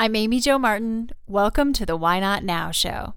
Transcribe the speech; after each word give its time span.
I'm 0.00 0.16
Amy 0.16 0.40
Jo 0.40 0.56
Martin. 0.56 1.10
Welcome 1.26 1.74
to 1.74 1.84
the 1.84 1.94
Why 1.94 2.20
Not 2.20 2.42
Now 2.42 2.70
show. 2.70 3.12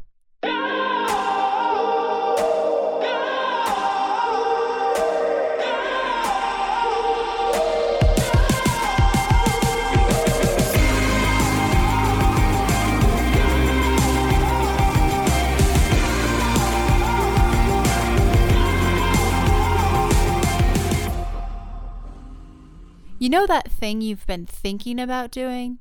You 23.20 23.30
know 23.30 23.48
that 23.48 23.72
thing 23.72 24.02
you've 24.02 24.28
been 24.28 24.46
thinking 24.46 25.00
about 25.00 25.32
doing? 25.32 25.80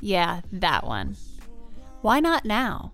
Yeah, 0.00 0.42
that 0.52 0.86
one. 0.86 1.16
Why 2.02 2.20
not 2.20 2.44
now? 2.44 2.92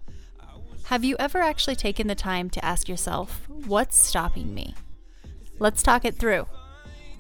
Have 0.85 1.05
you 1.05 1.17
ever 1.19 1.39
actually 1.39 1.77
taken 1.77 2.07
the 2.07 2.15
time 2.15 2.51
to 2.51 2.65
ask 2.65 2.89
yourself, 2.89 3.49
what's 3.49 3.97
stopping 3.97 4.53
me? 4.53 4.75
Let's 5.59 5.83
talk 5.83 6.05
it 6.05 6.17
through. 6.17 6.47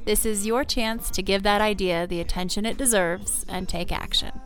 This 0.04 0.26
is 0.26 0.46
your 0.46 0.64
chance 0.64 1.10
to 1.10 1.22
give 1.22 1.42
that 1.44 1.60
idea 1.60 2.06
the 2.06 2.20
attention 2.20 2.66
it 2.66 2.76
deserves 2.76 3.44
and 3.48 3.68
take 3.68 3.92
action. 3.92 4.40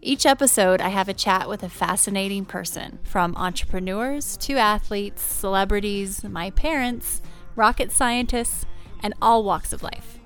Each 0.00 0.26
episode, 0.26 0.80
I 0.80 0.88
have 0.88 1.08
a 1.08 1.14
chat 1.14 1.48
with 1.48 1.62
a 1.62 1.68
fascinating 1.68 2.44
person, 2.44 2.98
from 3.02 3.34
entrepreneurs 3.36 4.36
to 4.38 4.56
athletes, 4.56 5.22
celebrities, 5.22 6.22
my 6.24 6.50
parents, 6.50 7.20
rocket 7.56 7.90
scientists, 7.90 8.64
and 9.02 9.14
all 9.20 9.44
walks 9.44 9.72
of 9.72 9.82
life. 9.82 10.17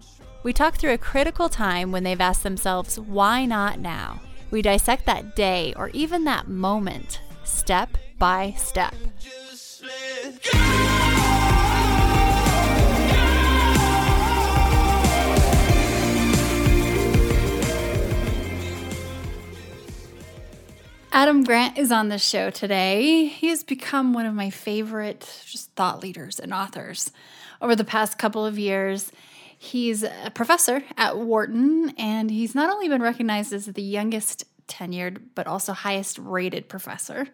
We 0.45 0.53
talk 0.53 0.75
through 0.75 0.93
a 0.93 0.99
critical 0.99 1.49
time 1.49 1.93
when 1.93 2.03
they've 2.03 2.21
asked 2.21 2.43
themselves, 2.43 2.99
why 2.99 3.45
not 3.45 3.79
now? 3.79 4.21
We 4.51 4.61
dissect 4.61 5.07
that 5.07 5.37
day 5.37 5.73
or 5.77 5.91
even 5.91 6.25
that 6.25 6.49
moment, 6.49 7.21
step 7.45 7.97
by 8.19 8.55
step. 8.59 8.93
Adam 21.13 21.45
Grant 21.45 21.79
is 21.79 21.93
on 21.93 22.09
the 22.09 22.19
show 22.19 22.51
today. 22.51 23.27
He 23.27 23.47
has 23.47 23.63
become 23.63 24.13
one 24.13 24.27
of 24.27 24.35
my 24.35 24.51
favorite 24.51 25.45
just 25.47 25.71
thought 25.77 26.03
leaders 26.03 26.41
and 26.41 26.53
authors 26.53 27.13
over 27.61 27.77
the 27.77 27.85
past 27.85 28.19
couple 28.19 28.45
of 28.45 28.59
years. 28.59 29.13
He's 29.63 30.03
a 30.03 30.33
professor 30.35 30.83
at 30.97 31.17
Wharton, 31.19 31.95
and 31.97 32.33
he's 32.33 32.53
not 32.53 32.69
only 32.69 32.89
been 32.89 33.01
recognized 33.01 33.53
as 33.53 33.67
the 33.67 33.81
youngest 33.81 34.43
tenured, 34.67 35.21
but 35.37 35.47
also 35.47 35.73
highest 35.73 36.19
rated 36.19 36.69
professor 36.69 37.29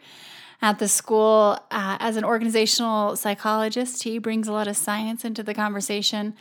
at 0.61 0.79
the 0.79 0.89
school. 0.89 1.59
Uh, 1.71 1.97
as 1.99 2.19
an 2.19 2.25
organizational 2.27 3.17
psychologist, 3.17 4.03
he 4.03 4.19
brings 4.19 4.47
a 4.47 4.53
lot 4.53 4.69
of 4.69 4.77
science 4.77 5.25
into 5.25 5.43
the 5.43 5.55
conversation, 5.55 6.35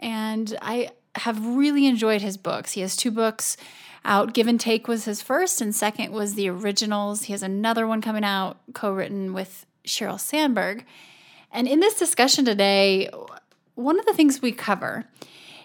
and 0.00 0.56
I 0.62 0.92
have 1.16 1.44
really 1.44 1.84
enjoyed 1.84 2.22
his 2.22 2.38
books. 2.38 2.72
He 2.72 2.80
has 2.80 2.96
two 2.96 3.10
books 3.10 3.58
out. 4.06 4.32
Give 4.32 4.46
and 4.46 4.58
Take 4.58 4.88
was 4.88 5.04
his 5.04 5.20
first, 5.20 5.60
and 5.60 5.74
second 5.74 6.12
was 6.12 6.32
The 6.32 6.48
Originals. 6.48 7.24
He 7.24 7.34
has 7.34 7.42
another 7.42 7.86
one 7.86 8.00
coming 8.00 8.24
out, 8.24 8.56
co 8.72 8.90
written 8.90 9.34
with 9.34 9.66
Sheryl 9.86 10.18
Sandberg. 10.18 10.86
And 11.52 11.68
in 11.68 11.80
this 11.80 11.98
discussion 11.98 12.46
today, 12.46 13.10
one 13.74 13.98
of 13.98 14.06
the 14.06 14.14
things 14.14 14.40
we 14.40 14.52
cover 14.52 15.04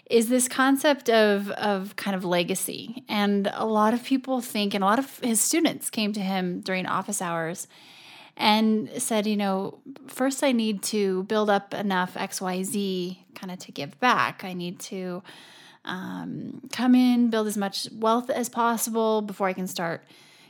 is 0.05 0.29
this 0.29 0.47
concept 0.47 1.09
of 1.09 1.49
of 1.51 1.95
kind 1.95 2.15
of 2.15 2.25
legacy. 2.25 3.03
And 3.07 3.49
a 3.53 3.65
lot 3.65 3.93
of 3.93 4.03
people 4.03 4.41
think 4.41 4.73
and 4.73 4.83
a 4.83 4.87
lot 4.87 4.99
of 4.99 5.19
his 5.19 5.41
students 5.41 5.89
came 5.89 6.13
to 6.13 6.21
him 6.21 6.61
during 6.61 6.85
office 6.85 7.21
hours 7.21 7.67
and 8.37 8.89
said, 8.97 9.27
you 9.27 9.37
know, 9.37 9.79
first 10.07 10.43
I 10.43 10.51
need 10.51 10.83
to 10.83 11.23
build 11.23 11.49
up 11.49 11.73
enough 11.73 12.15
XYZ 12.15 13.17
kind 13.35 13.51
of 13.51 13.59
to 13.59 13.71
give 13.71 13.99
back. 13.99 14.43
I 14.43 14.53
need 14.53 14.79
to 14.79 15.21
um, 15.85 16.61
come 16.71 16.95
in, 16.95 17.29
build 17.29 17.47
as 17.47 17.57
much 17.57 17.87
wealth 17.93 18.29
as 18.29 18.49
possible 18.49 19.21
before 19.21 19.47
I 19.47 19.53
can 19.53 19.67
start 19.67 20.03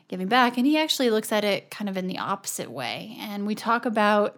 giving 0.07 0.27
back. 0.27 0.57
And 0.57 0.65
he 0.65 0.77
actually 0.77 1.09
looks 1.09 1.31
at 1.31 1.43
it 1.43 1.71
kind 1.71 1.89
of 1.89 1.97
in 1.97 2.07
the 2.07 2.17
opposite 2.17 2.69
way. 2.69 3.17
And 3.19 3.47
we 3.47 3.55
talk 3.55 3.85
about 3.85 4.37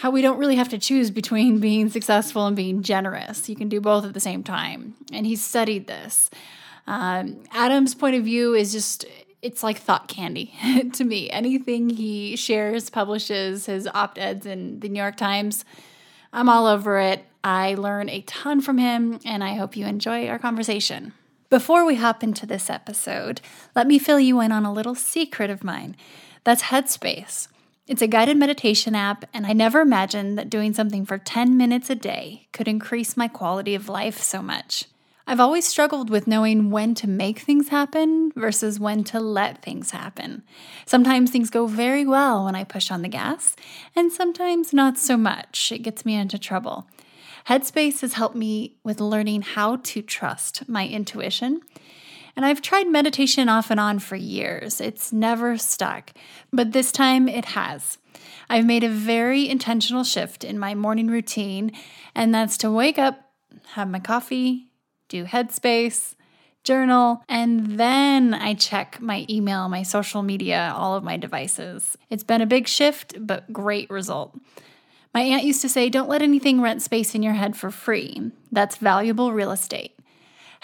how 0.00 0.10
we 0.10 0.22
don't 0.22 0.38
really 0.38 0.56
have 0.56 0.70
to 0.70 0.78
choose 0.78 1.10
between 1.10 1.58
being 1.68 1.90
successful 1.90 2.46
and 2.46 2.56
being 2.56 2.82
generous. 2.82 3.48
You 3.50 3.56
can 3.56 3.68
do 3.68 3.82
both 3.82 4.06
at 4.06 4.14
the 4.14 4.20
same 4.20 4.42
time. 4.42 4.94
And 5.12 5.26
he 5.26 5.36
studied 5.36 5.86
this. 5.86 6.30
Um, 6.86 7.44
Adam's 7.52 7.94
point 7.94 8.16
of 8.16 8.24
view 8.24 8.54
is 8.54 8.72
just, 8.72 9.04
it's 9.42 9.62
like 9.62 9.76
thought 9.76 10.08
candy 10.08 10.54
to 10.94 11.04
me. 11.04 11.28
Anything 11.28 11.90
he 11.90 12.34
shares, 12.36 12.88
publishes, 12.88 13.66
his 13.66 13.86
op 13.92 14.16
eds 14.18 14.46
in 14.46 14.80
the 14.80 14.88
New 14.88 14.98
York 14.98 15.18
Times, 15.18 15.66
I'm 16.32 16.48
all 16.48 16.66
over 16.66 16.98
it. 16.98 17.26
I 17.44 17.74
learn 17.74 18.08
a 18.08 18.22
ton 18.22 18.62
from 18.62 18.78
him, 18.78 19.20
and 19.24 19.44
I 19.44 19.54
hope 19.54 19.76
you 19.76 19.84
enjoy 19.84 20.28
our 20.28 20.38
conversation. 20.38 21.12
Before 21.50 21.84
we 21.84 21.96
hop 21.96 22.22
into 22.22 22.46
this 22.46 22.70
episode, 22.70 23.42
let 23.76 23.86
me 23.86 23.98
fill 23.98 24.20
you 24.20 24.40
in 24.40 24.50
on 24.50 24.64
a 24.64 24.72
little 24.72 24.94
secret 24.94 25.50
of 25.50 25.64
mine. 25.64 25.94
That's 26.44 26.64
Headspace. 26.64 27.48
It's 27.90 28.02
a 28.02 28.06
guided 28.06 28.36
meditation 28.36 28.94
app, 28.94 29.24
and 29.34 29.44
I 29.44 29.52
never 29.52 29.80
imagined 29.80 30.38
that 30.38 30.48
doing 30.48 30.72
something 30.72 31.04
for 31.04 31.18
10 31.18 31.56
minutes 31.56 31.90
a 31.90 31.96
day 31.96 32.46
could 32.52 32.68
increase 32.68 33.16
my 33.16 33.26
quality 33.26 33.74
of 33.74 33.88
life 33.88 34.22
so 34.22 34.40
much. 34.40 34.84
I've 35.26 35.40
always 35.40 35.66
struggled 35.66 36.08
with 36.08 36.28
knowing 36.28 36.70
when 36.70 36.94
to 36.94 37.08
make 37.08 37.40
things 37.40 37.70
happen 37.70 38.30
versus 38.36 38.78
when 38.78 39.02
to 39.04 39.18
let 39.18 39.60
things 39.60 39.90
happen. 39.90 40.44
Sometimes 40.86 41.32
things 41.32 41.50
go 41.50 41.66
very 41.66 42.06
well 42.06 42.44
when 42.44 42.54
I 42.54 42.62
push 42.62 42.92
on 42.92 43.02
the 43.02 43.08
gas, 43.08 43.56
and 43.96 44.12
sometimes 44.12 44.72
not 44.72 44.96
so 44.96 45.16
much. 45.16 45.72
It 45.72 45.82
gets 45.82 46.06
me 46.06 46.14
into 46.14 46.38
trouble. 46.38 46.86
Headspace 47.48 48.02
has 48.02 48.12
helped 48.12 48.36
me 48.36 48.76
with 48.84 49.00
learning 49.00 49.42
how 49.42 49.78
to 49.82 50.00
trust 50.00 50.68
my 50.68 50.86
intuition 50.86 51.62
and 52.36 52.44
I've 52.44 52.62
tried 52.62 52.88
meditation 52.88 53.48
off 53.48 53.70
and 53.70 53.80
on 53.80 53.98
for 53.98 54.16
years. 54.16 54.80
It's 54.80 55.12
never 55.12 55.58
stuck, 55.58 56.12
but 56.52 56.72
this 56.72 56.92
time 56.92 57.28
it 57.28 57.46
has. 57.46 57.98
I've 58.48 58.66
made 58.66 58.84
a 58.84 58.88
very 58.88 59.48
intentional 59.48 60.04
shift 60.04 60.44
in 60.44 60.58
my 60.58 60.74
morning 60.74 61.08
routine, 61.08 61.72
and 62.14 62.34
that's 62.34 62.56
to 62.58 62.70
wake 62.70 62.98
up, 62.98 63.30
have 63.74 63.88
my 63.88 64.00
coffee, 64.00 64.70
do 65.08 65.24
headspace, 65.24 66.14
journal, 66.64 67.22
and 67.28 67.78
then 67.78 68.34
I 68.34 68.54
check 68.54 69.00
my 69.00 69.26
email, 69.28 69.68
my 69.68 69.82
social 69.82 70.22
media, 70.22 70.72
all 70.76 70.94
of 70.94 71.04
my 71.04 71.16
devices. 71.16 71.96
It's 72.10 72.24
been 72.24 72.40
a 72.40 72.46
big 72.46 72.68
shift, 72.68 73.14
but 73.18 73.52
great 73.52 73.88
result. 73.90 74.36
My 75.14 75.22
aunt 75.22 75.44
used 75.44 75.62
to 75.62 75.68
say, 75.68 75.88
Don't 75.88 76.08
let 76.08 76.22
anything 76.22 76.60
rent 76.60 76.82
space 76.82 77.14
in 77.14 77.22
your 77.22 77.32
head 77.32 77.56
for 77.56 77.70
free. 77.70 78.30
That's 78.52 78.76
valuable 78.76 79.32
real 79.32 79.50
estate. 79.50 79.98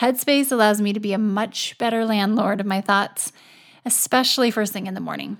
Headspace 0.00 0.52
allows 0.52 0.80
me 0.80 0.92
to 0.92 1.00
be 1.00 1.14
a 1.14 1.18
much 1.18 1.78
better 1.78 2.04
landlord 2.04 2.60
of 2.60 2.66
my 2.66 2.82
thoughts, 2.82 3.32
especially 3.86 4.50
first 4.50 4.72
thing 4.72 4.86
in 4.86 4.92
the 4.92 5.00
morning. 5.00 5.38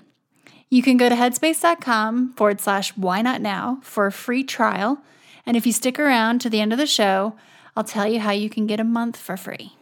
You 0.69 0.81
can 0.81 0.97
go 0.97 1.09
to 1.09 1.15
headspace.com 1.15 2.33
forward 2.33 2.59
slash 2.59 2.97
why 2.97 3.21
not 3.21 3.39
now 3.39 3.79
for 3.83 4.07
a 4.07 4.11
free 4.11 4.43
trial. 4.43 4.97
And 5.45 5.55
if 5.55 5.67
you 5.67 5.71
stick 5.71 5.99
around 5.99 6.41
to 6.41 6.49
the 6.49 6.59
end 6.59 6.73
of 6.73 6.79
the 6.79 6.87
show, 6.87 7.35
I'll 7.75 7.83
tell 7.83 8.07
you 8.07 8.19
how 8.19 8.31
you 8.31 8.49
can 8.49 8.65
get 8.65 8.79
a 8.79 8.83
month 8.83 9.15
for 9.15 9.37
free. 9.37 9.73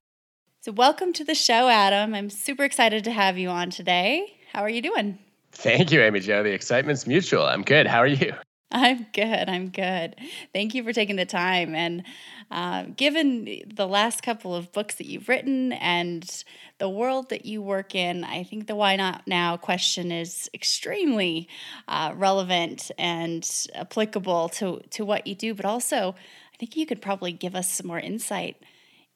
So, 0.59 0.73
welcome 0.73 1.13
to 1.13 1.23
the 1.23 1.35
show, 1.35 1.69
Adam. 1.69 2.13
I'm 2.13 2.29
super 2.29 2.63
excited 2.63 3.05
to 3.05 3.11
have 3.11 3.37
you 3.37 3.49
on 3.49 3.69
today. 3.69 4.37
How 4.51 4.61
are 4.61 4.69
you 4.69 4.81
doing? 4.81 5.19
Thank 5.53 5.91
you, 5.91 6.01
Amy 6.01 6.19
Jo. 6.19 6.43
The 6.43 6.53
excitement's 6.53 7.07
mutual. 7.07 7.45
I'm 7.45 7.61
good. 7.61 7.87
How 7.87 7.99
are 7.99 8.07
you? 8.07 8.33
I'm 8.71 9.07
good. 9.13 9.47
I'm 9.47 9.69
good. 9.69 10.15
Thank 10.53 10.75
you 10.75 10.83
for 10.83 10.91
taking 10.91 11.15
the 11.15 11.25
time. 11.25 11.73
And 11.75 12.03
uh, 12.51 12.83
given 12.95 13.61
the 13.73 13.87
last 13.87 14.21
couple 14.21 14.55
of 14.55 14.71
books 14.71 14.95
that 14.95 15.07
you've 15.07 15.27
written 15.27 15.73
and 15.73 16.43
the 16.77 16.89
world 16.89 17.29
that 17.29 17.45
you 17.45 17.61
work 17.61 17.95
in, 17.95 18.23
I 18.23 18.43
think 18.43 18.67
the 18.67 18.75
why 18.75 18.95
not 18.95 19.23
now 19.25 19.57
question 19.57 20.11
is 20.11 20.49
extremely 20.53 21.47
uh, 21.87 22.13
relevant 22.15 22.91
and 22.97 23.49
applicable 23.73 24.49
to, 24.49 24.81
to 24.91 25.03
what 25.03 25.25
you 25.27 25.35
do. 25.35 25.53
But 25.53 25.65
also, 25.65 26.15
I 26.53 26.57
think 26.57 26.75
you 26.75 26.85
could 26.85 27.01
probably 27.01 27.31
give 27.31 27.55
us 27.55 27.71
some 27.71 27.87
more 27.87 27.99
insight 27.99 28.57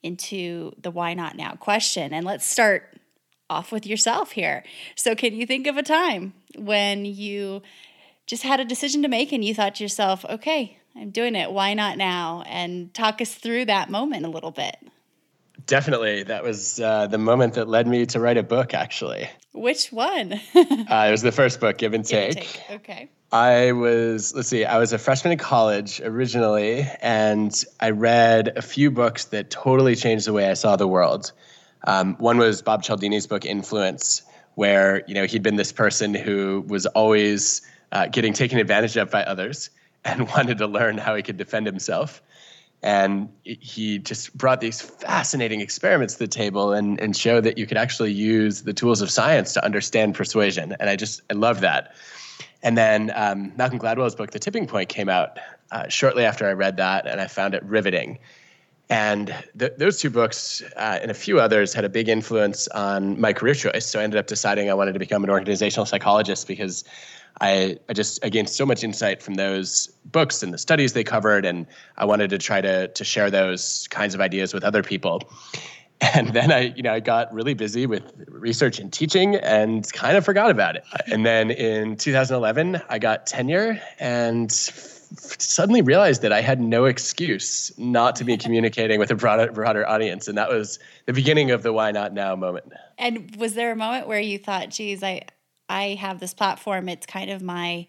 into 0.02 0.72
the 0.80 0.90
why 0.90 1.14
not 1.14 1.36
now 1.36 1.52
question. 1.52 2.12
And 2.12 2.26
let's 2.26 2.44
start 2.44 2.98
off 3.48 3.72
with 3.72 3.86
yourself 3.86 4.32
here. 4.32 4.64
So, 4.96 5.14
can 5.14 5.34
you 5.34 5.46
think 5.46 5.66
of 5.66 5.76
a 5.76 5.82
time 5.82 6.34
when 6.56 7.04
you 7.04 7.62
just 8.26 8.42
had 8.42 8.60
a 8.60 8.64
decision 8.64 9.02
to 9.02 9.08
make 9.08 9.32
and 9.32 9.44
you 9.44 9.54
thought 9.54 9.74
to 9.76 9.84
yourself, 9.84 10.24
okay, 10.24 10.79
I'm 10.96 11.10
doing 11.10 11.34
it. 11.34 11.52
Why 11.52 11.74
not 11.74 11.96
now? 11.96 12.42
And 12.46 12.92
talk 12.92 13.20
us 13.20 13.34
through 13.34 13.66
that 13.66 13.90
moment 13.90 14.26
a 14.26 14.28
little 14.28 14.50
bit. 14.50 14.76
Definitely. 15.66 16.24
That 16.24 16.42
was 16.42 16.80
uh, 16.80 17.06
the 17.06 17.18
moment 17.18 17.54
that 17.54 17.68
led 17.68 17.86
me 17.86 18.06
to 18.06 18.20
write 18.20 18.36
a 18.36 18.42
book, 18.42 18.74
actually. 18.74 19.28
Which 19.52 19.92
one? 19.92 20.32
uh, 20.54 21.06
it 21.08 21.10
was 21.10 21.22
the 21.22 21.32
first 21.32 21.60
book, 21.60 21.78
Give 21.78 21.94
and 21.94 22.04
Take. 22.04 22.34
Give 22.34 22.36
and 22.36 22.46
take. 22.46 22.70
Okay. 22.70 23.10
I 23.32 23.72
was, 23.72 24.34
let's 24.34 24.48
see, 24.48 24.64
I 24.64 24.78
was 24.78 24.92
a 24.92 24.98
freshman 24.98 25.32
in 25.32 25.38
college 25.38 26.00
originally, 26.00 26.84
and 27.00 27.64
I 27.78 27.90
read 27.90 28.54
a 28.56 28.62
few 28.62 28.90
books 28.90 29.26
that 29.26 29.50
totally 29.50 29.94
changed 29.94 30.26
the 30.26 30.32
way 30.32 30.50
I 30.50 30.54
saw 30.54 30.74
the 30.74 30.88
world. 30.88 31.30
Um, 31.84 32.16
one 32.16 32.38
was 32.38 32.60
Bob 32.62 32.82
Cialdini's 32.82 33.28
book 33.28 33.44
Influence, 33.44 34.22
where 34.56 35.04
you 35.06 35.14
know 35.14 35.26
he'd 35.26 35.44
been 35.44 35.56
this 35.56 35.70
person 35.70 36.12
who 36.12 36.64
was 36.66 36.86
always 36.86 37.62
uh, 37.92 38.08
getting 38.08 38.32
taken 38.32 38.58
advantage 38.58 38.96
of 38.96 39.10
by 39.10 39.22
others 39.22 39.70
and 40.04 40.28
wanted 40.36 40.58
to 40.58 40.66
learn 40.66 40.98
how 40.98 41.14
he 41.14 41.22
could 41.22 41.36
defend 41.36 41.66
himself. 41.66 42.22
And 42.82 43.28
he 43.42 43.98
just 43.98 44.36
brought 44.38 44.62
these 44.62 44.80
fascinating 44.80 45.60
experiments 45.60 46.14
to 46.14 46.20
the 46.20 46.28
table 46.28 46.72
and, 46.72 46.98
and 46.98 47.14
showed 47.14 47.44
that 47.44 47.58
you 47.58 47.66
could 47.66 47.76
actually 47.76 48.12
use 48.12 48.62
the 48.62 48.72
tools 48.72 49.02
of 49.02 49.10
science 49.10 49.52
to 49.52 49.64
understand 49.64 50.14
persuasion. 50.14 50.74
And 50.80 50.88
I 50.88 50.96
just, 50.96 51.20
I 51.28 51.34
love 51.34 51.60
that. 51.60 51.94
And 52.62 52.78
then 52.78 53.12
um, 53.14 53.52
Malcolm 53.56 53.78
Gladwell's 53.78 54.14
book, 54.14 54.30
The 54.30 54.38
Tipping 54.38 54.66
Point, 54.66 54.88
came 54.88 55.10
out 55.10 55.38
uh, 55.72 55.88
shortly 55.88 56.24
after 56.24 56.46
I 56.46 56.52
read 56.52 56.76
that, 56.78 57.06
and 57.06 57.20
I 57.20 57.26
found 57.26 57.54
it 57.54 57.62
riveting. 57.64 58.18
And 58.88 59.34
th- 59.58 59.72
those 59.78 60.00
two 60.00 60.10
books 60.10 60.62
uh, 60.76 60.98
and 61.00 61.10
a 61.10 61.14
few 61.14 61.38
others 61.38 61.72
had 61.72 61.84
a 61.84 61.88
big 61.88 62.08
influence 62.08 62.66
on 62.68 63.20
my 63.20 63.32
career 63.32 63.54
choice. 63.54 63.86
So 63.86 64.00
I 64.00 64.02
ended 64.02 64.18
up 64.18 64.26
deciding 64.26 64.68
I 64.68 64.74
wanted 64.74 64.94
to 64.94 64.98
become 64.98 65.22
an 65.22 65.30
organizational 65.30 65.86
psychologist 65.86 66.48
because 66.48 66.82
I, 67.40 67.78
I 67.88 67.92
just 67.92 68.24
I 68.24 68.28
gained 68.28 68.48
so 68.48 68.66
much 68.66 68.84
insight 68.84 69.22
from 69.22 69.34
those 69.34 69.88
books 70.04 70.42
and 70.42 70.52
the 70.52 70.58
studies 70.58 70.92
they 70.92 71.04
covered, 71.04 71.44
and 71.44 71.66
I 71.96 72.04
wanted 72.04 72.30
to 72.30 72.38
try 72.38 72.60
to 72.60 72.88
to 72.88 73.04
share 73.04 73.30
those 73.30 73.88
kinds 73.88 74.14
of 74.14 74.20
ideas 74.20 74.52
with 74.54 74.64
other 74.64 74.82
people. 74.82 75.22
And 76.14 76.32
then 76.32 76.50
I, 76.50 76.72
you 76.74 76.82
know, 76.82 76.94
I 76.94 77.00
got 77.00 77.30
really 77.30 77.52
busy 77.52 77.84
with 77.84 78.10
research 78.26 78.78
and 78.78 78.90
teaching 78.90 79.36
and 79.36 79.86
kind 79.92 80.16
of 80.16 80.24
forgot 80.24 80.50
about 80.50 80.76
it. 80.76 80.84
And 81.06 81.26
then 81.26 81.50
in 81.50 81.96
2011, 81.96 82.80
I 82.88 82.98
got 82.98 83.26
tenure 83.26 83.78
and 83.98 84.50
suddenly 84.50 85.82
realized 85.82 86.22
that 86.22 86.32
I 86.32 86.40
had 86.40 86.60
no 86.60 86.84
excuse 86.86 87.70
not 87.76 88.16
to 88.16 88.24
be 88.24 88.36
communicating 88.38 88.98
with 88.98 89.10
a 89.10 89.14
broader, 89.14 89.52
broader 89.52 89.86
audience. 89.86 90.28
And 90.28 90.38
that 90.38 90.48
was 90.48 90.78
the 91.06 91.12
beginning 91.12 91.50
of 91.50 91.62
the 91.62 91.72
why 91.72 91.90
not 91.90 92.14
now 92.14 92.34
moment. 92.36 92.72
And 92.98 93.36
was 93.36 93.54
there 93.54 93.72
a 93.72 93.76
moment 93.76 94.06
where 94.06 94.20
you 94.20 94.38
thought, 94.38 94.70
geez, 94.70 95.02
I, 95.02 95.22
I 95.70 95.94
have 95.94 96.18
this 96.20 96.34
platform. 96.34 96.88
It's 96.88 97.06
kind 97.06 97.30
of 97.30 97.42
my 97.42 97.86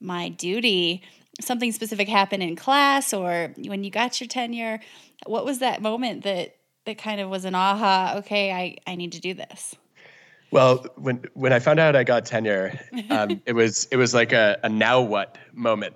my 0.00 0.30
duty. 0.30 1.02
Something 1.40 1.72
specific 1.72 2.08
happened 2.08 2.42
in 2.42 2.56
class 2.56 3.14
or 3.14 3.54
when 3.56 3.84
you 3.84 3.90
got 3.90 4.20
your 4.20 4.28
tenure. 4.28 4.80
What 5.26 5.44
was 5.44 5.60
that 5.60 5.80
moment 5.80 6.24
that 6.24 6.56
that 6.86 6.98
kind 6.98 7.20
of 7.20 7.30
was 7.30 7.44
an 7.44 7.54
aha, 7.54 8.14
okay, 8.18 8.52
I, 8.52 8.76
I 8.86 8.96
need 8.96 9.12
to 9.12 9.20
do 9.20 9.34
this? 9.34 9.76
Well, 10.50 10.86
when 10.96 11.24
when 11.34 11.52
I 11.52 11.60
found 11.60 11.78
out 11.78 11.94
I 11.94 12.02
got 12.02 12.26
tenure, 12.26 12.78
um, 13.10 13.40
it 13.46 13.52
was 13.52 13.86
it 13.92 13.96
was 13.96 14.12
like 14.12 14.32
a, 14.32 14.58
a 14.64 14.68
now 14.68 15.00
what 15.00 15.38
moment 15.52 15.94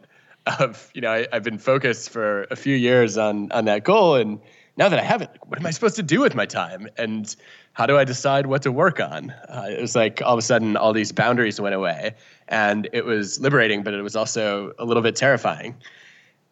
of 0.60 0.90
you 0.94 1.00
know 1.00 1.10
I, 1.10 1.26
have 1.32 1.42
been 1.42 1.58
focused 1.58 2.10
for 2.10 2.46
a 2.50 2.56
few 2.56 2.76
years 2.76 3.18
on 3.18 3.50
on 3.50 3.64
that 3.64 3.82
goal, 3.82 4.14
and 4.14 4.40
now 4.76 4.88
that 4.88 4.98
I 4.98 5.02
have 5.02 5.22
it, 5.22 5.30
what 5.46 5.58
am 5.58 5.66
I 5.66 5.70
supposed 5.70 5.96
to 5.96 6.02
do 6.02 6.20
with 6.20 6.34
my 6.34 6.46
time? 6.46 6.88
And 6.96 7.34
how 7.74 7.86
do 7.86 7.96
I 7.96 8.04
decide 8.04 8.46
what 8.46 8.62
to 8.62 8.72
work 8.72 9.00
on? 9.00 9.30
Uh, 9.48 9.66
it 9.70 9.80
was 9.80 9.94
like 9.94 10.20
all 10.22 10.32
of 10.32 10.38
a 10.38 10.42
sudden 10.42 10.76
all 10.76 10.92
these 10.92 11.12
boundaries 11.12 11.60
went 11.60 11.74
away, 11.74 12.14
and 12.48 12.88
it 12.92 13.04
was 13.04 13.40
liberating, 13.40 13.82
but 13.82 13.94
it 13.94 14.02
was 14.02 14.16
also 14.16 14.72
a 14.78 14.84
little 14.84 15.02
bit 15.02 15.16
terrifying. 15.16 15.76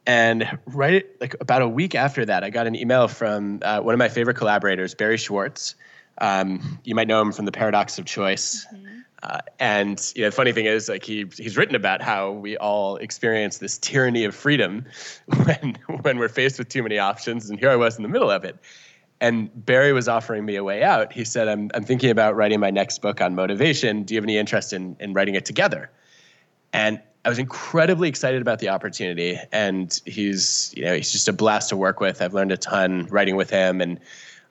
And 0.07 0.59
right 0.67 1.07
like 1.21 1.37
about 1.41 1.63
a 1.63 1.69
week 1.69 1.95
after 1.95 2.25
that, 2.25 2.43
I 2.45 2.51
got 2.51 2.67
an 2.67 2.75
email 2.75 3.09
from 3.09 3.61
uh, 3.63 3.81
one 3.81 3.95
of 3.95 3.99
my 3.99 4.09
favorite 4.09 4.37
collaborators, 4.37 4.95
Barry 4.95 5.17
Schwartz. 5.17 5.75
Um, 6.19 6.79
you 6.85 6.94
might 6.94 7.09
know 7.09 7.20
him 7.20 7.32
from 7.32 7.47
the 7.47 7.53
Paradox 7.53 7.99
of 7.99 8.05
Choice. 8.05 8.67
Mm-hmm. 8.73 8.87
Uh, 9.23 9.38
and 9.61 10.12
you 10.17 10.23
know, 10.23 10.31
the 10.31 10.37
funny 10.37 10.53
thing 10.53 10.67
is, 10.67 10.88
like 10.88 11.05
he 11.05 11.26
he's 11.37 11.56
written 11.56 11.76
about 11.76 12.03
how 12.03 12.32
we 12.32 12.56
all 12.56 12.97
experience 12.97 13.59
this 13.59 13.79
tyranny 13.79 14.25
of 14.25 14.35
freedom 14.35 14.85
when 15.44 15.79
when 16.00 16.19
we're 16.19 16.29
faced 16.29 16.59
with 16.59 16.69
too 16.69 16.82
many 16.82 16.99
options. 16.99 17.49
And 17.49 17.59
here 17.59 17.70
I 17.70 17.76
was 17.76 17.97
in 17.97 18.03
the 18.03 18.09
middle 18.09 18.31
of 18.31 18.44
it. 18.44 18.56
And 19.20 19.50
Barry 19.64 19.93
was 19.93 20.09
offering 20.09 20.44
me 20.44 20.56
a 20.56 20.64
way 20.64 20.82
out. 20.82 21.12
He 21.12 21.25
said, 21.25 21.47
"I'm 21.47 21.70
I'm 21.75 21.85
thinking 21.85 22.11
about 22.11 22.35
writing 22.35 22.58
my 22.58 22.70
next 22.70 23.00
book 23.00 23.20
on 23.20 23.37
motivation. 23.37 24.03
Do 24.03 24.15
you 24.15 24.19
have 24.19 24.25
any 24.25 24.38
interest 24.38 24.73
in 24.73 24.97
in 24.99 25.12
writing 25.12 25.37
it 25.37 25.44
together?" 25.44 25.88
And 26.73 27.00
I 27.25 27.29
was 27.29 27.38
incredibly 27.38 28.08
excited 28.08 28.43
about 28.43 28.58
the 28.58 28.70
opportunity. 28.70 29.38
And 29.53 30.00
he's 30.05 30.75
you 30.76 30.85
know 30.85 30.97
he's 30.97 31.12
just 31.12 31.29
a 31.29 31.32
blast 31.32 31.69
to 31.69 31.76
work 31.76 32.00
with. 32.00 32.20
I've 32.20 32.35
learned 32.35 32.50
a 32.50 32.56
ton 32.56 33.06
writing 33.06 33.37
with 33.37 33.50
him 33.50 33.81
and 33.81 34.00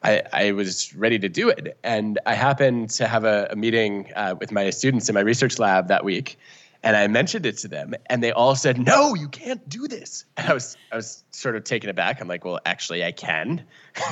I, 0.03 0.24
I, 0.33 0.51
was 0.51 0.95
ready 0.95 1.19
to 1.19 1.30
do 1.30 1.50
it. 1.50 1.77
And 1.83 2.19
I 2.25 2.33
happened 2.33 2.89
to 2.92 3.07
have 3.07 3.24
a, 3.24 3.48
a 3.51 3.56
meeting 3.56 4.12
uh, 4.15 4.36
with 4.39 4.51
my 4.51 4.69
students 4.71 5.09
in 5.09 5.15
my 5.15 5.21
research 5.21 5.59
lab 5.59 5.88
that 5.89 6.03
week 6.03 6.38
and 6.83 6.95
I 6.95 7.07
mentioned 7.07 7.45
it 7.45 7.57
to 7.59 7.67
them, 7.67 7.93
and 8.07 8.23
they 8.23 8.31
all 8.31 8.55
said, 8.55 8.79
"No, 8.79 9.13
you 9.13 9.27
can't 9.27 9.67
do 9.69 9.87
this." 9.87 10.25
And 10.37 10.49
I 10.49 10.53
was, 10.53 10.75
I 10.91 10.95
was 10.95 11.23
sort 11.29 11.55
of 11.55 11.63
taken 11.63 11.89
aback. 11.89 12.19
I'm 12.19 12.27
like, 12.27 12.43
"Well, 12.43 12.59
actually, 12.65 13.03
I 13.03 13.11
can." 13.11 13.63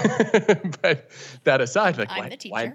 but 0.82 1.10
that 1.46 1.62
aside, 1.62 1.98
like, 1.98 2.12
I'm 2.12 2.20
why? 2.20 2.30
the 2.30 2.38
teacher. 2.38 2.54
why? 2.54 2.74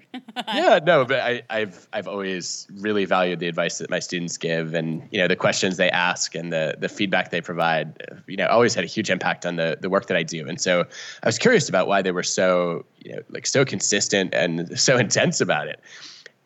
yeah, 0.55 0.81
no, 0.85 1.05
but 1.05 1.21
I, 1.21 1.43
I've, 1.51 1.87
I've 1.93 2.09
always 2.09 2.67
really 2.79 3.05
valued 3.05 3.39
the 3.39 3.47
advice 3.47 3.79
that 3.79 3.91
my 3.91 4.01
students 4.01 4.37
give, 4.37 4.75
and 4.75 5.07
you 5.13 5.19
know, 5.19 5.29
the 5.29 5.37
questions 5.37 5.77
they 5.77 5.91
ask 5.91 6.35
and 6.35 6.53
the 6.53 6.77
the 6.79 6.89
feedback 6.89 7.31
they 7.31 7.41
provide. 7.41 8.03
You 8.27 8.37
know, 8.37 8.47
always 8.47 8.75
had 8.75 8.83
a 8.83 8.89
huge 8.89 9.11
impact 9.11 9.47
on 9.47 9.57
the 9.57 9.79
the 9.81 9.89
work 9.89 10.07
that 10.07 10.17
I 10.17 10.25
do, 10.25 10.49
and 10.49 10.61
so 10.61 10.85
I 11.23 11.27
was 11.27 11.39
curious 11.39 11.69
about 11.69 11.87
why 11.87 12.03
they 12.03 12.13
were 12.13 12.25
so, 12.25 12.85
you 12.99 13.15
know, 13.15 13.23
like 13.31 13.47
so 13.47 13.65
consistent 13.65 14.35
and 14.35 14.79
so 14.79 14.97
intense 14.97 15.41
about 15.41 15.69
it. 15.69 15.81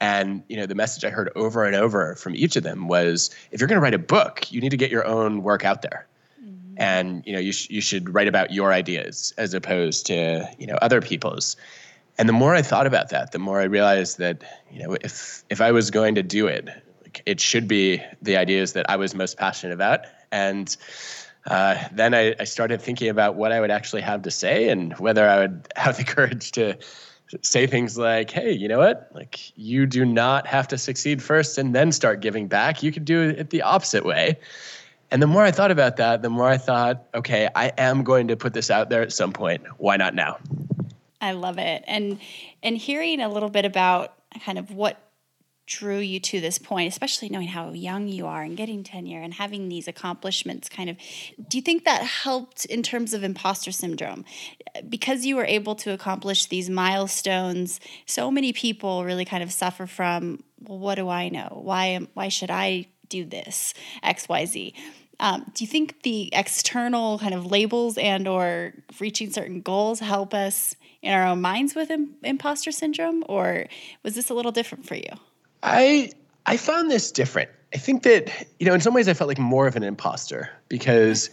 And 0.01 0.43
you 0.49 0.57
know, 0.57 0.67
the 0.67 0.75
message 0.75 1.05
I 1.05 1.11
heard 1.11 1.31
over 1.35 1.65
and 1.65 1.75
over 1.75 2.15
from 2.15 2.37
each 2.37 2.57
of 2.57 2.63
them 2.63 2.89
was, 2.89 3.31
if 3.51 3.61
you're 3.61 3.69
going 3.69 3.79
to 3.79 3.83
write 3.83 3.95
a 3.95 3.99
book, 3.99 4.51
you 4.53 4.61
need 4.61 4.71
to 4.71 4.77
get 4.77 4.91
your 4.91 5.05
own 5.05 5.43
work 5.43 5.65
out 5.65 5.83
there. 5.83 6.07
Mm-hmm. 6.43 6.75
And 6.77 7.23
you 7.27 7.33
know, 7.33 7.41
you 7.41 7.53
sh- 7.53 7.71
you 7.71 7.81
should 7.81 8.15
write 8.15 8.29
about 8.29 8.53
your 8.53 8.73
ideas 8.73 9.35
as 9.39 9.55
opposed 9.55 10.07
to 10.07 10.49
you 10.59 10.67
know 10.67 10.79
other 10.81 11.01
people's. 11.01 11.57
And 12.17 12.29
the 12.29 12.33
more 12.33 12.55
I 12.55 12.63
thought 12.63 12.87
about 12.87 13.11
that, 13.11 13.33
the 13.33 13.39
more 13.39 13.61
I 13.61 13.65
realized 13.65 14.19
that 14.19 14.43
you 14.71 14.83
know, 14.83 14.97
if 15.01 15.45
if 15.51 15.61
I 15.61 15.73
was 15.73 15.91
going 15.91 16.15
to 16.15 16.23
do 16.23 16.47
it, 16.47 16.69
like, 17.03 17.23
it 17.27 17.41
should 17.41 17.67
be 17.67 18.03
the 18.23 18.37
ideas 18.37 18.75
that 18.75 18.89
I 18.89 18.97
was 18.97 19.15
most 19.15 19.37
passionate 19.37 19.75
about. 19.75 20.01
And 20.31 20.77
uh, 21.47 21.83
then 21.93 22.15
I, 22.15 22.35
I 22.39 22.45
started 22.45 22.83
thinking 22.83 23.09
about 23.09 23.35
what 23.35 23.53
I 23.53 23.61
would 23.61 23.71
actually 23.71 24.03
have 24.03 24.23
to 24.23 24.31
say 24.31 24.69
and 24.69 24.97
whether 24.99 25.27
I 25.27 25.41
would 25.41 25.67
have 25.77 25.97
the 25.97 26.05
courage 26.05 26.53
to 26.53 26.77
say 27.43 27.67
things 27.67 27.99
like, 27.99 28.31
hey, 28.31 28.53
you 28.53 28.69
know 28.69 28.79
what? 28.79 29.11
Like, 29.15 29.53
you 29.57 29.87
do 29.87 30.05
not 30.05 30.47
have 30.47 30.69
to 30.69 30.79
succeed 30.79 31.23
first 31.23 31.59
and 31.59 31.75
then 31.75 31.93
start 31.93 32.21
giving 32.21 32.49
back. 32.49 32.83
You 32.83 32.93
could 32.93 33.05
do 33.05 33.23
it 33.23 33.51
the 33.51 33.63
opposite 33.63 34.05
way. 34.05 34.39
And 35.11 35.23
the 35.23 35.27
more 35.27 35.43
I 35.43 35.51
thought 35.51 35.71
about 35.71 35.97
that, 35.97 36.23
the 36.23 36.31
more 36.31 36.49
I 36.49 36.59
thought, 36.59 37.05
okay, 37.15 37.49
I 37.55 37.73
am 37.79 38.05
going 38.05 38.29
to 38.29 38.37
put 38.37 38.53
this 38.53 38.71
out 38.71 38.91
there 38.91 39.03
at 39.03 39.13
some 39.13 39.33
point. 39.33 39.63
Why 39.79 39.97
not 39.97 40.15
now? 40.15 40.39
I 41.21 41.33
love 41.33 41.59
it. 41.59 41.83
And 41.87 42.21
and 42.63 42.77
hearing 42.77 43.21
a 43.21 43.29
little 43.29 43.49
bit 43.49 43.65
about 43.65 44.15
kind 44.45 44.59
of 44.59 44.71
what 44.73 45.01
drew 45.69 45.99
you 45.99 46.19
to 46.19 46.41
this 46.41 46.59
point, 46.59 46.89
especially 46.89 47.29
knowing 47.29 47.47
how 47.47 47.71
young 47.73 48.09
you 48.09 48.27
are 48.27 48.43
and 48.43 48.57
getting 48.57 48.83
tenure 48.83 49.21
and 49.21 49.35
having 49.35 49.69
these 49.69 49.87
accomplishments 49.87 50.69
kind 50.69 50.89
of 50.89 50.97
do 51.49 51.59
you 51.59 51.63
think 51.63 51.85
that 51.85 52.03
helped 52.03 52.65
in 52.65 52.83
terms 52.83 53.13
of 53.13 53.23
imposter 53.23 53.71
syndrome? 53.71 54.25
Because 54.89 55.27
you 55.27 55.37
were 55.37 55.45
able 55.45 55.75
to 55.77 55.93
accomplish 55.93 56.47
these 56.47 56.71
milestones, 56.71 57.81
so 58.07 58.31
many 58.31 58.53
people 58.53 59.05
really 59.05 59.27
kind 59.27 59.43
of 59.43 59.53
suffer 59.53 59.87
from, 59.87 60.43
well, 60.61 60.79
what 60.79 60.95
do 60.95 61.09
I 61.09 61.29
know? 61.29 61.61
Why 61.63 61.87
am 61.87 62.09
why 62.15 62.29
should 62.29 62.51
I 62.51 62.89
do 63.09 63.25
this? 63.25 63.75
XYZ. 64.03 64.73
Um, 65.21 65.51
do 65.53 65.65
you 65.65 65.69
think 65.69 66.03
the 66.03 66.31
external 66.33 67.19
kind 67.19 67.35
of 67.35 67.45
labels 67.45 67.99
and 67.99 68.27
or 68.27 68.73
reaching 69.01 69.31
certain 69.31 69.61
goals 69.61 69.99
help 70.01 70.33
us 70.33 70.77
in 71.03 71.13
our 71.13 71.27
own 71.27 71.41
minds 71.41 71.75
with 71.75 71.91
Im- 71.91 72.15
imposter 72.23 72.71
syndrome 72.73 73.25
or 73.29 73.67
was 74.03 74.15
this 74.15 74.31
a 74.31 74.35
little 74.35 74.53
different 74.53 74.87
for 74.87 74.95
you 74.95 75.11
I 75.63 76.13
I 76.47 76.57
found 76.57 76.91
this 76.91 77.11
different. 77.11 77.51
I 77.75 77.79
think 77.79 78.03
that 78.05 78.47
you 78.59 78.67
know, 78.67 78.75
in 78.75 78.81
some 78.81 78.95
ways, 78.95 79.09
I 79.09 79.15
felt 79.15 79.29
like 79.29 79.39
more 79.39 79.67
of 79.67 79.77
an 79.77 79.83
imposter 79.83 80.51
because, 80.69 81.31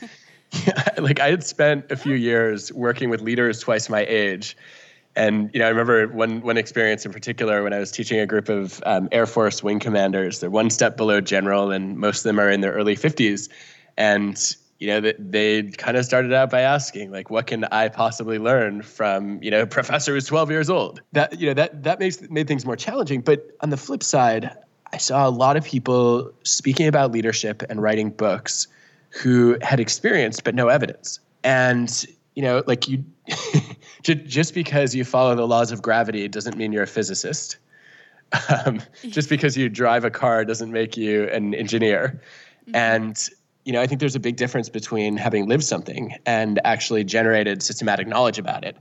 like, 0.97 1.19
I 1.19 1.29
had 1.29 1.43
spent 1.43 1.91
a 1.91 1.95
few 1.95 2.15
years 2.15 2.71
working 2.73 3.09
with 3.09 3.21
leaders 3.21 3.59
twice 3.59 3.89
my 3.89 4.05
age, 4.05 4.57
and 5.15 5.49
you 5.53 5.59
know, 5.59 5.65
I 5.65 5.69
remember 5.69 6.07
one 6.07 6.41
one 6.41 6.57
experience 6.57 7.05
in 7.05 7.13
particular 7.13 7.63
when 7.63 7.73
I 7.73 7.79
was 7.79 7.91
teaching 7.91 8.19
a 8.19 8.25
group 8.25 8.49
of 8.49 8.81
um, 8.85 9.07
Air 9.11 9.25
Force 9.25 9.63
wing 9.63 9.79
commanders. 9.79 10.39
They're 10.39 10.49
one 10.49 10.69
step 10.69 10.97
below 10.97 11.21
general, 11.21 11.71
and 11.71 11.97
most 11.97 12.19
of 12.19 12.23
them 12.23 12.39
are 12.39 12.49
in 12.49 12.61
their 12.61 12.73
early 12.73 12.95
fifties, 12.95 13.49
and 13.97 14.55
you 14.85 14.91
know, 15.01 15.11
they 15.17 15.63
kind 15.63 15.97
of 15.97 16.05
started 16.05 16.31
out 16.31 16.51
by 16.51 16.61
asking, 16.61 17.09
like, 17.09 17.31
what 17.31 17.47
can 17.47 17.63
I 17.65 17.89
possibly 17.89 18.37
learn 18.37 18.83
from, 18.83 19.41
you 19.41 19.49
know, 19.49 19.63
a 19.63 19.65
professor 19.65 20.13
who's 20.13 20.27
12 20.27 20.51
years 20.51 20.69
old? 20.69 21.01
That, 21.13 21.39
you 21.39 21.47
know, 21.47 21.55
that, 21.55 21.81
that 21.81 21.99
makes, 21.99 22.21
made 22.29 22.47
things 22.47 22.67
more 22.67 22.75
challenging. 22.75 23.21
But 23.21 23.49
on 23.61 23.71
the 23.71 23.77
flip 23.77 24.03
side, 24.03 24.51
I 24.93 24.97
saw 24.97 25.27
a 25.27 25.31
lot 25.31 25.57
of 25.57 25.65
people 25.65 26.31
speaking 26.43 26.87
about 26.87 27.11
leadership 27.11 27.63
and 27.67 27.81
writing 27.81 28.11
books 28.11 28.67
who 29.09 29.57
had 29.63 29.79
experience 29.79 30.39
but 30.39 30.53
no 30.53 30.67
evidence. 30.67 31.19
And, 31.43 32.05
you 32.35 32.43
know, 32.43 32.61
like 32.67 32.87
you, 32.87 33.03
just 34.03 34.53
because 34.53 34.93
you 34.93 35.03
follow 35.03 35.33
the 35.33 35.47
laws 35.47 35.71
of 35.71 35.81
gravity 35.81 36.27
doesn't 36.27 36.57
mean 36.57 36.71
you're 36.71 36.83
a 36.83 36.87
physicist. 36.87 37.57
Um, 38.65 38.81
just 39.07 39.29
because 39.29 39.55
you 39.55 39.69
drive 39.69 40.03
a 40.03 40.09
car 40.09 40.43
doesn't 40.43 40.71
make 40.71 40.97
you 40.97 41.29
an 41.29 41.53
engineer. 41.53 42.21
Mm-hmm. 42.67 42.75
And 42.75 43.29
you 43.65 43.73
know, 43.73 43.81
I 43.81 43.87
think 43.87 43.99
there's 43.99 44.15
a 44.15 44.19
big 44.19 44.37
difference 44.37 44.69
between 44.69 45.17
having 45.17 45.47
lived 45.47 45.63
something 45.63 46.15
and 46.25 46.61
actually 46.63 47.03
generated 47.03 47.61
systematic 47.63 48.07
knowledge 48.07 48.37
about 48.37 48.63
it. 48.63 48.77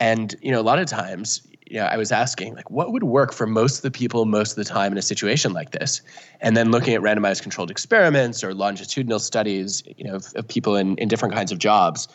And 0.00 0.34
you 0.40 0.50
know, 0.50 0.60
a 0.60 0.62
lot 0.62 0.78
of 0.78 0.86
times, 0.86 1.46
you 1.66 1.76
know, 1.76 1.84
I 1.84 1.98
was 1.98 2.10
asking 2.10 2.54
like, 2.54 2.70
what 2.70 2.92
would 2.92 3.04
work 3.04 3.32
for 3.32 3.46
most 3.46 3.76
of 3.76 3.82
the 3.82 3.90
people 3.90 4.24
most 4.24 4.52
of 4.52 4.56
the 4.56 4.64
time 4.64 4.90
in 4.90 4.98
a 4.98 5.02
situation 5.02 5.52
like 5.52 5.72
this, 5.72 6.00
and 6.40 6.56
then 6.56 6.70
looking 6.70 6.94
at 6.94 7.02
randomized 7.02 7.42
controlled 7.42 7.70
experiments 7.70 8.42
or 8.42 8.54
longitudinal 8.54 9.18
studies, 9.18 9.82
you 9.96 10.04
know, 10.04 10.14
of, 10.14 10.32
of 10.34 10.48
people 10.48 10.74
in 10.76 10.96
in 10.96 11.06
different 11.06 11.34
kinds 11.34 11.52
of 11.52 11.58
jobs. 11.58 12.08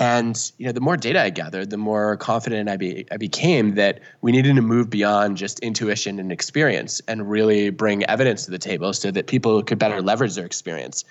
And 0.00 0.50
you 0.58 0.66
know, 0.66 0.72
the 0.72 0.80
more 0.80 0.96
data 0.96 1.22
I 1.22 1.30
gathered, 1.30 1.70
the 1.70 1.76
more 1.76 2.16
confident 2.16 2.68
I, 2.68 2.76
be, 2.76 3.06
I 3.12 3.16
became 3.16 3.76
that 3.76 4.00
we 4.22 4.32
needed 4.32 4.56
to 4.56 4.62
move 4.62 4.90
beyond 4.90 5.36
just 5.36 5.60
intuition 5.60 6.18
and 6.18 6.32
experience 6.32 7.00
and 7.06 7.30
really 7.30 7.70
bring 7.70 8.04
evidence 8.04 8.44
to 8.46 8.50
the 8.50 8.58
table 8.58 8.92
so 8.92 9.10
that 9.12 9.28
people 9.28 9.62
could 9.62 9.78
better 9.78 10.02
leverage 10.02 10.34
their 10.34 10.46
experience. 10.46 11.04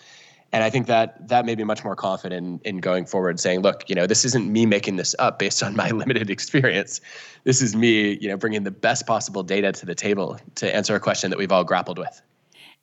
And 0.51 0.63
I 0.63 0.69
think 0.69 0.85
that 0.85 1.29
that 1.29 1.45
made 1.45 1.57
me 1.57 1.63
much 1.63 1.83
more 1.83 1.95
confident 1.95 2.61
in, 2.63 2.75
in 2.75 2.77
going 2.77 3.05
forward, 3.05 3.39
saying, 3.39 3.61
"Look, 3.61 3.89
you 3.89 3.95
know, 3.95 4.05
this 4.05 4.23
isn't 4.23 4.51
me 4.51 4.67
making 4.67 4.97
this 4.97 5.15
up 5.17 5.39
based 5.39 5.63
on 5.63 5.75
my 5.75 5.89
limited 6.01 6.29
experience. 6.29 7.01
This 7.43 7.61
is 7.61 7.75
me, 7.75 8.19
you 8.21 8.27
know, 8.27 8.37
bringing 8.37 8.63
the 8.63 8.71
best 8.71 9.07
possible 9.07 9.41
data 9.41 9.71
to 9.71 9.85
the 9.85 9.95
table 9.95 10.39
to 10.55 10.75
answer 10.75 10.93
a 10.93 10.99
question 10.99 11.31
that 11.31 11.39
we've 11.39 11.51
all 11.51 11.63
grappled 11.63 11.97
with." 11.97 12.21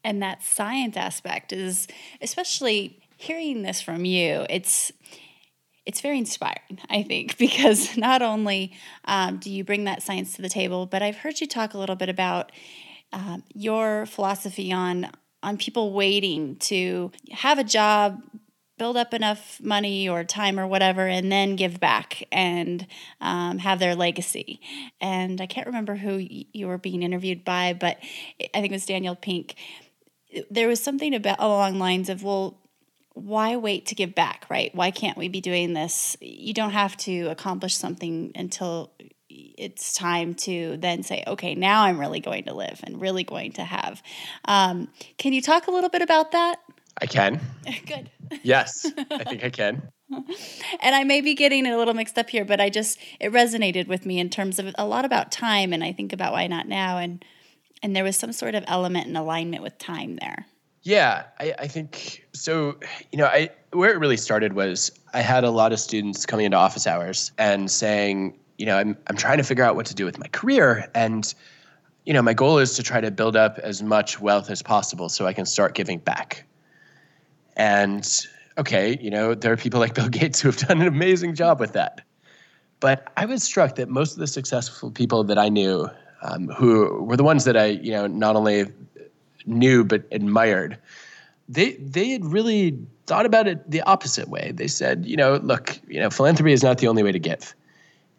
And 0.02 0.22
that 0.22 0.42
science 0.42 0.96
aspect 0.96 1.52
is, 1.52 1.86
especially 2.20 2.98
hearing 3.16 3.62
this 3.62 3.80
from 3.80 4.04
you, 4.04 4.46
it's 4.48 4.90
it's 5.90 6.00
very 6.00 6.18
inspiring, 6.18 6.78
I 6.88 7.02
think, 7.02 7.36
because 7.46 7.96
not 7.96 8.22
only 8.22 8.72
um, 9.06 9.38
do 9.38 9.50
you 9.50 9.64
bring 9.64 9.84
that 9.84 10.02
science 10.04 10.34
to 10.34 10.42
the 10.42 10.48
table, 10.48 10.86
but 10.86 11.02
I've 11.02 11.16
heard 11.16 11.40
you 11.40 11.48
talk 11.48 11.74
a 11.74 11.78
little 11.78 11.96
bit 11.96 12.08
about 12.08 12.52
um, 13.12 13.42
your 13.52 14.06
philosophy 14.06 14.72
on 14.72 15.10
on 15.42 15.56
people 15.56 15.92
waiting 15.92 16.54
to 16.56 17.10
have 17.32 17.58
a 17.58 17.64
job, 17.64 18.22
build 18.76 18.96
up 18.96 19.14
enough 19.14 19.58
money 19.62 20.06
or 20.06 20.22
time 20.22 20.60
or 20.60 20.66
whatever, 20.66 21.08
and 21.08 21.32
then 21.32 21.56
give 21.56 21.80
back 21.80 22.22
and 22.30 22.86
um, 23.22 23.58
have 23.58 23.78
their 23.78 23.96
legacy. 23.96 24.60
And 25.00 25.40
I 25.40 25.46
can't 25.46 25.66
remember 25.66 25.96
who 25.96 26.18
you 26.20 26.68
were 26.68 26.76
being 26.76 27.02
interviewed 27.02 27.42
by, 27.42 27.72
but 27.72 27.96
I 28.54 28.60
think 28.60 28.66
it 28.66 28.72
was 28.72 28.84
Daniel 28.84 29.16
Pink. 29.16 29.54
There 30.50 30.68
was 30.68 30.80
something 30.80 31.14
about 31.14 31.40
along 31.40 31.78
lines 31.78 32.10
of, 32.10 32.22
well, 32.22 32.59
why 33.24 33.56
wait 33.56 33.86
to 33.86 33.94
give 33.94 34.14
back, 34.14 34.46
right? 34.48 34.74
Why 34.74 34.90
can't 34.90 35.16
we 35.16 35.28
be 35.28 35.40
doing 35.40 35.74
this? 35.74 36.16
You 36.20 36.54
don't 36.54 36.72
have 36.72 36.96
to 36.98 37.26
accomplish 37.26 37.76
something 37.76 38.32
until 38.34 38.92
it's 39.28 39.92
time 39.92 40.34
to 40.34 40.76
then 40.78 41.02
say, 41.02 41.22
okay, 41.26 41.54
now 41.54 41.84
I'm 41.84 41.98
really 41.98 42.20
going 42.20 42.44
to 42.44 42.54
live 42.54 42.80
and 42.82 43.00
really 43.00 43.24
going 43.24 43.52
to 43.52 43.64
have. 43.64 44.02
Um, 44.46 44.88
can 45.18 45.32
you 45.32 45.42
talk 45.42 45.66
a 45.66 45.70
little 45.70 45.90
bit 45.90 46.02
about 46.02 46.32
that? 46.32 46.60
I 47.00 47.06
can. 47.06 47.40
Good. 47.86 48.10
Yes, 48.42 48.86
I 49.10 49.24
think 49.24 49.44
I 49.44 49.50
can. 49.50 49.82
and 50.80 50.94
I 50.94 51.04
may 51.04 51.20
be 51.20 51.34
getting 51.34 51.66
a 51.66 51.76
little 51.76 51.94
mixed 51.94 52.18
up 52.18 52.30
here, 52.30 52.44
but 52.44 52.60
I 52.60 52.68
just 52.68 52.98
it 53.20 53.32
resonated 53.32 53.86
with 53.86 54.04
me 54.04 54.18
in 54.18 54.28
terms 54.28 54.58
of 54.58 54.74
a 54.76 54.86
lot 54.86 55.04
about 55.04 55.30
time, 55.30 55.72
and 55.72 55.84
I 55.84 55.92
think 55.92 56.12
about 56.12 56.32
why 56.32 56.46
not 56.46 56.66
now, 56.66 56.98
and 56.98 57.24
and 57.82 57.94
there 57.94 58.04
was 58.04 58.16
some 58.16 58.32
sort 58.32 58.54
of 58.54 58.64
element 58.66 59.06
and 59.06 59.16
alignment 59.16 59.62
with 59.62 59.78
time 59.78 60.16
there. 60.16 60.46
Yeah, 60.82 61.24
I, 61.38 61.54
I, 61.58 61.66
think 61.66 62.26
so. 62.32 62.76
You 63.12 63.18
know, 63.18 63.26
I 63.26 63.50
where 63.72 63.90
it 63.90 63.98
really 63.98 64.16
started 64.16 64.54
was 64.54 64.90
I 65.12 65.20
had 65.20 65.44
a 65.44 65.50
lot 65.50 65.72
of 65.72 65.80
students 65.80 66.24
coming 66.24 66.46
into 66.46 66.56
office 66.56 66.86
hours 66.86 67.32
and 67.36 67.70
saying, 67.70 68.38
you 68.56 68.64
know, 68.64 68.78
I'm 68.78 68.96
I'm 69.06 69.16
trying 69.16 69.38
to 69.38 69.44
figure 69.44 69.64
out 69.64 69.76
what 69.76 69.86
to 69.86 69.94
do 69.94 70.06
with 70.06 70.18
my 70.18 70.28
career, 70.28 70.90
and 70.94 71.32
you 72.06 72.14
know, 72.14 72.22
my 72.22 72.32
goal 72.32 72.58
is 72.58 72.74
to 72.76 72.82
try 72.82 73.00
to 73.00 73.10
build 73.10 73.36
up 73.36 73.58
as 73.58 73.82
much 73.82 74.20
wealth 74.20 74.48
as 74.48 74.62
possible 74.62 75.10
so 75.10 75.26
I 75.26 75.34
can 75.34 75.44
start 75.44 75.74
giving 75.74 75.98
back. 75.98 76.46
And 77.56 78.08
okay, 78.56 78.98
you 79.02 79.10
know, 79.10 79.34
there 79.34 79.52
are 79.52 79.56
people 79.56 79.80
like 79.80 79.94
Bill 79.94 80.08
Gates 80.20 80.40
who 80.40 80.48
have 80.48 80.56
done 80.56 80.80
an 80.80 80.88
amazing 80.88 81.34
job 81.34 81.60
with 81.60 81.74
that. 81.74 82.00
But 82.80 83.12
I 83.18 83.26
was 83.26 83.42
struck 83.42 83.74
that 83.74 83.90
most 83.90 84.14
of 84.14 84.18
the 84.18 84.26
successful 84.26 84.90
people 84.90 85.24
that 85.24 85.38
I 85.38 85.50
knew, 85.50 85.90
um, 86.22 86.48
who 86.48 87.04
were 87.04 87.18
the 87.18 87.22
ones 87.22 87.44
that 87.44 87.56
I, 87.56 87.66
you 87.66 87.92
know, 87.92 88.06
not 88.06 88.34
only 88.34 88.64
knew 89.46 89.84
but 89.84 90.04
admired, 90.12 90.78
they 91.48 91.72
they 91.72 92.10
had 92.10 92.24
really 92.24 92.78
thought 93.06 93.26
about 93.26 93.48
it 93.48 93.68
the 93.70 93.82
opposite 93.82 94.28
way. 94.28 94.52
They 94.54 94.68
said, 94.68 95.04
you 95.06 95.16
know, 95.16 95.36
look, 95.42 95.80
you 95.88 96.00
know, 96.00 96.10
philanthropy 96.10 96.52
is 96.52 96.62
not 96.62 96.78
the 96.78 96.88
only 96.88 97.02
way 97.02 97.12
to 97.12 97.18
give. 97.18 97.54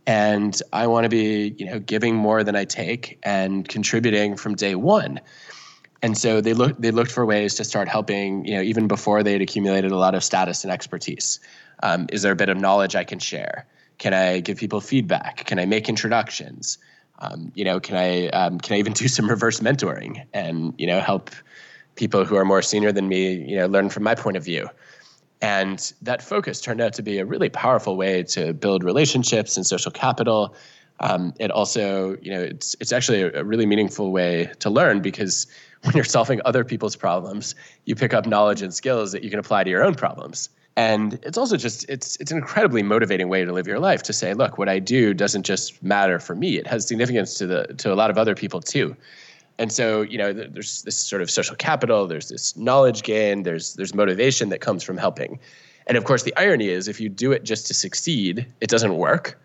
And 0.08 0.60
I 0.74 0.88
want 0.88 1.06
to 1.06 1.10
be, 1.10 1.56
you 1.58 1.66
know, 1.66 1.80
giving 1.80 2.16
more 2.16 2.44
than 2.44 2.56
I 2.56 2.66
take 2.66 3.20
and 3.24 3.68
contributing 3.68 4.36
from 4.36 4.56
day 4.56 4.76
one. 4.76 5.22
And 6.02 6.18
so 6.18 6.42
they 6.42 6.54
looked 6.54 6.82
they 6.82 6.92
looked 6.92 7.12
for 7.12 7.26
ways 7.26 7.54
to 7.56 7.64
start 7.64 7.88
helping, 7.88 8.44
you 8.46 8.56
know, 8.56 8.62
even 8.62 8.88
before 8.88 9.24
they 9.24 9.34
had 9.34 9.42
accumulated 9.42 9.92
a 9.92 9.98
lot 9.98 10.16
of 10.16 10.24
status 10.24 10.64
and 10.64 10.74
expertise. 10.74 11.40
Um, 11.84 12.08
is 12.12 12.24
there 12.24 12.32
a 12.32 12.36
bit 12.36 12.50
of 12.50 12.58
knowledge 12.58 12.96
I 12.96 13.04
can 13.04 13.20
share? 13.20 13.66
Can 13.98 14.14
I 14.14 14.40
give 14.40 14.58
people 14.58 14.82
feedback? 14.82 15.46
Can 15.46 15.60
I 15.60 15.66
make 15.66 15.88
introductions? 15.88 16.80
Um, 17.22 17.52
you 17.56 17.64
know, 17.64 17.80
can 17.80 17.96
I 17.96 18.28
um, 18.30 18.60
can 18.60 18.76
I 18.76 18.80
even 18.80 18.94
do 19.02 19.08
some 19.08 19.30
reverse 19.30 19.60
mentoring 19.60 20.26
and 20.34 20.74
you 20.78 20.88
know 20.88 21.00
help 21.00 21.32
people 21.96 22.26
who 22.26 22.36
are 22.36 22.46
more 22.46 22.62
senior 22.62 22.92
than 22.92 23.08
me, 23.08 23.34
you 23.48 23.56
know, 23.58 23.68
learn 23.68 23.90
from 23.90 24.04
my 24.04 24.16
point 24.16 24.38
of 24.38 24.44
view. 24.44 24.68
And 25.42 25.92
that 26.02 26.22
focus 26.22 26.62
turned 26.62 26.82
out 26.82 26.94
to 26.94 27.02
be 27.02 27.18
a 27.18 27.26
really 27.26 27.50
powerful 27.50 27.98
way 27.98 28.24
to 28.24 28.54
build 28.54 28.84
relationships 28.84 29.58
and 29.58 29.66
social 29.66 29.92
capital. 29.92 30.56
Um, 31.00 31.34
it 31.40 31.50
also, 31.52 32.16
you 32.22 32.32
know, 32.32 32.42
it's 32.42 32.76
it's 32.80 32.92
actually 32.92 33.22
a, 33.22 33.42
a 33.42 33.44
really 33.44 33.66
meaningful 33.66 34.12
way 34.12 34.52
to 34.60 34.70
learn 34.70 35.02
because 35.02 35.48
when 35.84 35.96
you're 35.96 36.04
solving 36.04 36.42
other 36.46 36.64
people's 36.64 36.96
problems, 36.96 37.56
you 37.86 37.96
pick 37.96 38.14
up 38.14 38.28
knowledge 38.28 38.62
and 38.62 38.74
skills 38.74 39.12
that 39.12 39.24
you 39.24 39.30
can 39.30 39.40
apply 39.40 39.64
to 39.64 39.70
your 39.70 39.84
own 39.84 39.96
problems 39.96 40.50
and 40.78 41.20
it's 41.24 41.38
also 41.38 41.58
just 41.58 41.88
it's 41.90 42.16
it's 42.18 42.32
an 42.32 42.38
incredibly 42.38 42.82
motivating 42.82 43.28
way 43.28 43.44
to 43.44 43.52
live 43.52 43.68
your 43.68 43.80
life 43.80 44.04
to 44.04 44.14
say 44.14 44.34
look 44.34 44.58
what 44.58 44.70
i 44.70 44.80
do 44.80 45.14
doesn't 45.14 45.44
just 45.44 45.82
matter 45.84 46.20
for 46.20 46.36
me. 46.36 46.58
It 46.58 46.68
has 46.68 46.88
significance 46.88 47.34
to 47.36 47.48
the 47.48 47.66
to 47.78 47.92
a 47.92 47.96
lot 47.96 48.10
of 48.10 48.18
other 48.18 48.36
people 48.36 48.62
too. 48.62 48.96
And 49.58 49.72
so 49.72 50.02
you 50.02 50.18
know 50.18 50.32
there's 50.34 50.84
this 50.84 50.96
sort 50.96 51.22
of 51.22 51.30
social 51.30 51.56
capital 51.56 52.08
there's 52.08 52.30
this 52.30 52.56
knowledge 52.56 53.04
gain 53.04 53.44
there's 53.44 53.74
there's 53.76 53.94
motivation 53.94 54.50
that 54.50 54.62
comes 54.62 54.84
from 54.84 54.98
helping. 54.98 55.40
And 55.88 55.98
of 55.98 56.06
course 56.06 56.24
the 56.24 56.36
irony 56.38 56.70
is 56.70 56.88
if 56.88 57.02
you 57.02 57.10
do 57.10 57.32
it 57.32 57.44
just 57.44 57.68
to 57.68 57.74
succeed 57.74 58.46
it 58.62 58.70
doesn't 58.70 58.96
work. 58.96 59.40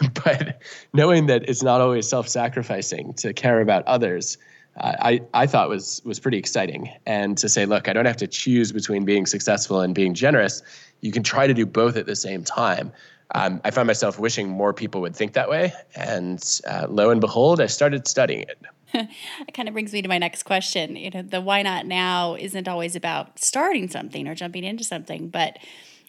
But 0.24 0.62
knowing 0.94 1.26
that 1.26 1.46
it's 1.48 1.62
not 1.62 1.82
always 1.82 2.08
self-sacrificing 2.08 3.14
to 3.14 3.34
care 3.34 3.60
about 3.60 3.84
others 3.86 4.38
I, 4.76 5.20
I 5.34 5.46
thought 5.46 5.68
was 5.68 6.02
was 6.04 6.18
pretty 6.18 6.38
exciting. 6.38 6.90
And 7.06 7.38
to 7.38 7.48
say, 7.48 7.64
look, 7.66 7.88
I 7.88 7.92
don't 7.92 8.06
have 8.06 8.16
to 8.18 8.26
choose 8.26 8.72
between 8.72 9.04
being 9.04 9.26
successful 9.26 9.80
and 9.80 9.94
being 9.94 10.14
generous. 10.14 10.62
You 11.00 11.12
can 11.12 11.22
try 11.22 11.46
to 11.46 11.54
do 11.54 11.64
both 11.64 11.96
at 11.96 12.06
the 12.06 12.16
same 12.16 12.42
time. 12.42 12.92
Um, 13.34 13.60
I 13.64 13.70
found 13.70 13.86
myself 13.86 14.18
wishing 14.18 14.48
more 14.48 14.72
people 14.72 15.00
would 15.00 15.16
think 15.16 15.32
that 15.32 15.48
way. 15.48 15.72
And 15.94 16.42
uh, 16.68 16.86
lo 16.88 17.10
and 17.10 17.20
behold, 17.20 17.60
I 17.60 17.66
started 17.66 18.06
studying 18.06 18.42
it. 18.42 18.58
it 19.48 19.54
kind 19.54 19.68
of 19.68 19.74
brings 19.74 19.92
me 19.92 20.02
to 20.02 20.08
my 20.08 20.18
next 20.18 20.44
question. 20.44 20.96
You 20.96 21.10
know, 21.10 21.22
the 21.22 21.40
why 21.40 21.62
not 21.62 21.86
now 21.86 22.34
isn't 22.34 22.68
always 22.68 22.94
about 22.94 23.38
starting 23.38 23.88
something 23.88 24.28
or 24.28 24.34
jumping 24.34 24.64
into 24.64 24.84
something, 24.84 25.28
but 25.28 25.58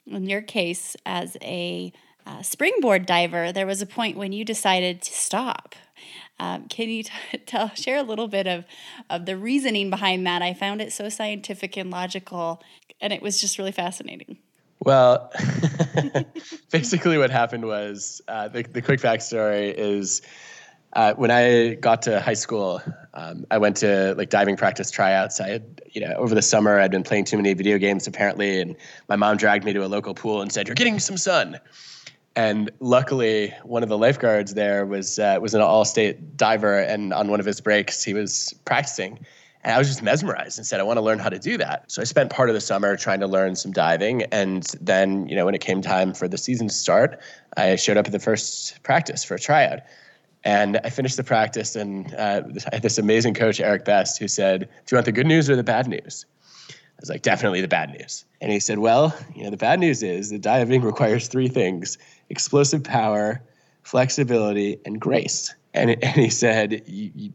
in 0.05 0.27
your 0.27 0.41
case, 0.41 0.95
as 1.05 1.35
a 1.41 1.91
uh, 2.27 2.41
springboard 2.41 3.05
diver, 3.05 3.51
there 3.51 3.65
was 3.65 3.81
a 3.81 3.87
point 3.87 4.17
when 4.17 4.33
you 4.33 4.45
decided 4.45 5.01
to 5.01 5.11
stop 5.13 5.75
um, 6.39 6.67
can 6.67 6.89
you 6.89 7.03
t- 7.03 7.11
tell 7.45 7.69
share 7.75 7.97
a 7.97 8.03
little 8.03 8.27
bit 8.27 8.47
of 8.47 8.65
of 9.09 9.25
the 9.25 9.37
reasoning 9.37 9.89
behind 9.89 10.25
that? 10.27 10.41
I 10.41 10.53
found 10.53 10.81
it 10.81 10.91
so 10.91 11.09
scientific 11.09 11.77
and 11.77 11.89
logical, 11.89 12.61
and 13.01 13.13
it 13.13 13.21
was 13.21 13.39
just 13.39 13.57
really 13.57 13.71
fascinating. 13.71 14.37
Well, 14.79 15.31
basically, 16.71 17.17
what 17.17 17.31
happened 17.31 17.65
was 17.65 18.21
uh, 18.27 18.47
the 18.49 18.63
the 18.63 18.81
quick 18.81 19.01
backstory 19.01 19.73
is. 19.75 20.21
Uh, 20.93 21.13
when 21.15 21.29
I 21.29 21.73
got 21.73 22.03
to 22.03 22.21
high 22.21 22.35
school, 22.35 22.81
um, 23.13 23.45
I 23.51 23.57
went 23.57 23.75
to 23.77 24.15
like 24.15 24.29
diving 24.29 24.55
practice 24.55 24.89
tryouts. 24.89 25.41
I 25.41 25.49
had, 25.49 25.81
you 25.91 25.99
know, 25.99 26.13
over 26.13 26.33
the 26.33 26.41
summer 26.41 26.79
I'd 26.79 26.89
been 26.89 27.03
playing 27.03 27.25
too 27.25 27.35
many 27.35 27.53
video 27.53 27.77
games 27.77 28.07
apparently, 28.07 28.61
and 28.61 28.77
my 29.09 29.17
mom 29.17 29.35
dragged 29.35 29.65
me 29.65 29.73
to 29.73 29.83
a 29.83 29.87
local 29.87 30.13
pool 30.13 30.41
and 30.41 30.53
said, 30.53 30.69
"You're 30.69 30.75
getting 30.75 30.99
some 30.99 31.17
sun." 31.17 31.59
And 32.35 32.69
luckily, 32.79 33.53
one 33.63 33.81
of 33.81 33.89
the 33.89 33.97
lifeguards 33.97 34.53
there 34.53 34.85
was 34.85 35.19
uh, 35.19 35.37
was 35.41 35.53
an 35.53 35.61
all-state 35.61 36.35
diver, 36.35 36.79
and 36.79 37.13
on 37.13 37.29
one 37.29 37.39
of 37.39 37.45
his 37.45 37.61
breaks, 37.61 38.03
he 38.03 38.13
was 38.13 38.53
practicing. 38.65 39.19
And 39.63 39.73
I 39.73 39.79
was 39.79 39.87
just 39.87 40.03
mesmerized 40.03 40.59
and 40.59 40.67
said, 40.67 40.79
I 40.79 40.83
want 40.83 40.97
to 40.97 41.01
learn 41.01 41.17
how 41.17 41.29
to 41.29 41.39
do 41.39 41.57
that. 41.57 41.89
So 41.91 41.99
I 41.99 42.05
spent 42.05 42.29
part 42.29 42.49
of 42.49 42.53
the 42.53 42.61
summer 42.61 42.95
trying 42.95 43.19
to 43.21 43.27
learn 43.27 43.55
some 43.55 43.71
diving. 43.71 44.21
And 44.31 44.63
then, 44.79 45.27
you 45.27 45.35
know, 45.35 45.43
when 45.43 45.55
it 45.55 45.61
came 45.61 45.81
time 45.81 46.13
for 46.13 46.27
the 46.27 46.37
season 46.37 46.67
to 46.67 46.73
start, 46.73 47.19
I 47.57 47.75
showed 47.75 47.97
up 47.97 48.05
at 48.05 48.11
the 48.11 48.19
first 48.19 48.83
practice 48.83 49.23
for 49.23 49.33
a 49.33 49.39
tryout. 49.39 49.79
And 50.43 50.79
I 50.83 50.91
finished 50.91 51.17
the 51.17 51.23
practice, 51.23 51.75
and 51.75 52.13
uh, 52.13 52.43
I 52.71 52.75
had 52.75 52.83
this 52.83 52.99
amazing 52.99 53.33
coach, 53.33 53.59
Eric 53.59 53.85
Best, 53.85 54.19
who 54.19 54.27
said, 54.27 54.59
Do 54.59 54.67
you 54.91 54.97
want 54.97 55.05
the 55.05 55.11
good 55.11 55.25
news 55.25 55.49
or 55.49 55.55
the 55.55 55.63
bad 55.63 55.87
news? 55.87 56.27
I 56.69 56.99
was 56.99 57.09
like, 57.09 57.23
Definitely 57.23 57.61
the 57.61 57.67
bad 57.67 57.89
news. 57.89 58.23
And 58.41 58.51
he 58.51 58.59
said, 58.59 58.77
Well, 58.77 59.17
you 59.33 59.45
know, 59.45 59.49
the 59.49 59.57
bad 59.57 59.79
news 59.79 60.03
is 60.03 60.29
that 60.29 60.41
diving 60.41 60.83
requires 60.83 61.27
three 61.27 61.47
things 61.47 61.97
explosive 62.29 62.83
power, 62.83 63.41
flexibility, 63.83 64.79
and 64.85 64.99
grace. 64.99 65.53
And, 65.73 65.91
and 66.03 66.15
he 66.15 66.29
said, 66.29 66.83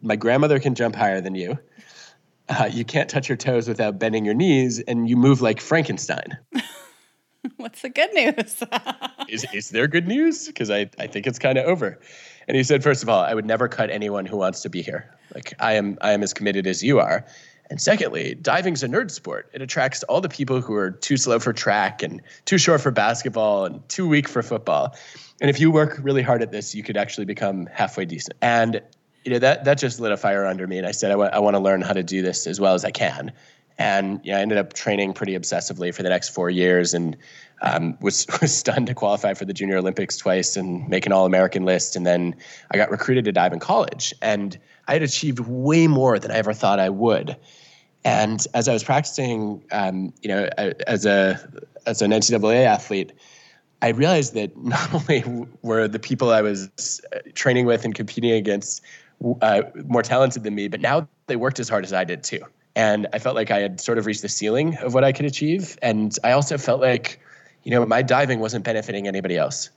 My 0.03 0.17
grandmother 0.17 0.59
can 0.59 0.75
jump 0.75 0.97
higher 0.97 1.21
than 1.21 1.35
you. 1.35 1.59
Uh, 2.49 2.69
you 2.71 2.85
can't 2.85 3.09
touch 3.09 3.29
your 3.29 3.37
toes 3.37 3.69
without 3.69 3.99
bending 3.99 4.25
your 4.25 4.35
knees, 4.35 4.81
and 4.81 5.09
you 5.09 5.17
move 5.17 5.41
like 5.41 5.61
Frankenstein. 5.61 6.37
What's 7.57 7.83
the 7.83 7.89
good 7.89 8.13
news? 8.13 8.63
is, 9.29 9.47
is 9.55 9.71
there 9.71 9.87
good 9.87 10.09
news? 10.09 10.49
Because 10.49 10.71
I, 10.71 10.91
I 10.99 11.07
think 11.07 11.27
it's 11.27 11.39
kind 11.39 11.59
of 11.59 11.67
over. 11.67 11.99
and 12.49 12.57
he 12.57 12.65
said, 12.65 12.83
first 12.83 13.03
of 13.03 13.09
all, 13.09 13.23
I 13.23 13.35
would 13.35 13.47
never 13.47 13.69
cut 13.69 13.89
anyone 13.91 14.27
who 14.27 14.37
wants 14.37 14.61
to 14.63 14.69
be 14.69 14.83
here. 14.83 15.17
Like 15.35 15.55
I 15.61 15.75
am, 15.75 15.97
I 16.01 16.13
am 16.13 16.23
as 16.23 16.35
committed 16.35 16.67
as 16.67 16.83
you 16.83 16.99
are. 16.99 17.25
And 17.71 17.81
secondly, 17.81 18.35
diving's 18.35 18.83
a 18.83 18.89
nerd 18.89 19.13
sport. 19.13 19.49
It 19.53 19.63
attracts 19.63 20.03
all 20.03 20.21
the 20.21 20.29
people 20.29 20.61
who 20.61 20.75
are 20.75 20.91
too 20.91 21.17
slow 21.17 21.39
for 21.39 21.53
track 21.53 22.03
and 22.03 22.21
too 22.45 22.59
short 22.59 22.81
for 22.81 22.91
basketball 22.91 23.65
and 23.65 23.89
too 23.89 24.09
weak 24.09 24.29
for 24.29 24.43
football. 24.43 24.97
And 25.41 25.49
if 25.49 25.61
you 25.61 25.71
work 25.71 25.99
really 26.03 26.23
hard 26.23 26.43
at 26.43 26.51
this, 26.51 26.75
you 26.75 26.83
could 26.83 26.97
actually 26.97 27.27
become 27.27 27.67
halfway 27.67 28.05
decent. 28.05 28.37
And 28.43 28.83
you 29.25 29.33
know 29.33 29.39
that 29.39 29.65
that 29.65 29.79
just 29.79 30.01
lit 30.01 30.13
a 30.13 30.17
fire 30.17 30.47
under 30.47 30.67
me. 30.67 30.79
And 30.79 30.87
I 30.87 30.93
said, 30.93 31.11
I, 31.11 31.15
w- 31.15 31.31
I 31.33 31.39
want 31.39 31.55
to 31.55 31.61
learn 31.61 31.83
how 31.83 31.93
to 31.93 32.03
do 32.03 32.23
this 32.23 32.47
as 32.47 32.61
well 32.61 32.75
as 32.75 32.85
I 32.85 32.91
can. 32.91 33.33
And 33.79 34.21
know, 34.33 34.39
I 34.39 34.41
ended 34.41 34.59
up 34.59 34.73
training 34.73 35.15
pretty 35.15 35.33
obsessively 35.39 35.95
for 35.95 36.03
the 36.03 36.09
next 36.11 36.31
four 36.31 36.51
years, 36.51 36.93
and 36.93 37.17
um, 37.63 37.97
was 38.01 38.27
was 38.41 38.55
stunned 38.55 38.89
to 38.89 38.95
qualify 38.95 39.35
for 39.35 39.45
the 39.45 39.55
Junior 39.55 39.79
Olympics 39.79 40.17
twice 40.17 40.57
and 40.57 40.89
make 40.89 41.07
an 41.07 41.13
All 41.13 41.25
American 41.25 41.65
list. 41.65 41.97
And 41.97 42.07
then 42.07 42.35
I 42.71 42.77
got 42.77 42.91
recruited 42.91 43.25
to 43.27 43.33
dive 43.33 43.53
in 43.53 43.61
college, 43.61 44.13
and 44.21 44.59
I 44.89 44.95
had 44.95 45.03
achieved 45.03 45.39
way 45.41 45.87
more 45.87 46.19
than 46.19 46.31
I 46.31 46.37
ever 46.37 46.53
thought 46.53 46.81
I 46.81 46.91
would. 46.91 47.37
And 48.05 48.47
as 48.55 48.69
I 48.69 48.73
was 48.73 48.83
practicing, 48.83 49.63
um, 49.73 50.13
you 50.23 50.29
know, 50.29 50.49
as 50.87 51.05
a 51.05 51.39
as 51.87 52.03
an 52.03 52.11
NCAA 52.11 52.65
athlete, 52.65 53.13
I 53.83 53.89
realized 53.89 54.35
that 54.35 54.57
not 54.57 54.95
only 55.11 55.25
were 55.63 55.89
the 55.89 55.99
people 55.99 56.31
I 56.31 56.43
was 56.43 57.01
uh, 57.15 57.19
training 57.35 57.67
with 57.67 57.85
and 57.85 57.95
competing 57.95 58.33
against 58.33 58.83
uh, 59.43 59.63
more 59.87 60.03
talented 60.03 60.45
than 60.45 60.55
me, 60.55 60.69
but 60.69 60.81
now 60.81 61.09
they 61.27 61.37
worked 61.37 61.61
as 61.61 61.69
hard 61.69 61.85
as 61.85 61.93
I 61.93 62.05
did 62.05 62.23
too. 62.23 62.41
And 62.75 63.07
I 63.13 63.19
felt 63.19 63.35
like 63.37 63.51
I 63.51 63.61
had 63.61 63.81
sort 63.81 63.99
of 63.99 64.07
reached 64.07 64.23
the 64.23 64.29
ceiling 64.29 64.77
of 64.79 64.95
what 64.95 65.05
I 65.05 65.13
could 65.13 65.27
achieve. 65.27 65.77
And 65.83 66.17
I 66.25 66.33
also 66.33 66.57
felt 66.57 66.81
like, 66.81 67.21
you 67.65 67.71
know, 67.71 67.85
my 67.85 68.01
diving 68.01 68.39
wasn't 68.39 68.65
benefiting 68.65 69.09
anybody 69.09 69.37
else. 69.37 69.71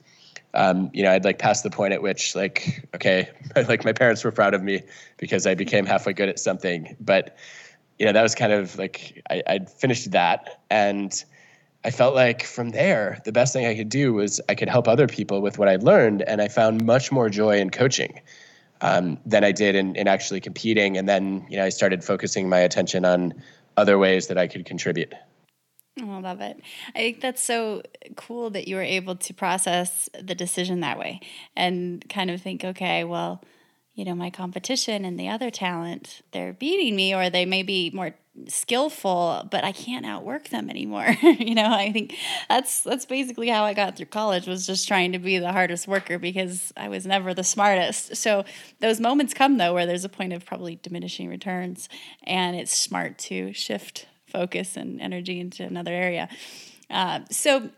Um, 0.53 0.91
you 0.93 1.01
know, 1.01 1.11
I'd 1.11 1.25
like 1.25 1.39
passed 1.39 1.63
the 1.63 1.71
point 1.71 1.93
at 1.93 2.03
which, 2.03 2.35
like, 2.35 2.85
okay, 2.93 3.29
like 3.55 3.83
my 3.83 3.93
parents 3.93 4.23
were 4.23 4.31
proud 4.31 4.53
of 4.53 4.61
me 4.61 4.83
because 5.17 5.47
I 5.47 5.55
became 5.55 5.85
halfway 5.85 6.13
good 6.13 6.29
at 6.29 6.39
something, 6.39 6.95
but 6.99 7.35
you 8.03 8.07
know, 8.07 8.11
that 8.11 8.21
was 8.21 8.35
kind 8.35 8.51
of 8.51 8.77
like 8.77 9.23
I, 9.29 9.41
I'd 9.47 9.69
finished 9.69 10.11
that 10.11 10.61
and 10.69 11.23
I 11.85 11.89
felt 11.89 12.15
like 12.15 12.43
from 12.43 12.71
there, 12.71 13.21
the 13.23 13.31
best 13.31 13.53
thing 13.53 13.65
I 13.65 13.75
could 13.75 13.87
do 13.87 14.11
was 14.11 14.41
I 14.49 14.55
could 14.55 14.67
help 14.67 14.89
other 14.89 15.07
people 15.07 15.41
with 15.41 15.57
what 15.57 15.69
I'd 15.69 15.83
learned. 15.83 16.21
And 16.21 16.41
I 16.41 16.49
found 16.49 16.85
much 16.85 17.13
more 17.13 17.29
joy 17.29 17.59
in 17.59 17.69
coaching 17.69 18.19
um, 18.81 19.19
than 19.25 19.45
I 19.45 19.53
did 19.53 19.75
in, 19.75 19.95
in 19.95 20.09
actually 20.09 20.41
competing. 20.41 20.97
And 20.97 21.07
then, 21.07 21.47
you 21.49 21.55
know, 21.55 21.63
I 21.63 21.69
started 21.69 22.03
focusing 22.03 22.49
my 22.49 22.59
attention 22.59 23.05
on 23.05 23.33
other 23.77 23.97
ways 23.97 24.27
that 24.27 24.37
I 24.37 24.47
could 24.47 24.65
contribute. 24.65 25.13
Oh, 26.01 26.11
I 26.11 26.19
love 26.19 26.41
it. 26.41 26.59
I 26.93 26.99
think 26.99 27.21
that's 27.21 27.41
so 27.41 27.83
cool 28.17 28.49
that 28.49 28.67
you 28.67 28.75
were 28.75 28.81
able 28.81 29.15
to 29.15 29.33
process 29.33 30.09
the 30.21 30.35
decision 30.35 30.81
that 30.81 30.99
way 30.99 31.21
and 31.55 32.03
kind 32.09 32.29
of 32.29 32.41
think, 32.41 32.65
okay, 32.65 33.05
well, 33.05 33.41
you 33.95 34.05
know, 34.05 34.15
my 34.15 34.29
competition 34.29 35.05
and 35.05 35.19
the 35.19 35.29
other 35.29 35.51
talent, 35.51 36.23
they're 36.31 36.53
beating 36.53 36.95
me 36.95 37.13
or 37.13 37.29
they 37.29 37.45
may 37.45 37.61
be 37.61 37.91
more 37.93 38.15
skillful, 38.47 39.47
but 39.51 39.63
I 39.63 39.71
can't 39.71 40.05
outwork 40.05 40.49
them 40.49 40.69
anymore. 40.69 41.15
you 41.21 41.53
know, 41.53 41.71
I 41.71 41.91
think 41.91 42.15
that's 42.49 42.81
that's 42.81 43.05
basically 43.05 43.49
how 43.49 43.63
I 43.63 43.75
got 43.75 43.95
through 43.95 44.07
college 44.07 44.47
was 44.47 44.65
just 44.65 44.87
trying 44.87 45.11
to 45.11 45.19
be 45.19 45.37
the 45.37 45.51
hardest 45.51 45.87
worker 45.87 46.17
because 46.17 46.73
I 46.75 46.89
was 46.89 47.05
never 47.05 47.35
the 47.35 47.43
smartest. 47.43 48.15
So 48.15 48.45
those 48.79 48.99
moments 48.99 49.35
come 49.35 49.57
though 49.57 49.73
where 49.73 49.85
there's 49.85 50.05
a 50.05 50.09
point 50.09 50.33
of 50.33 50.43
probably 50.45 50.79
diminishing 50.81 51.29
returns 51.29 51.87
and 52.23 52.55
it's 52.55 52.75
smart 52.75 53.19
to 53.19 53.53
shift 53.53 54.07
focus 54.27 54.75
and 54.75 54.99
energy 54.99 55.39
into 55.39 55.63
another 55.63 55.91
area. 55.91 56.27
Uh, 56.89 57.19
so 57.29 57.69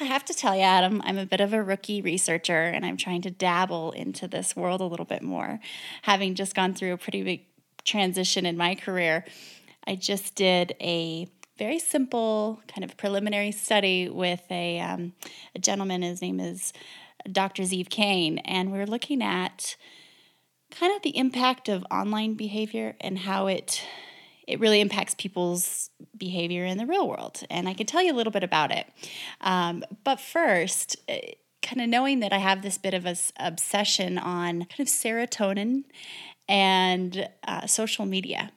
I 0.00 0.04
have 0.04 0.24
to 0.26 0.34
tell 0.34 0.54
you, 0.54 0.62
Adam, 0.62 1.02
I'm 1.04 1.18
a 1.18 1.26
bit 1.26 1.40
of 1.40 1.52
a 1.52 1.62
rookie 1.62 2.00
researcher 2.00 2.62
and 2.62 2.86
I'm 2.86 2.96
trying 2.96 3.22
to 3.22 3.30
dabble 3.30 3.90
into 3.92 4.28
this 4.28 4.54
world 4.54 4.80
a 4.80 4.84
little 4.84 5.04
bit 5.04 5.22
more. 5.22 5.58
Having 6.02 6.36
just 6.36 6.54
gone 6.54 6.72
through 6.72 6.92
a 6.92 6.98
pretty 6.98 7.22
big 7.24 7.44
transition 7.84 8.46
in 8.46 8.56
my 8.56 8.76
career, 8.76 9.24
I 9.88 9.96
just 9.96 10.36
did 10.36 10.76
a 10.80 11.26
very 11.58 11.80
simple 11.80 12.62
kind 12.68 12.84
of 12.84 12.96
preliminary 12.96 13.50
study 13.50 14.08
with 14.08 14.42
a, 14.50 14.78
um, 14.78 15.14
a 15.56 15.58
gentleman. 15.58 16.02
His 16.02 16.22
name 16.22 16.38
is 16.38 16.72
Dr. 17.30 17.64
Zeev 17.64 17.88
Kain, 17.88 18.38
and 18.38 18.70
we're 18.70 18.86
looking 18.86 19.20
at 19.20 19.74
kind 20.70 20.94
of 20.94 21.02
the 21.02 21.16
impact 21.16 21.68
of 21.68 21.84
online 21.90 22.34
behavior 22.34 22.94
and 23.00 23.18
how 23.18 23.48
it 23.48 23.82
it 24.48 24.58
really 24.60 24.80
impacts 24.80 25.14
people's 25.14 25.90
behavior 26.16 26.64
in 26.64 26.78
the 26.78 26.86
real 26.86 27.06
world. 27.06 27.42
And 27.50 27.68
I 27.68 27.74
can 27.74 27.86
tell 27.86 28.02
you 28.02 28.12
a 28.12 28.16
little 28.16 28.32
bit 28.32 28.42
about 28.42 28.72
it. 28.72 28.86
Um, 29.42 29.84
but 30.04 30.18
first, 30.18 30.96
eh, 31.06 31.34
kind 31.62 31.82
of 31.82 31.88
knowing 31.88 32.20
that 32.20 32.32
I 32.32 32.38
have 32.38 32.62
this 32.62 32.78
bit 32.78 32.94
of 32.94 33.04
a 33.04 33.14
obsession 33.38 34.16
on 34.16 34.64
kind 34.64 34.80
of 34.80 34.86
serotonin 34.86 35.84
and 36.48 37.28
uh, 37.46 37.66
social 37.66 38.06
media. 38.06 38.50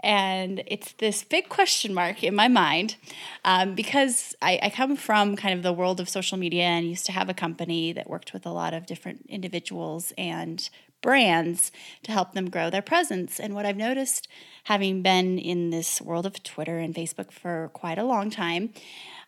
And 0.00 0.62
it's 0.66 0.92
this 0.92 1.22
big 1.22 1.48
question 1.48 1.94
mark 1.94 2.22
in 2.22 2.34
my 2.34 2.48
mind 2.48 2.96
um, 3.44 3.74
because 3.74 4.34
I, 4.40 4.58
I, 4.62 4.70
come 4.70 4.96
from 4.96 5.34
kind 5.34 5.54
of 5.54 5.64
the 5.64 5.72
world 5.72 5.98
of 5.98 6.08
social 6.08 6.38
media 6.38 6.64
and 6.64 6.88
used 6.88 7.06
to 7.06 7.12
have 7.12 7.28
a 7.28 7.34
company 7.34 7.92
that 7.92 8.08
worked 8.08 8.32
with 8.32 8.46
a 8.46 8.50
lot 8.50 8.74
of 8.74 8.86
different 8.86 9.26
individuals 9.28 10.12
and 10.16 10.70
brands 11.00 11.70
to 12.04 12.12
help 12.12 12.32
them 12.32 12.50
grow 12.50 12.70
their 12.70 12.82
presence. 12.82 13.38
And 13.38 13.54
what 13.54 13.66
I've 13.66 13.76
noticed, 13.76 14.28
having 14.68 15.00
been 15.00 15.38
in 15.38 15.70
this 15.70 15.98
world 15.98 16.26
of 16.26 16.42
Twitter 16.42 16.76
and 16.76 16.94
Facebook 16.94 17.32
for 17.32 17.70
quite 17.72 17.96
a 17.96 18.04
long 18.04 18.28
time, 18.28 18.68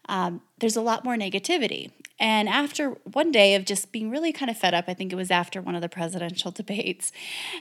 um, 0.07 0.42
there's 0.59 0.76
a 0.76 0.83
lot 0.83 1.03
more 1.03 1.16
negativity. 1.16 1.90
And 2.18 2.46
after 2.46 2.90
one 3.12 3.33
day 3.33 3.55
of 3.55 3.64
just 3.64 3.90
being 3.90 4.11
really 4.11 4.35
kind 4.35 4.50
of 4.50 4.59
fed 4.59 4.74
up, 4.74 4.85
I 4.87 4.92
think 4.92 5.14
it 5.14 5.16
was 5.16 5.31
after 5.31 5.62
one 5.62 5.74
of 5.74 5.81
the 5.81 5.88
presidential 5.88 6.50
debates, 6.61 7.11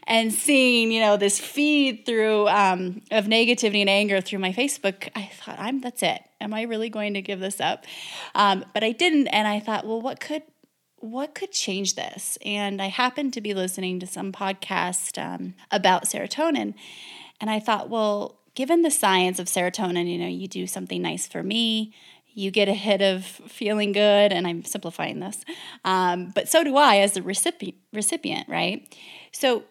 and 0.08 0.34
seeing 0.34 0.92
you 0.92 1.00
know 1.00 1.16
this 1.16 1.40
feed 1.40 2.06
through 2.06 2.50
um, 2.50 3.02
of 3.12 3.28
negativity 3.28 3.80
and 3.80 3.90
anger 3.90 4.20
through 4.20 4.40
my 4.40 4.52
Facebook, 4.52 5.08
I 5.16 5.32
thought, 5.34 5.58
I'm 5.58 5.80
that's 5.80 6.04
it. 6.04 6.22
Am 6.42 6.54
I 6.54 6.64
really 6.64 6.90
going 6.90 7.14
to 7.14 7.22
give 7.22 7.40
this 7.40 7.62
up? 7.62 7.86
Um, 8.36 8.66
but 8.74 8.84
I 8.84 8.92
didn't, 8.92 9.28
and 9.28 9.48
I 9.48 9.62
thought, 9.62 9.88
well, 9.88 10.02
what 10.02 10.20
could 10.20 10.44
what 10.98 11.34
could 11.34 11.54
change 11.54 11.96
this? 11.96 12.38
And 12.44 12.82
I 12.82 12.88
happened 12.88 13.32
to 13.36 13.42
be 13.42 13.54
listening 13.54 14.02
to 14.02 14.08
some 14.08 14.34
podcast 14.34 15.18
um, 15.18 15.54
about 15.72 16.04
serotonin, 16.04 16.74
and 17.40 17.50
I 17.50 17.60
thought, 17.60 17.90
well, 17.90 18.40
given 18.56 18.82
the 18.82 18.92
science 18.92 19.40
of 19.40 19.48
serotonin, 19.48 20.12
you 20.12 20.18
know, 20.18 20.28
you 20.28 20.48
do 20.48 20.68
something 20.68 21.02
nice 21.02 21.28
for 21.28 21.44
me, 21.44 21.94
you 22.34 22.52
get 22.52 22.70
a 22.70 22.74
hit 22.74 23.02
of 23.02 23.26
feeling 23.26 23.92
good, 23.92 24.32
and 24.32 24.48
I'm 24.48 24.64
simplifying 24.64 25.20
this, 25.20 25.44
um, 25.84 26.32
but 26.34 26.48
so 26.48 26.64
do 26.64 26.78
I 26.78 26.98
as 26.98 27.14
the 27.14 27.22
recipient, 27.22 27.78
recipient, 27.94 28.48
right? 28.48 28.96
So, 29.32 29.64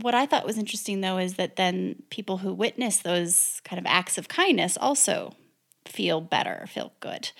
what 0.00 0.14
I 0.14 0.26
thought 0.26 0.46
was 0.46 0.58
interesting 0.58 1.00
though 1.00 1.18
is 1.18 1.34
that 1.34 1.56
then 1.56 2.02
people 2.08 2.38
who 2.38 2.54
witness 2.54 2.98
those 2.98 3.60
kind 3.64 3.80
of 3.80 3.86
acts 3.86 4.16
of 4.16 4.28
kindness 4.28 4.76
also 4.76 5.34
feel 5.84 6.20
better, 6.20 6.66
feel 6.68 6.92
good. 7.00 7.30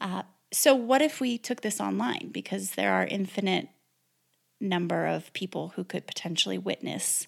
Uh, 0.00 0.22
so, 0.50 0.74
what 0.74 1.02
if 1.02 1.20
we 1.20 1.36
took 1.36 1.60
this 1.60 1.80
online? 1.80 2.30
Because 2.32 2.72
there 2.72 2.92
are 2.92 3.06
infinite 3.06 3.68
number 4.60 5.06
of 5.06 5.32
people 5.32 5.72
who 5.76 5.84
could 5.84 6.06
potentially 6.06 6.58
witness 6.58 7.26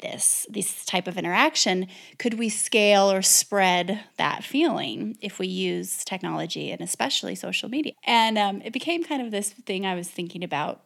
this 0.00 0.46
this 0.50 0.84
type 0.84 1.06
of 1.06 1.16
interaction 1.16 1.86
could 2.18 2.34
we 2.34 2.48
scale 2.48 3.10
or 3.10 3.22
spread 3.22 4.04
that 4.16 4.44
feeling 4.44 5.16
if 5.20 5.38
we 5.38 5.46
use 5.46 6.04
technology 6.04 6.70
and 6.70 6.80
especially 6.80 7.34
social 7.34 7.68
media? 7.68 7.92
And 8.04 8.38
um, 8.38 8.62
it 8.62 8.72
became 8.72 9.04
kind 9.04 9.22
of 9.22 9.30
this 9.30 9.50
thing 9.50 9.86
i 9.86 9.94
was 9.94 10.08
thinking 10.08 10.44
about. 10.44 10.82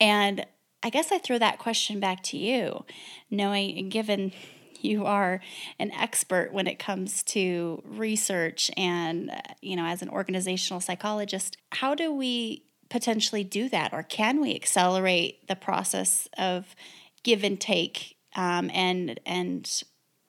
And 0.00 0.46
i 0.82 0.90
guess 0.90 1.10
i 1.10 1.18
throw 1.18 1.38
that 1.38 1.58
question 1.58 2.00
back 2.00 2.22
to 2.22 2.36
you 2.36 2.84
knowing 3.30 3.78
and 3.78 3.90
given 3.90 4.32
you 4.80 5.06
are 5.06 5.40
an 5.78 5.90
expert 5.92 6.52
when 6.52 6.66
it 6.66 6.78
comes 6.78 7.22
to 7.22 7.82
research 7.86 8.70
and 8.76 9.30
you 9.62 9.76
know 9.76 9.86
as 9.86 10.02
an 10.02 10.10
organizational 10.10 10.80
psychologist 10.80 11.56
how 11.72 11.94
do 11.94 12.12
we 12.12 12.64
potentially 12.94 13.44
do 13.44 13.68
that? 13.68 13.92
Or 13.92 14.02
can 14.02 14.40
we 14.40 14.54
accelerate 14.54 15.48
the 15.48 15.56
process 15.56 16.28
of 16.38 16.76
give 17.24 17.42
and 17.42 17.60
take 17.60 18.16
um, 18.36 18.70
and 18.72 19.18
and 19.26 19.82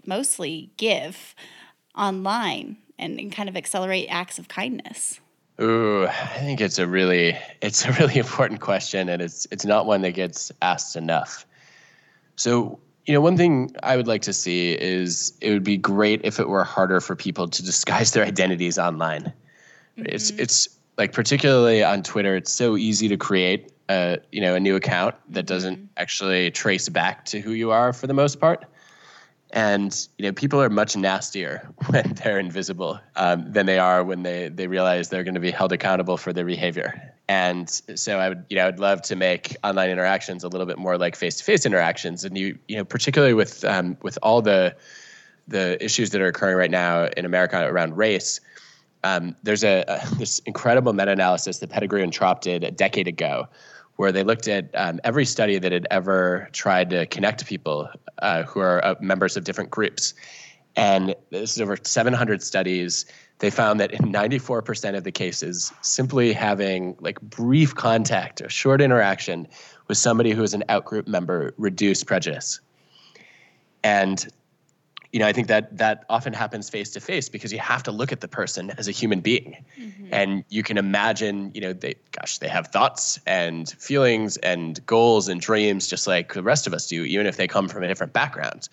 mostly 0.05 0.71
give 0.77 1.35
online 1.95 2.77
and, 2.97 3.19
and 3.19 3.31
kind 3.31 3.49
of 3.49 3.55
accelerate 3.55 4.07
acts 4.09 4.39
of 4.39 4.47
kindness 4.47 5.19
Ooh, 5.61 6.05
I 6.05 6.37
think 6.39 6.59
it's 6.59 6.79
a 6.79 6.87
really 6.87 7.37
it's 7.61 7.85
a 7.85 7.91
really 7.93 8.17
important 8.19 8.59
question 8.59 9.07
and 9.09 9.21
it's 9.21 9.47
it's 9.51 9.65
not 9.65 9.85
one 9.85 10.01
that 10.01 10.11
gets 10.11 10.51
asked 10.61 10.95
enough. 10.95 11.45
So 12.35 12.79
you 13.05 13.13
know, 13.13 13.21
one 13.21 13.37
thing 13.37 13.71
I 13.83 13.95
would 13.97 14.07
like 14.07 14.23
to 14.23 14.33
see 14.33 14.73
is 14.73 15.37
it 15.39 15.51
would 15.51 15.63
be 15.63 15.77
great 15.77 16.21
if 16.23 16.39
it 16.39 16.49
were 16.49 16.63
harder 16.63 16.99
for 16.99 17.15
people 17.15 17.47
to 17.47 17.63
disguise 17.63 18.11
their 18.11 18.25
identities 18.25 18.77
online. 18.77 19.31
Mm-hmm. 19.97 20.07
It's 20.07 20.31
it's 20.31 20.69
like 20.97 21.13
particularly 21.13 21.83
on 21.83 22.03
Twitter, 22.03 22.35
it's 22.35 22.51
so 22.51 22.75
easy 22.75 23.07
to 23.07 23.17
create 23.17 23.71
a 23.89 24.19
you 24.31 24.41
know 24.41 24.55
a 24.55 24.59
new 24.59 24.75
account 24.75 25.15
that 25.29 25.45
doesn't 25.45 25.77
mm-hmm. 25.77 25.85
actually 25.97 26.51
trace 26.51 26.89
back 26.89 27.25
to 27.25 27.39
who 27.39 27.51
you 27.51 27.71
are 27.71 27.93
for 27.93 28.07
the 28.07 28.13
most 28.13 28.39
part. 28.39 28.65
And 29.51 30.07
you 30.17 30.25
know, 30.25 30.33
people 30.33 30.61
are 30.61 30.69
much 30.69 30.97
nastier 30.97 31.69
when 31.87 32.13
they're 32.15 32.39
invisible 32.39 32.99
um, 33.15 33.51
than 33.51 33.65
they 33.65 33.79
are 33.79 34.03
when 34.03 34.23
they 34.23 34.49
they 34.49 34.67
realize 34.67 35.09
they're 35.09 35.23
going 35.23 35.35
to 35.35 35.39
be 35.39 35.51
held 35.51 35.71
accountable 35.71 36.17
for 36.17 36.33
their 36.33 36.45
behavior. 36.45 37.13
And 37.27 37.69
so 37.69 38.19
I 38.19 38.29
would, 38.29 38.45
you 38.49 38.55
know, 38.55 38.67
I'd 38.67 38.79
love 38.79 39.01
to 39.03 39.15
make 39.15 39.55
online 39.63 39.89
interactions 39.89 40.43
a 40.43 40.47
little 40.47 40.67
bit 40.67 40.77
more 40.77 40.95
like 40.97 41.15
face-to-face 41.15 41.65
interactions. 41.65 42.23
And 42.23 42.37
you, 42.37 42.59
you 42.67 42.77
know, 42.77 42.85
particularly 42.85 43.33
with 43.33 43.63
um, 43.65 43.97
with 44.01 44.19
all 44.21 44.41
the 44.41 44.75
the 45.47 45.83
issues 45.83 46.09
that 46.11 46.21
are 46.21 46.27
occurring 46.27 46.57
right 46.57 46.71
now 46.71 47.05
in 47.17 47.25
America 47.25 47.65
around 47.65 47.97
race. 47.97 48.39
Um, 49.03 49.35
there's 49.43 49.63
a, 49.63 49.83
a, 49.87 50.15
this 50.17 50.39
incredible 50.39 50.93
meta-analysis 50.93 51.59
that 51.59 51.69
Pettigrew 51.69 52.01
and 52.01 52.11
Tropp 52.11 52.41
did 52.41 52.63
a 52.63 52.71
decade 52.71 53.07
ago, 53.07 53.47
where 53.95 54.11
they 54.11 54.23
looked 54.23 54.47
at 54.47 54.69
um, 54.75 54.99
every 55.03 55.25
study 55.25 55.57
that 55.57 55.71
had 55.71 55.87
ever 55.91 56.49
tried 56.51 56.89
to 56.89 57.05
connect 57.05 57.45
people 57.45 57.89
uh, 58.19 58.43
who 58.43 58.59
are 58.59 58.83
uh, 58.83 58.95
members 58.99 59.37
of 59.37 59.43
different 59.43 59.69
groups, 59.69 60.13
and 60.75 61.15
this 61.29 61.53
is 61.53 61.61
over 61.61 61.77
700 61.81 62.43
studies 62.43 63.05
they 63.39 63.49
found 63.49 63.79
that 63.79 63.91
in 63.91 64.11
94% 64.11 64.95
of 64.95 65.03
the 65.03 65.11
cases, 65.11 65.73
simply 65.81 66.31
having 66.31 66.95
like 66.99 67.19
brief 67.21 67.75
contact, 67.75 68.41
a 68.41 68.49
short 68.49 68.81
interaction 68.81 69.47
with 69.87 69.97
somebody 69.97 70.31
who 70.31 70.41
is 70.43 70.53
an 70.53 70.63
outgroup 70.69 71.07
member 71.07 71.53
reduced 71.57 72.07
prejudice. 72.07 72.61
And 73.83 74.25
you 75.15 75.19
know, 75.19 75.27
I 75.27 75.31
think 75.31 75.47
that 75.47 75.77
that 75.77 76.03
often 76.09 76.33
happens 76.33 76.69
face 76.69 76.89
to 76.89 76.99
face 76.99 77.29
because 77.29 77.53
you 77.53 77.59
have 77.59 77.83
to 77.83 77.91
look 77.93 78.11
at 78.11 78.19
the 78.19 78.27
person 78.27 78.71
as 78.71 78.89
a 78.89 78.91
human 78.91 79.21
being, 79.21 79.63
mm-hmm. 79.79 80.09
and 80.11 80.43
you 80.49 80.61
can 80.61 80.77
imagine, 80.77 81.51
you 81.53 81.61
know, 81.61 81.71
they, 81.71 81.95
gosh, 82.11 82.39
they 82.39 82.49
have 82.49 82.67
thoughts 82.67 83.17
and 83.25 83.69
feelings 83.79 84.35
and 84.35 84.85
goals 84.85 85.29
and 85.29 85.39
dreams 85.39 85.87
just 85.87 86.05
like 86.05 86.33
the 86.33 86.43
rest 86.43 86.67
of 86.67 86.73
us 86.73 86.87
do, 86.87 87.05
even 87.05 87.27
if 87.27 87.37
they 87.37 87.47
come 87.47 87.69
from 87.69 87.81
a 87.81 87.87
different 87.87 88.11
background 88.11 88.67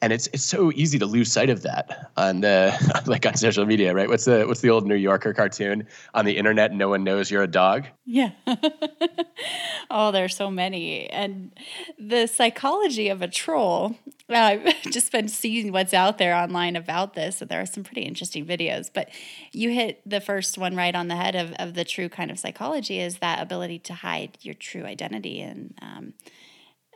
and 0.00 0.12
it's 0.12 0.28
it's 0.32 0.44
so 0.44 0.70
easy 0.74 0.98
to 0.98 1.06
lose 1.06 1.30
sight 1.30 1.50
of 1.50 1.62
that 1.62 2.10
on 2.16 2.40
the 2.40 3.02
like 3.06 3.26
on 3.26 3.36
social 3.36 3.66
media, 3.66 3.94
right? 3.94 4.08
What's 4.08 4.24
the 4.24 4.44
what's 4.46 4.60
the 4.60 4.70
old 4.70 4.86
New 4.86 4.94
Yorker 4.94 5.32
cartoon 5.32 5.86
on 6.14 6.24
the 6.24 6.36
internet? 6.36 6.72
No 6.72 6.88
one 6.88 7.04
knows 7.04 7.30
you're 7.30 7.42
a 7.42 7.48
dog. 7.48 7.86
Yeah. 8.04 8.30
oh, 9.90 10.12
there's 10.12 10.36
so 10.36 10.50
many, 10.50 11.08
and 11.10 11.52
the 11.98 12.26
psychology 12.26 13.08
of 13.08 13.22
a 13.22 13.28
troll. 13.28 13.96
Uh, 14.30 14.34
I've 14.34 14.82
just 14.82 15.10
been 15.10 15.28
seeing 15.28 15.72
what's 15.72 15.94
out 15.94 16.18
there 16.18 16.34
online 16.34 16.76
about 16.76 17.14
this, 17.14 17.40
and 17.40 17.50
there 17.50 17.60
are 17.60 17.66
some 17.66 17.82
pretty 17.82 18.02
interesting 18.02 18.46
videos. 18.46 18.90
But 18.92 19.10
you 19.52 19.70
hit 19.70 20.00
the 20.06 20.20
first 20.20 20.58
one 20.58 20.76
right 20.76 20.94
on 20.94 21.08
the 21.08 21.16
head 21.16 21.34
of 21.34 21.52
of 21.54 21.74
the 21.74 21.84
true 21.84 22.08
kind 22.08 22.30
of 22.30 22.38
psychology 22.38 23.00
is 23.00 23.18
that 23.18 23.42
ability 23.42 23.80
to 23.80 23.94
hide 23.94 24.38
your 24.42 24.54
true 24.54 24.84
identity 24.84 25.40
and. 25.40 25.74
Um, 25.82 26.14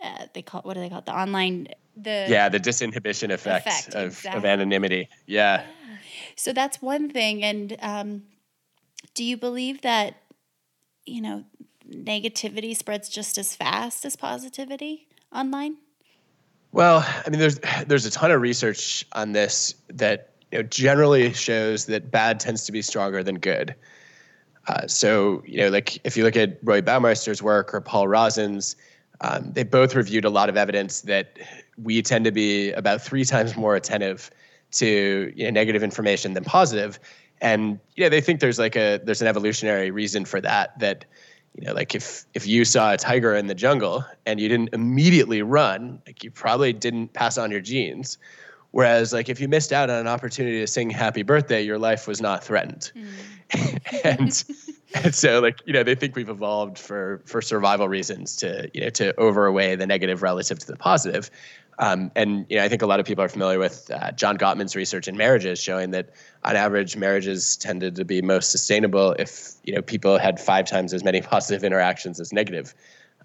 uh, 0.02 0.26
they 0.34 0.42
call 0.42 0.62
what 0.62 0.74
do 0.74 0.80
they 0.80 0.88
call 0.88 0.98
it? 0.98 1.06
The 1.06 1.18
online 1.18 1.68
the 1.96 2.26
yeah 2.28 2.48
the 2.48 2.60
disinhibition 2.60 3.30
effect, 3.30 3.66
effect 3.66 3.94
of, 3.94 4.08
exactly. 4.08 4.38
of 4.38 4.44
anonymity. 4.44 5.08
Yeah. 5.26 5.62
yeah. 5.62 5.96
So 6.36 6.52
that's 6.52 6.80
one 6.80 7.10
thing. 7.10 7.42
And 7.42 7.76
um, 7.80 8.22
do 9.14 9.24
you 9.24 9.36
believe 9.36 9.82
that 9.82 10.16
you 11.06 11.20
know 11.20 11.44
negativity 11.88 12.76
spreads 12.76 13.08
just 13.08 13.38
as 13.38 13.54
fast 13.54 14.04
as 14.04 14.16
positivity 14.16 15.08
online? 15.32 15.76
Well, 16.72 17.04
I 17.06 17.28
mean, 17.28 17.38
there's 17.38 17.60
there's 17.86 18.06
a 18.06 18.10
ton 18.10 18.30
of 18.30 18.40
research 18.40 19.04
on 19.12 19.32
this 19.32 19.74
that 19.88 20.32
you 20.50 20.58
know, 20.58 20.62
generally 20.64 21.32
shows 21.32 21.86
that 21.86 22.10
bad 22.10 22.40
tends 22.40 22.64
to 22.66 22.72
be 22.72 22.82
stronger 22.82 23.22
than 23.22 23.38
good. 23.38 23.74
Uh, 24.68 24.86
so, 24.86 25.42
you 25.44 25.58
know, 25.58 25.68
like 25.68 25.98
if 26.04 26.16
you 26.16 26.24
look 26.24 26.36
at 26.36 26.58
Roy 26.62 26.80
Baumeister's 26.80 27.42
work 27.42 27.74
or 27.74 27.80
Paul 27.80 28.06
Rozin's, 28.06 28.76
um, 29.20 29.52
they 29.52 29.62
both 29.62 29.94
reviewed 29.94 30.24
a 30.24 30.30
lot 30.30 30.48
of 30.48 30.56
evidence 30.56 31.02
that 31.02 31.38
we 31.76 32.02
tend 32.02 32.24
to 32.24 32.32
be 32.32 32.72
about 32.72 33.00
three 33.00 33.24
times 33.24 33.56
more 33.56 33.76
attentive 33.76 34.30
to 34.72 35.32
you 35.36 35.44
know, 35.44 35.50
negative 35.50 35.82
information 35.82 36.34
than 36.34 36.44
positive. 36.44 36.98
And 37.40 37.78
yeah, 37.96 38.08
they 38.08 38.20
think 38.20 38.40
there's 38.40 38.58
like 38.58 38.76
a 38.76 39.00
there's 39.02 39.20
an 39.20 39.28
evolutionary 39.28 39.90
reason 39.90 40.24
for 40.24 40.40
that. 40.40 40.78
That 40.78 41.04
you 41.54 41.66
know, 41.66 41.74
like 41.74 41.94
if 41.94 42.24
if 42.34 42.46
you 42.46 42.64
saw 42.64 42.92
a 42.92 42.96
tiger 42.96 43.34
in 43.34 43.46
the 43.46 43.54
jungle 43.54 44.04
and 44.26 44.40
you 44.40 44.48
didn't 44.48 44.70
immediately 44.72 45.42
run, 45.42 46.00
like 46.06 46.24
you 46.24 46.30
probably 46.30 46.72
didn't 46.72 47.12
pass 47.12 47.38
on 47.38 47.50
your 47.50 47.60
genes. 47.60 48.18
Whereas, 48.72 49.12
like 49.12 49.28
if 49.28 49.40
you 49.40 49.48
missed 49.48 49.72
out 49.72 49.90
on 49.90 49.98
an 49.98 50.08
opportunity 50.08 50.60
to 50.60 50.66
sing 50.66 50.90
"Happy 50.90 51.22
Birthday," 51.22 51.62
your 51.62 51.78
life 51.78 52.08
was 52.08 52.20
not 52.20 52.42
threatened. 52.42 52.90
Mm. 52.94 53.06
and 54.04 54.44
and 54.94 55.14
so 55.14 55.40
like 55.40 55.60
you 55.66 55.72
know 55.72 55.82
they 55.82 55.94
think 55.94 56.16
we've 56.16 56.28
evolved 56.28 56.78
for 56.78 57.22
for 57.24 57.42
survival 57.42 57.88
reasons 57.88 58.36
to 58.36 58.70
you 58.72 58.82
know 58.82 58.90
to 58.90 59.18
overweigh 59.20 59.74
the 59.76 59.86
negative 59.86 60.22
relative 60.22 60.58
to 60.58 60.66
the 60.66 60.76
positive 60.76 61.30
um, 61.78 62.10
and 62.16 62.46
you 62.48 62.56
know 62.56 62.64
i 62.64 62.68
think 62.68 62.82
a 62.82 62.86
lot 62.86 63.00
of 63.00 63.06
people 63.06 63.22
are 63.22 63.28
familiar 63.28 63.58
with 63.58 63.90
uh, 63.92 64.10
john 64.12 64.36
gottman's 64.36 64.76
research 64.76 65.08
in 65.08 65.16
marriages 65.16 65.58
showing 65.58 65.90
that 65.90 66.10
on 66.44 66.56
average 66.56 66.96
marriages 66.96 67.56
tended 67.56 67.94
to 67.94 68.04
be 68.04 68.22
most 68.22 68.50
sustainable 68.50 69.12
if 69.18 69.52
you 69.64 69.74
know 69.74 69.82
people 69.82 70.18
had 70.18 70.40
five 70.40 70.66
times 70.66 70.92
as 70.92 71.04
many 71.04 71.20
positive 71.34 71.64
interactions 71.64 72.20
as 72.20 72.32
negative 72.32 72.74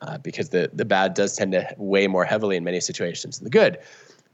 uh, 0.01 0.17
because 0.19 0.49
the 0.49 0.69
the 0.73 0.85
bad 0.85 1.13
does 1.13 1.35
tend 1.35 1.51
to 1.51 1.67
weigh 1.77 2.07
more 2.07 2.25
heavily 2.25 2.55
in 2.55 2.63
many 2.63 2.79
situations 2.79 3.39
than 3.39 3.45
the 3.45 3.49
good 3.49 3.77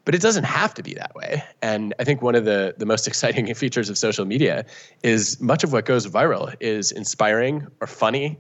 but 0.06 0.13
it 0.13 0.22
doesn't 0.22 0.44
have 0.44 0.74
to 0.74 0.84
be 0.84 0.94
that 0.96 1.16
way. 1.16 1.44
And 1.62 1.94
I 2.00 2.04
think 2.04 2.22
one 2.22 2.36
of 2.36 2.46
the, 2.46 2.76
the 2.78 2.86
most 2.86 3.08
exciting 3.12 3.54
features 3.54 3.89
of 3.89 3.98
social 3.98 4.26
media 4.26 4.66
is 5.04 5.39
much 5.42 5.63
of 5.63 5.74
what 5.74 5.86
goes 5.86 6.08
viral 6.08 6.54
is 6.60 6.92
inspiring 6.92 7.68
or 7.82 7.88
funny. 7.88 8.39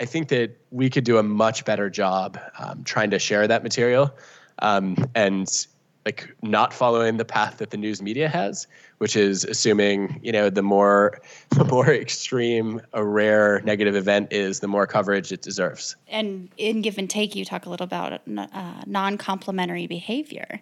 I 0.00 0.06
think 0.06 0.28
that 0.28 0.58
we 0.70 0.90
could 0.90 1.04
do 1.04 1.18
a 1.18 1.22
much 1.22 1.64
better 1.64 1.88
job 1.88 2.38
um, 2.58 2.82
trying 2.84 3.10
to 3.10 3.18
share 3.18 3.46
that 3.46 3.62
material 3.62 4.14
um, 4.60 4.96
and 5.14 5.66
like 6.04 6.34
not 6.42 6.72
following 6.72 7.16
the 7.16 7.24
path 7.24 7.58
that 7.58 7.70
the 7.70 7.76
news 7.76 8.02
media 8.02 8.28
has, 8.28 8.66
which 8.98 9.16
is 9.16 9.44
assuming 9.44 10.20
you 10.22 10.32
know 10.32 10.50
the 10.50 10.62
more 10.62 11.20
the 11.50 11.64
more 11.64 11.88
extreme 11.88 12.80
a 12.92 13.04
rare 13.04 13.60
negative 13.64 13.94
event 13.94 14.32
is, 14.32 14.60
the 14.60 14.68
more 14.68 14.86
coverage 14.86 15.32
it 15.32 15.42
deserves. 15.42 15.96
And 16.08 16.50
in 16.56 16.82
give 16.82 16.98
and 16.98 17.08
take, 17.08 17.34
you 17.34 17.44
talk 17.44 17.66
a 17.66 17.70
little 17.70 17.84
about 17.84 18.20
uh, 18.36 18.82
non-complementary 18.86 19.86
behavior. 19.86 20.60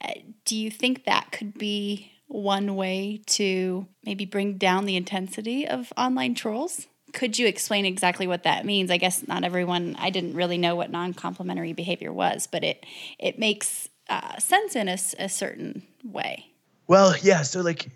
Uh, 0.00 0.12
do 0.44 0.56
you 0.56 0.70
think 0.70 1.04
that 1.04 1.30
could 1.32 1.56
be 1.56 2.12
one 2.26 2.74
way 2.74 3.20
to 3.26 3.86
maybe 4.04 4.24
bring 4.24 4.56
down 4.58 4.86
the 4.86 4.96
intensity 4.96 5.66
of 5.66 5.92
online 5.96 6.34
trolls? 6.34 6.86
Could 7.12 7.38
you 7.38 7.46
explain 7.46 7.86
exactly 7.86 8.26
what 8.26 8.42
that 8.42 8.66
means? 8.66 8.90
I 8.90 8.96
guess 8.96 9.26
not 9.28 9.44
everyone. 9.44 9.94
I 10.00 10.10
didn't 10.10 10.34
really 10.34 10.58
know 10.58 10.74
what 10.74 10.90
non-complementary 10.90 11.72
behavior 11.72 12.12
was, 12.12 12.48
but 12.48 12.64
it 12.64 12.84
it 13.18 13.38
makes 13.38 13.88
uh, 14.08 14.38
sense 14.38 14.76
in 14.76 14.88
a, 14.88 14.98
a 15.18 15.28
certain 15.28 15.82
way. 16.04 16.46
Well, 16.86 17.14
yeah. 17.22 17.42
So, 17.42 17.60
like, 17.62 17.88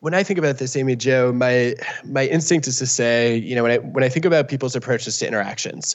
when 0.00 0.14
I 0.14 0.22
think 0.22 0.38
about 0.38 0.58
this, 0.58 0.76
Amy 0.76 0.96
Jo, 0.96 1.32
my 1.32 1.74
my 2.04 2.26
instinct 2.26 2.66
is 2.66 2.78
to 2.78 2.86
say, 2.86 3.36
you 3.36 3.54
know, 3.54 3.62
when 3.62 3.72
I 3.72 3.78
when 3.78 4.04
I 4.04 4.08
think 4.08 4.24
about 4.24 4.48
people's 4.48 4.74
approaches 4.74 5.18
to 5.18 5.26
interactions, 5.26 5.94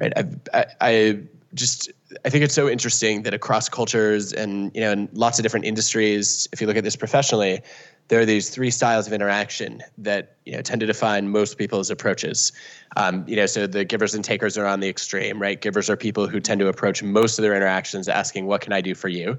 right? 0.00 0.12
I've, 0.16 0.36
I, 0.52 0.66
I 0.80 1.18
just 1.54 1.90
I 2.24 2.30
think 2.30 2.44
it's 2.44 2.54
so 2.54 2.68
interesting 2.68 3.22
that 3.22 3.32
across 3.32 3.68
cultures 3.68 4.32
and 4.32 4.70
you 4.74 4.80
know 4.80 4.92
in 4.92 5.08
lots 5.12 5.38
of 5.38 5.42
different 5.42 5.64
industries, 5.64 6.48
if 6.52 6.60
you 6.60 6.66
look 6.66 6.76
at 6.76 6.84
this 6.84 6.96
professionally, 6.96 7.62
there 8.08 8.20
are 8.20 8.26
these 8.26 8.50
three 8.50 8.70
styles 8.70 9.06
of 9.06 9.12
interaction 9.12 9.82
that 9.98 10.36
you 10.44 10.52
know 10.52 10.62
tend 10.62 10.80
to 10.80 10.86
define 10.86 11.28
most 11.28 11.56
people's 11.56 11.90
approaches. 11.90 12.52
Um, 12.96 13.24
you 13.26 13.36
know, 13.36 13.46
so 13.46 13.66
the 13.66 13.84
givers 13.84 14.14
and 14.14 14.24
takers 14.24 14.58
are 14.58 14.66
on 14.66 14.80
the 14.80 14.88
extreme, 14.88 15.40
right? 15.40 15.60
Givers 15.60 15.88
are 15.88 15.96
people 15.96 16.28
who 16.28 16.40
tend 16.40 16.60
to 16.60 16.68
approach 16.68 17.02
most 17.02 17.38
of 17.38 17.42
their 17.42 17.54
interactions 17.54 18.08
asking, 18.08 18.46
"What 18.46 18.60
can 18.60 18.72
I 18.72 18.80
do 18.80 18.94
for 18.94 19.08
you?" 19.08 19.38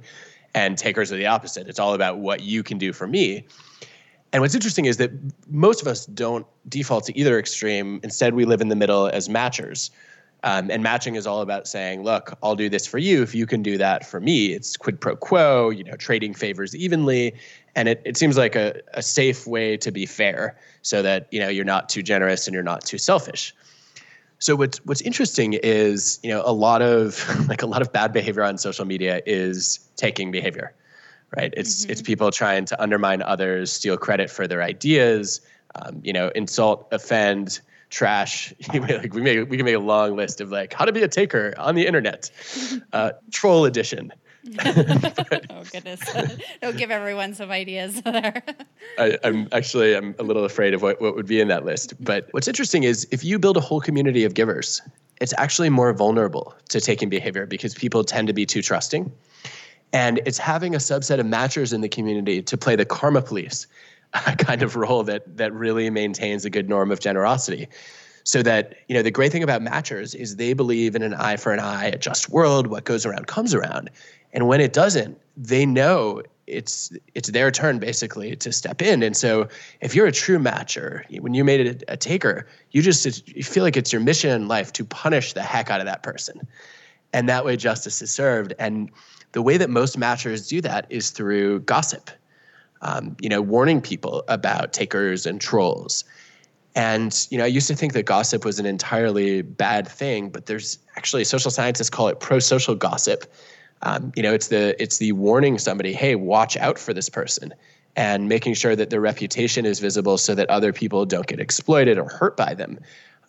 And 0.54 0.78
takers 0.78 1.12
are 1.12 1.18
the 1.18 1.28
opposite. 1.28 1.68
It's 1.68 1.80
all 1.80 1.94
about 1.94 2.20
what 2.20 2.42
you 2.42 2.64
can 2.64 2.78
do 2.78 2.94
for 2.94 3.08
me. 3.08 3.46
And 4.34 4.42
what's 4.42 4.56
interesting 4.56 4.86
is 4.86 4.98
that 4.98 5.12
most 5.50 5.82
of 5.82 5.88
us 5.88 6.06
don't 6.08 6.46
default 6.68 7.06
to 7.06 7.18
either 7.18 7.40
extreme. 7.40 8.00
Instead, 8.04 8.34
we 8.34 8.46
live 8.46 8.62
in 8.62 8.70
the 8.70 8.76
middle 8.76 9.08
as 9.08 9.30
matchers. 9.30 9.92
Um, 10.44 10.70
and 10.70 10.84
matching 10.84 11.16
is 11.16 11.26
all 11.26 11.42
about 11.42 11.68
saying, 11.68 12.04
look, 12.04 12.38
I'll 12.44 12.56
do 12.56 12.70
this 12.70 12.86
for 12.86 13.00
you 13.00 13.24
if 13.24 13.34
you 13.34 13.48
can 13.48 13.64
do 13.64 13.80
that 13.80 14.06
for 14.06 14.20
me. 14.20 14.54
It's 14.54 14.78
quid 14.78 15.02
pro 15.02 15.16
quo, 15.16 15.72
you 15.72 15.84
know, 15.84 15.96
trading 15.96 16.36
favors 16.36 16.76
evenly 16.76 17.34
and 17.76 17.90
it, 17.90 18.02
it 18.06 18.18
seems 18.18 18.38
like 18.38 18.56
a, 18.56 18.82
a 18.94 19.04
safe 19.04 19.46
way 19.46 19.78
to 19.78 19.92
be 19.92 20.06
fair 20.06 20.58
so 20.82 21.02
that 21.02 21.28
you 21.32 21.40
know 21.40 21.50
you're 21.50 21.66
not 21.66 21.90
too 21.90 22.02
generous 22.02 22.48
and 22.48 22.54
you're 22.54 22.64
not 22.64 22.84
too 22.84 22.98
selfish 22.98 23.54
so 24.40 24.56
what's 24.56 24.84
what's 24.86 25.02
interesting 25.02 25.54
is 25.54 26.20
you 26.24 26.30
know 26.30 26.42
a 26.46 26.54
lot 26.54 26.82
of 26.82 27.24
like 27.50 27.62
a 27.62 27.68
lot 27.68 27.82
of 27.82 27.92
bad 27.92 28.14
behavior 28.14 28.44
on 28.44 28.58
social 28.58 28.86
media 28.86 29.22
is 29.26 29.80
taking 29.98 30.32
behavior 30.32 30.74
right 31.36 31.54
it's 31.58 31.84
mm-hmm. 31.84 31.92
it's 31.92 32.02
people 32.02 32.32
trying 32.32 32.66
to 32.66 32.82
undermine 32.82 33.22
others 33.22 33.72
steal 33.72 33.98
credit 33.98 34.30
for 34.30 34.48
their 34.48 34.64
ideas 34.64 35.42
um, 35.76 36.00
you 36.04 36.14
know 36.14 36.30
insult 36.30 36.88
offend 36.92 37.60
trash 37.90 38.54
like 38.74 39.14
we 39.14 39.22
make 39.22 39.50
we 39.50 39.58
can 39.58 39.66
make 39.66 39.76
a 39.76 39.80
long 39.80 40.16
list 40.16 40.42
of 40.42 40.52
like 40.52 40.74
how 40.74 40.86
to 40.86 40.92
be 40.92 41.04
a 41.04 41.08
taker 41.08 41.54
on 41.58 41.76
the 41.76 41.86
internet 41.86 42.32
uh, 42.94 43.12
troll 43.32 43.66
edition 43.66 44.12
oh 44.66 45.64
goodness! 45.72 46.00
Don't 46.62 46.78
give 46.78 46.92
everyone 46.92 47.34
some 47.34 47.50
ideas 47.50 48.00
there. 48.04 48.44
I, 49.00 49.18
am 49.24 49.48
actually 49.52 49.96
I'm 49.96 50.14
a 50.20 50.24
little 50.24 50.46
afraid 50.46 50.76
of 50.76 50.84
what, 50.84 51.02
what 51.02 51.16
would 51.16 51.26
be 51.26 51.42
in 51.42 51.48
that 51.48 51.66
list. 51.66 51.94
But 52.04 52.28
what's 52.32 52.48
interesting 52.48 52.84
is 52.84 53.08
if 53.10 53.24
you 53.24 53.40
build 53.40 53.58
a 53.58 53.60
whole 53.60 53.82
community 53.82 54.24
of 54.24 54.36
givers, 54.36 54.84
it's 55.20 55.34
actually 55.40 55.70
more 55.70 55.92
vulnerable 55.94 56.54
to 56.70 56.80
taking 56.80 57.10
behavior 57.10 57.48
because 57.48 57.74
people 57.74 58.04
tend 58.04 58.28
to 58.28 58.34
be 58.34 58.46
too 58.46 58.62
trusting. 58.62 59.12
And 59.94 60.22
it's 60.26 60.38
having 60.38 60.76
a 60.76 60.80
subset 60.80 61.20
of 61.20 61.26
matchers 61.26 61.74
in 61.74 61.82
the 61.82 61.90
community 61.90 62.42
to 62.44 62.58
play 62.58 62.76
the 62.76 62.86
karma 62.86 63.22
police 63.22 63.66
kind 64.38 64.62
of 64.62 64.76
role 64.76 65.04
that 65.04 65.38
that 65.38 65.54
really 65.54 65.90
maintains 65.90 66.46
a 66.46 66.50
good 66.50 66.70
norm 66.70 66.92
of 66.92 67.00
generosity. 67.00 67.68
So 68.26 68.42
that, 68.42 68.74
you 68.88 68.96
know, 68.96 69.04
the 69.04 69.12
great 69.12 69.32
thing 69.32 69.44
about 69.44 69.62
matchers 69.62 70.16
is 70.16 70.38
they 70.38 70.54
believe 70.54 70.96
in 70.96 71.04
an 71.04 71.14
eye 71.14 71.38
for 71.38 71.54
an 71.54 71.60
eye, 71.60 71.86
a 71.86 71.98
just 71.98 72.30
world, 72.30 72.66
what 72.66 72.84
goes 72.84 73.06
around 73.06 73.28
comes 73.28 73.54
around. 73.54 73.92
And 74.34 74.48
when 74.48 74.62
it 74.62 74.74
doesn't, 74.74 75.20
they 75.38 75.64
know 75.64 76.24
it's 76.48 76.92
it's 77.14 77.30
their 77.30 77.52
turn 77.52 77.78
basically 77.80 78.36
to 78.36 78.52
step 78.52 78.82
in. 78.82 79.04
And 79.04 79.16
so 79.16 79.48
if 79.82 79.94
you're 79.94 80.08
a 80.08 80.12
true 80.12 80.40
matcher, 80.40 81.04
when 81.22 81.36
you 81.36 81.44
made 81.44 81.68
it 81.68 81.84
a, 81.84 81.94
a 81.94 81.98
taker, 81.98 82.48
you 82.72 82.82
just 82.82 83.28
you 83.28 83.44
feel 83.44 83.64
like 83.64 83.78
it's 83.78 83.94
your 83.94 84.02
mission 84.02 84.32
in 84.32 84.48
life 84.48 84.74
to 84.74 84.86
punish 84.86 85.34
the 85.34 85.44
heck 85.44 85.70
out 85.70 85.80
of 85.80 85.86
that 85.86 86.02
person. 86.02 86.48
And 87.14 87.30
that 87.30 87.46
way 87.46 87.56
justice 87.58 88.02
is 88.02 88.12
served. 88.12 88.54
And 88.58 88.90
the 89.34 89.42
way 89.42 89.58
that 89.58 89.70
most 89.70 90.00
matchers 90.00 90.48
do 90.48 90.62
that 90.62 90.88
is 90.90 91.12
through 91.12 91.62
gossip. 91.62 92.10
Um, 92.82 93.16
you 93.20 93.30
know, 93.30 93.42
warning 93.42 93.82
people 93.82 94.24
about 94.28 94.74
takers 94.74 95.26
and 95.26 95.42
trolls. 95.42 96.04
And 96.76 97.26
you 97.32 97.38
know, 97.38 97.46
I 97.46 97.48
used 97.48 97.68
to 97.68 97.76
think 97.76 97.94
that 97.94 98.04
gossip 98.04 98.44
was 98.46 98.60
an 98.60 98.66
entirely 98.66 99.42
bad 99.42 99.88
thing, 99.88 100.30
but 100.30 100.46
there's 100.46 100.78
actually 100.98 101.24
social 101.24 101.50
scientists 101.50 101.90
call 101.90 102.10
it 102.10 102.20
pro-social 102.20 102.76
gossip, 102.76 103.26
um, 103.82 104.12
you 104.16 104.24
know, 104.24 104.34
it's 104.34 104.48
the 104.48 104.82
it's 104.82 104.98
the 104.98 105.12
warning 105.14 105.58
somebody, 105.58 105.94
hey, 105.94 106.16
watch 106.16 106.58
out 106.58 106.80
for 106.80 106.94
this 106.94 107.10
person, 107.10 107.54
and 107.96 108.28
making 108.28 108.56
sure 108.56 108.76
that 108.76 108.90
their 108.90 109.02
reputation 109.02 109.66
is 109.66 109.80
visible 109.80 110.18
so 110.18 110.36
that 110.36 110.50
other 110.50 110.74
people 110.74 111.06
don't 111.06 111.28
get 111.28 111.40
exploited 111.40 111.98
or 111.98 112.10
hurt 112.10 112.36
by 112.36 112.54
them, 112.54 112.80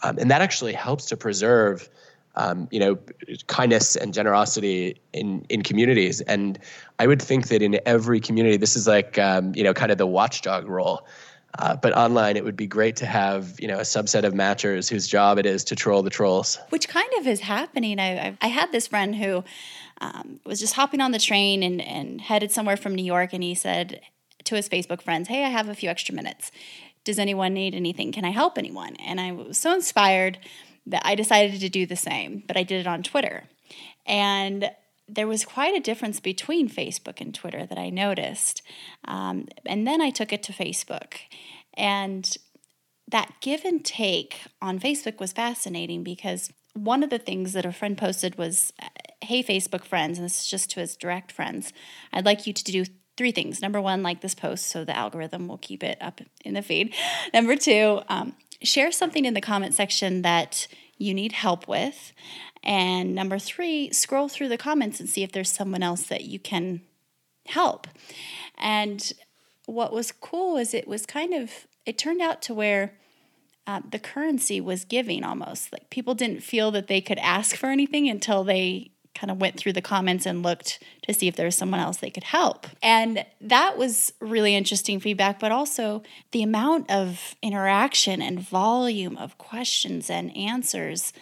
um, 0.03 0.19
and 0.19 0.31
that 0.31 0.43
actually 0.43 0.73
helps 0.73 1.07
to 1.07 1.17
preserve. 1.17 1.89
Um, 2.39 2.69
you 2.71 2.79
know, 2.79 2.99
kindness 3.47 3.97
and 3.97 4.13
generosity 4.13 5.01
in 5.13 5.47
in 5.49 5.63
communities, 5.63 6.21
and 6.21 6.59
I 6.99 7.07
would 7.07 7.23
think 7.23 7.49
that 7.49 7.63
in 7.63 7.81
every 7.87 8.21
community, 8.21 8.57
this 8.59 8.77
is 8.77 8.87
like 8.87 9.19
um, 9.19 9.55
you 9.55 9.65
know, 9.65 9.73
kind 9.73 9.91
of 9.91 9.99
the 9.99 10.07
watchdog 10.07 10.69
role. 10.69 11.07
Uh, 11.59 11.75
but 11.75 11.97
online, 11.97 12.37
it 12.37 12.45
would 12.45 12.57
be 12.57 12.67
great 12.67 12.97
to 12.97 13.07
have 13.07 13.59
you 13.59 13.67
know 13.67 13.79
a 13.79 13.83
subset 13.83 14.25
of 14.25 14.35
matchers 14.35 14.91
whose 14.91 15.09
job 15.09 15.39
it 15.39 15.47
is 15.47 15.65
to 15.65 15.75
troll 15.75 16.03
the 16.03 16.11
trolls. 16.11 16.59
Which 16.69 16.89
kind 16.89 17.09
of 17.19 17.27
is 17.27 17.41
happening. 17.41 17.99
I 17.99 18.29
I, 18.29 18.39
I 18.43 18.47
had 18.49 18.71
this 18.73 18.87
friend 18.89 19.17
who 19.17 19.43
um, 20.01 20.41
was 20.45 20.61
just 20.61 20.75
hopping 20.75 21.01
on 21.01 21.13
the 21.13 21.19
train 21.19 21.63
and, 21.63 21.81
and 21.81 22.21
headed 22.21 22.53
somewhere 22.53 22.77
from 22.77 22.95
New 22.95 23.05
York. 23.05 23.33
And 23.33 23.43
he 23.43 23.55
said 23.55 24.01
to 24.45 24.55
his 24.55 24.69
Facebook 24.69 25.03
friends, 25.03 25.29
Hey, 25.29 25.45
I 25.45 25.49
have 25.49 25.69
a 25.69 25.75
few 25.75 25.89
extra 25.89 26.15
minutes. 26.15 26.51
Does 27.05 27.19
anyone 27.19 27.55
need 27.55 27.75
anything? 27.75 28.13
Can 28.13 28.25
I 28.25 28.31
help 28.31 28.59
anyone? 28.59 28.97
And 28.97 29.21
I 29.21 29.33
was 29.33 29.59
so 29.59 29.73
inspired 29.73 30.39
that 30.87 31.03
I 31.05 31.15
decided 31.15 31.61
to 31.61 31.69
do 31.69 31.87
the 31.87 31.97
same, 31.97 32.43
but 32.47 32.57
I 32.57 32.63
did 32.63 32.81
it 32.81 32.87
on 32.87 33.03
Twitter. 33.03 33.45
And 34.07 34.71
there 35.09 35.27
was 35.27 35.45
quite 35.45 35.77
a 35.77 35.81
difference 35.81 36.21
between 36.21 36.69
Facebook 36.69 37.21
and 37.21 37.35
Twitter 37.35 37.67
that 37.67 37.79
I 37.79 37.91
noticed. 37.91 38.63
Um, 39.05 39.49
and 39.65 39.87
then 39.87 40.01
I 40.01 40.11
took 40.11 40.33
it 40.33 40.43
to 40.45 40.53
Facebook. 40.53 41.15
And 41.75 42.37
that 43.09 43.35
give 43.41 43.65
and 43.65 43.85
take 43.85 44.41
on 44.61 44.81
Facebook 44.81 45.21
was 45.21 45.33
fascinating 45.33 46.03
because 46.03 46.53
one 46.75 47.03
of 47.03 47.11
the 47.11 47.19
things 47.19 47.53
that 47.53 47.65
a 47.65 47.73
friend 47.73 47.97
posted 47.97 48.37
was 48.37 48.73
Hey, 49.23 49.43
Facebook 49.43 49.85
friends, 49.85 50.19
and 50.19 50.25
this 50.25 50.43
is 50.43 50.47
just 50.47 50.71
to 50.71 50.81
his 50.81 50.97
direct 50.97 51.33
friends, 51.33 51.73
I'd 52.13 52.27
like 52.27 52.47
you 52.47 52.53
to 52.53 52.65
do 52.65 52.85
three 53.17 53.33
things. 53.33 53.63
Number 53.63 53.81
one, 53.81 54.03
like 54.03 54.21
this 54.21 54.35
post 54.35 54.67
so 54.67 54.85
the 54.85 54.97
algorithm 54.97 55.49
will 55.49 55.59
keep 55.59 55.83
it 55.83 55.99
up 56.01 56.21
in 56.45 56.55
the 56.55 56.63
feed. 56.63 56.95
Number 57.33 57.57
two, 57.57 58.03
um, 58.09 58.35
share 58.67 58.93
something 58.93 59.25
in 59.25 59.35
the 59.35 59.41
comment 59.41 59.75
section 59.75 60.23
that 60.23 60.67
you 60.99 61.15
need 61.15 61.33
help 61.33 61.69
with. 61.69 62.13
And 62.63 63.15
number 63.15 63.39
three, 63.39 63.93
scroll 63.93 64.29
through 64.29 64.49
the 64.49 64.59
comments 64.59 64.99
and 64.99 65.09
see 65.09 65.23
if 65.23 65.33
there's 65.33 65.53
someone 65.53 65.83
else 65.83 66.05
that 66.05 66.25
you 66.25 66.39
can 66.39 66.81
help. 67.47 67.87
And 68.59 69.13
what 69.67 69.93
was 69.93 70.13
cool 70.13 70.55
was 70.55 70.75
it 70.75 70.89
was 70.89 71.07
kind 71.07 71.33
of, 71.33 71.67
it 71.85 71.97
turned 71.97 72.21
out 72.21 72.43
to 72.43 72.55
where 72.55 72.95
uh, 73.67 73.81
the 73.89 73.99
currency 73.99 74.61
was 74.61 74.85
giving 74.85 75.25
almost. 75.25 75.73
Like 75.73 75.91
people 75.91 76.15
didn't 76.15 76.43
feel 76.43 76.71
that 76.73 76.87
they 76.87 77.01
could 77.01 77.19
ask 77.19 77.57
for 77.57 77.67
anything 77.67 78.09
until 78.09 78.45
they 78.45 78.93
kind 79.17 79.31
of 79.31 79.41
went 79.41 79.57
through 79.57 79.73
the 79.73 79.83
comments 79.83 80.27
and 80.27 80.43
looked 80.43 80.83
to 81.03 81.15
see 81.15 81.27
if 81.27 81.37
there 81.37 81.47
was 81.47 81.57
someone 81.57 81.81
else 81.81 81.97
they 81.97 82.11
could 82.11 82.25
help. 82.25 82.67
And 82.83 83.25
that 83.41 83.79
was 83.79 84.13
really 84.21 84.55
interesting 84.55 85.01
feedback, 85.01 85.41
but 85.41 85.51
also 85.51 86.03
the 86.33 86.43
amount 86.43 86.91
of 86.91 87.35
interaction 87.43 88.21
and 88.21 88.39
volume 88.39 89.17
of 89.17 89.39
questions 89.39 90.11
and 90.11 90.37
answers 90.37 91.13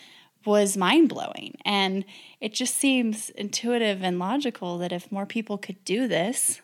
was 0.44 0.76
mind 0.76 1.08
blowing. 1.08 1.56
And 1.64 2.04
it 2.40 2.52
just 2.52 2.76
seems 2.76 3.30
intuitive 3.30 4.02
and 4.02 4.18
logical 4.18 4.76
that 4.78 4.92
if 4.92 5.10
more 5.10 5.26
people 5.26 5.56
could 5.56 5.82
do 5.84 6.06
this, 6.06 6.60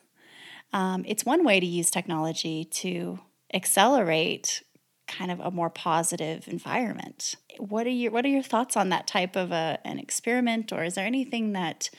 um, 0.73 1.05
it's 1.07 1.25
one 1.25 1.45
way 1.45 1.61
to 1.61 1.67
use 1.67 1.91
technology 1.91 2.65
to 2.65 3.21
accelerate 3.55 4.63
kind 5.11 5.31
of 5.31 5.41
a 5.41 5.51
more 5.51 5.69
positive 5.69 6.49
environment. 6.49 7.35
What 7.59 7.87
are 7.87 7.91
your 7.91 8.13
what 8.13 8.25
are 8.25 8.29
your 8.29 8.43
thoughts 8.43 8.77
on 8.77 8.89
that 8.91 9.07
type 9.07 9.37
of 9.37 9.53
a, 9.53 9.79
an 9.85 9.99
experiment, 9.99 10.73
or 10.73 10.85
is 10.85 10.95
there 10.95 11.07
anything 11.07 11.53
that 11.53 11.91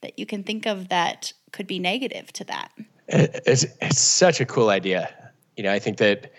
that 0.00 0.18
you 0.18 0.26
can 0.26 0.42
think 0.42 0.66
of 0.66 0.88
that 0.88 1.32
could 1.50 1.66
be 1.66 1.78
negative 1.78 2.32
to 2.34 2.44
that? 2.44 2.70
It's 3.08 3.66
it's 3.80 4.00
such 4.00 4.40
a 4.40 4.46
cool 4.46 4.70
idea. 4.70 5.12
You 5.56 5.64
know, 5.64 5.72
I 5.72 5.78
think 5.78 5.98
that 5.98 6.32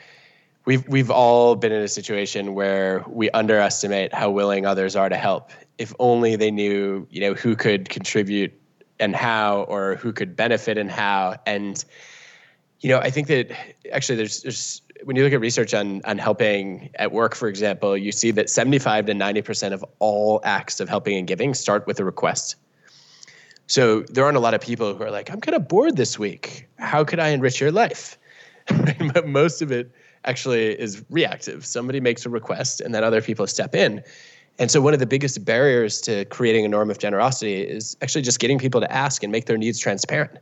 we've 0.66 0.88
we've 0.88 1.12
all 1.12 1.56
been 1.56 1.72
in 1.72 1.82
a 1.82 1.88
situation 1.88 2.54
where 2.54 3.04
we 3.08 3.30
underestimate 3.32 4.14
how 4.14 4.32
willing 4.32 4.66
others 4.66 4.96
are 4.96 5.10
to 5.10 5.18
help. 5.18 5.52
If 5.78 5.94
only 6.00 6.36
they 6.36 6.52
knew, 6.52 7.08
you 7.10 7.22
know, 7.22 7.34
who 7.34 7.56
could 7.56 7.90
contribute 7.90 8.54
and 9.00 9.16
how, 9.16 9.64
or 9.64 9.96
who 9.96 10.14
could 10.14 10.36
benefit 10.36 10.78
and 10.78 10.90
how. 10.90 11.36
And 11.46 11.84
you 12.80 12.90
know, 12.90 13.00
I 13.00 13.10
think 13.10 13.28
that 13.28 13.52
actually 13.92 14.16
there's 14.16 14.42
there's 14.42 14.82
when 15.06 15.16
you 15.16 15.24
look 15.24 15.34
at 15.34 15.40
research 15.40 15.74
on 15.74 16.02
on 16.06 16.18
helping 16.18 16.90
at 16.96 17.12
work, 17.12 17.36
for 17.36 17.48
example, 17.48 17.98
you 17.98 18.12
see 18.12 18.32
that 18.32 18.50
75 18.50 19.06
to 19.08 19.14
90 19.14 19.42
percent 19.42 19.74
of 19.74 19.86
all 20.00 20.42
acts 20.44 20.80
of 20.80 20.90
helping 20.90 21.18
and 21.18 21.28
giving 21.28 21.54
start 21.54 21.88
with 21.88 22.00
a 22.00 22.06
request. 22.06 22.56
So 23.68 24.02
there 24.02 24.26
aren't 24.26 24.38
a 24.38 24.42
lot 24.42 24.54
of 24.54 24.62
people 24.62 24.96
who 24.96 25.04
are 25.04 25.12
like, 25.12 25.32
"I'm 25.32 25.42
kind 25.42 25.56
of 25.56 25.68
bored 25.68 25.98
this 25.98 26.20
week. 26.20 26.68
How 26.80 27.04
could 27.04 27.20
I 27.20 27.30
enrich 27.30 27.60
your 27.60 27.72
life?" 27.72 28.18
but 29.14 29.28
most 29.28 29.62
of 29.62 29.72
it 29.72 29.92
actually 30.26 30.80
is 30.80 31.04
reactive. 31.10 31.66
Somebody 31.66 32.00
makes 32.00 32.26
a 32.26 32.30
request, 32.30 32.82
and 32.82 32.94
then 32.96 33.04
other 33.04 33.22
people 33.22 33.48
step 33.48 33.76
in. 33.76 34.02
And 34.60 34.70
so 34.70 34.82
one 34.82 34.94
of 34.94 35.00
the 35.00 35.08
biggest 35.08 35.44
barriers 35.44 36.00
to 36.02 36.26
creating 36.26 36.64
a 36.64 36.68
norm 36.68 36.92
of 36.92 37.00
generosity 37.00 37.62
is 37.62 37.98
actually 38.02 38.22
just 38.22 38.40
getting 38.40 38.60
people 38.60 38.80
to 38.82 38.92
ask 38.92 39.24
and 39.24 39.32
make 39.32 39.46
their 39.46 39.58
needs 39.58 39.80
transparent, 39.80 40.38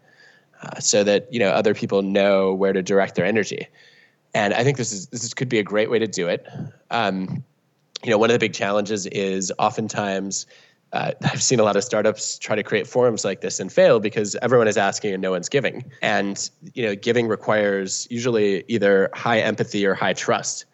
uh, 0.61 0.79
so 0.79 1.03
that 1.03 1.31
you 1.31 1.39
know 1.39 1.49
other 1.49 1.73
people 1.73 2.01
know 2.01 2.53
where 2.53 2.73
to 2.73 2.81
direct 2.81 3.15
their 3.15 3.25
energy 3.25 3.67
and 4.33 4.53
I 4.53 4.63
think 4.63 4.77
this 4.77 4.91
is 4.91 5.07
this 5.07 5.33
could 5.33 5.49
be 5.49 5.59
a 5.59 5.63
great 5.63 5.89
way 5.89 5.99
to 5.99 6.07
do 6.07 6.27
it. 6.27 6.47
Um, 6.89 7.43
you 8.03 8.09
know, 8.09 8.17
one 8.17 8.29
of 8.29 8.33
the 8.33 8.39
big 8.39 8.53
challenges 8.53 9.05
is 9.07 9.51
oftentimes 9.59 10.45
uh, 10.93 11.11
I've 11.23 11.41
seen 11.41 11.59
a 11.59 11.63
lot 11.63 11.75
of 11.75 11.83
startups 11.83 12.37
try 12.39 12.55
to 12.55 12.63
create 12.63 12.87
forums 12.87 13.23
like 13.23 13.41
this 13.41 13.59
and 13.59 13.71
fail 13.71 13.99
because 13.99 14.35
everyone 14.41 14.67
is 14.67 14.77
asking 14.77 15.13
and 15.13 15.21
no 15.21 15.31
one's 15.31 15.49
giving. 15.49 15.91
And 16.01 16.49
you 16.73 16.85
know, 16.85 16.95
giving 16.95 17.27
requires 17.27 18.07
usually 18.09 18.63
either 18.67 19.09
high 19.13 19.39
empathy 19.39 19.85
or 19.85 19.93
high 19.93 20.13
trust. 20.13 20.65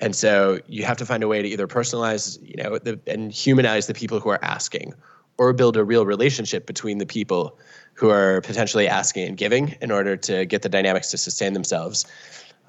And 0.00 0.16
so 0.16 0.60
you 0.66 0.84
have 0.84 0.96
to 0.98 1.06
find 1.06 1.22
a 1.22 1.28
way 1.28 1.42
to 1.42 1.48
either 1.48 1.66
personalize, 1.66 2.38
you 2.42 2.62
know, 2.62 2.78
the, 2.78 2.98
and 3.06 3.30
humanize 3.30 3.86
the 3.86 3.92
people 3.92 4.18
who 4.18 4.30
are 4.30 4.42
asking, 4.42 4.94
or 5.36 5.52
build 5.52 5.76
a 5.76 5.84
real 5.84 6.06
relationship 6.06 6.66
between 6.66 6.98
the 6.98 7.06
people 7.06 7.58
who 7.94 8.08
are 8.08 8.40
potentially 8.40 8.88
asking 8.88 9.28
and 9.28 9.36
giving 9.36 9.76
in 9.82 9.90
order 9.90 10.16
to 10.16 10.46
get 10.46 10.62
the 10.62 10.68
dynamics 10.70 11.10
to 11.10 11.18
sustain 11.18 11.52
themselves. 11.52 12.06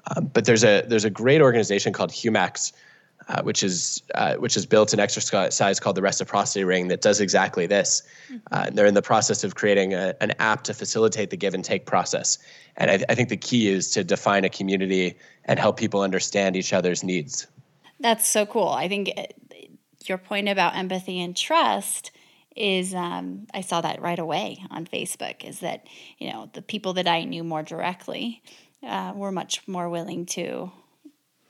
Um, 0.08 0.30
but 0.32 0.44
there's 0.44 0.64
a 0.64 0.82
there's 0.86 1.04
a 1.04 1.10
great 1.10 1.40
organization 1.40 1.92
called 1.92 2.10
Humax, 2.10 2.72
uh, 3.28 3.42
which 3.42 3.62
is 3.62 4.02
uh, 4.14 4.34
which 4.36 4.54
has 4.54 4.66
built 4.66 4.92
an 4.92 5.00
exercise 5.00 5.80
called 5.80 5.96
the 5.96 6.02
Reciprocity 6.02 6.64
Ring 6.64 6.88
that 6.88 7.02
does 7.02 7.20
exactly 7.20 7.66
this. 7.66 8.02
Mm-hmm. 8.26 8.36
Uh, 8.50 8.70
they're 8.72 8.86
in 8.86 8.94
the 8.94 9.02
process 9.02 9.44
of 9.44 9.54
creating 9.54 9.94
a, 9.94 10.14
an 10.20 10.32
app 10.38 10.64
to 10.64 10.74
facilitate 10.74 11.30
the 11.30 11.36
give 11.36 11.54
and 11.54 11.64
take 11.64 11.86
process. 11.86 12.38
And 12.76 12.90
I, 12.90 13.04
I 13.08 13.14
think 13.14 13.28
the 13.28 13.36
key 13.36 13.68
is 13.68 13.90
to 13.92 14.02
define 14.02 14.44
a 14.44 14.48
community 14.48 15.16
and 15.44 15.58
help 15.58 15.76
people 15.76 16.00
understand 16.00 16.56
each 16.56 16.72
other's 16.72 17.04
needs. 17.04 17.46
That's 18.00 18.28
so 18.28 18.44
cool. 18.46 18.68
I 18.68 18.88
think 18.88 19.12
uh, 19.16 19.26
your 20.06 20.18
point 20.18 20.48
about 20.48 20.74
empathy 20.74 21.20
and 21.20 21.36
trust 21.36 22.10
is 22.56 22.92
um, 22.92 23.46
I 23.54 23.60
saw 23.60 23.80
that 23.80 24.02
right 24.02 24.18
away 24.18 24.58
on 24.70 24.84
Facebook. 24.84 25.44
Is 25.44 25.60
that 25.60 25.86
you 26.18 26.30
know 26.30 26.50
the 26.52 26.62
people 26.62 26.94
that 26.94 27.06
I 27.06 27.24
knew 27.24 27.44
more 27.44 27.62
directly 27.62 28.42
uh, 28.86 29.12
we're 29.14 29.32
much 29.32 29.66
more 29.66 29.88
willing 29.88 30.26
to 30.26 30.70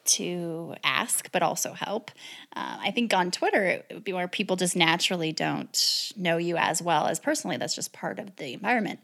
to 0.05 0.75
ask 0.83 1.31
but 1.31 1.42
also 1.42 1.73
help. 1.75 2.11
Uh, 2.57 2.77
i 2.81 2.90
think 2.90 3.14
on 3.14 3.31
twitter 3.31 3.64
it 3.64 3.87
would 3.92 4.05
be 4.05 4.12
where 4.12 4.27
people 4.27 4.57
just 4.57 4.75
naturally 4.75 5.33
don't 5.33 6.12
know 6.16 6.37
you 6.37 6.57
as 6.57 6.83
well 6.83 7.07
as 7.07 7.21
personally. 7.21 7.57
That's 7.57 7.75
just 7.75 7.92
part 7.92 8.18
of 8.18 8.37
the 8.37 8.55
environment. 8.55 9.01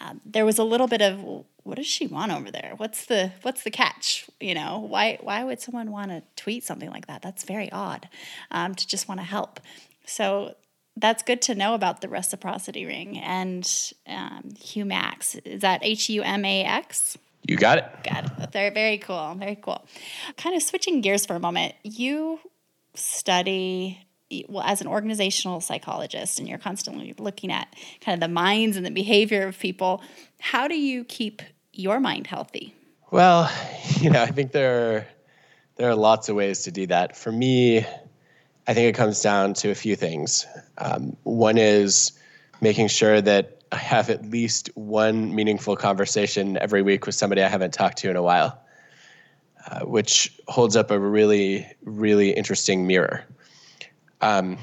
Um, 0.00 0.20
there 0.24 0.44
was 0.44 0.58
a 0.58 0.64
little 0.64 0.86
bit 0.86 1.02
of 1.02 1.44
what 1.64 1.76
does 1.76 1.86
she 1.86 2.06
want 2.06 2.32
over 2.32 2.50
there? 2.50 2.74
What's 2.76 3.06
the 3.06 3.32
what's 3.42 3.62
the 3.62 3.70
catch? 3.70 4.28
You 4.40 4.54
know 4.54 4.78
why 4.78 5.18
why 5.20 5.44
would 5.44 5.60
someone 5.60 5.90
want 5.90 6.10
to 6.10 6.22
tweet 6.36 6.64
something 6.64 6.90
like 6.90 7.06
that? 7.06 7.22
That's 7.22 7.44
very 7.44 7.70
odd 7.70 8.08
um, 8.50 8.74
to 8.74 8.86
just 8.86 9.08
want 9.08 9.20
to 9.20 9.24
help. 9.26 9.60
So 10.06 10.54
that's 10.96 11.22
good 11.22 11.42
to 11.42 11.54
know 11.54 11.74
about 11.74 12.00
the 12.00 12.08
reciprocity 12.08 12.84
ring 12.86 13.18
and 13.18 13.64
um, 14.06 14.50
Humax. 14.54 15.38
Is 15.44 15.60
that 15.62 15.80
H 15.82 16.08
U 16.08 16.22
M 16.22 16.44
A 16.44 16.64
X? 16.64 17.18
You 17.48 17.56
got 17.56 17.78
it. 17.78 17.84
Got 18.04 18.26
it. 18.26 18.52
Very, 18.52 18.70
very 18.70 18.98
cool. 18.98 19.34
Very 19.36 19.56
cool. 19.56 19.84
Kind 20.36 20.54
of 20.54 20.62
switching 20.62 21.00
gears 21.00 21.24
for 21.24 21.34
a 21.34 21.40
moment. 21.40 21.74
You 21.82 22.38
study 22.94 24.04
well 24.48 24.62
as 24.62 24.82
an 24.82 24.86
organizational 24.86 25.60
psychologist 25.60 26.38
and 26.38 26.46
you're 26.46 26.58
constantly 26.58 27.14
looking 27.18 27.50
at 27.50 27.74
kind 28.02 28.14
of 28.14 28.20
the 28.20 28.32
minds 28.32 28.76
and 28.76 28.84
the 28.84 28.90
behavior 28.90 29.46
of 29.46 29.58
people 29.58 30.02
how 30.38 30.68
do 30.68 30.78
you 30.78 31.02
keep 31.04 31.40
your 31.72 31.98
mind 31.98 32.26
healthy 32.26 32.74
well 33.10 33.50
you 34.00 34.10
know 34.10 34.20
i 34.20 34.26
think 34.26 34.52
there 34.52 34.96
are 34.96 35.06
there 35.76 35.88
are 35.88 35.94
lots 35.94 36.28
of 36.28 36.36
ways 36.36 36.64
to 36.64 36.70
do 36.70 36.86
that 36.86 37.16
for 37.16 37.32
me 37.32 37.78
i 38.66 38.74
think 38.74 38.94
it 38.94 38.94
comes 38.94 39.22
down 39.22 39.54
to 39.54 39.70
a 39.70 39.74
few 39.74 39.96
things 39.96 40.46
um, 40.76 41.16
one 41.22 41.56
is 41.56 42.12
making 42.60 42.88
sure 42.88 43.22
that 43.22 43.57
have 43.76 44.10
at 44.10 44.24
least 44.30 44.70
one 44.74 45.34
meaningful 45.34 45.76
conversation 45.76 46.56
every 46.58 46.82
week 46.82 47.06
with 47.06 47.14
somebody 47.14 47.42
i 47.42 47.48
haven't 47.48 47.72
talked 47.72 47.98
to 47.98 48.10
in 48.10 48.16
a 48.16 48.22
while 48.22 48.60
uh, 49.66 49.80
which 49.80 50.38
holds 50.48 50.76
up 50.76 50.90
a 50.90 50.98
really 50.98 51.66
really 51.82 52.30
interesting 52.30 52.86
mirror 52.86 53.24
um, 54.20 54.58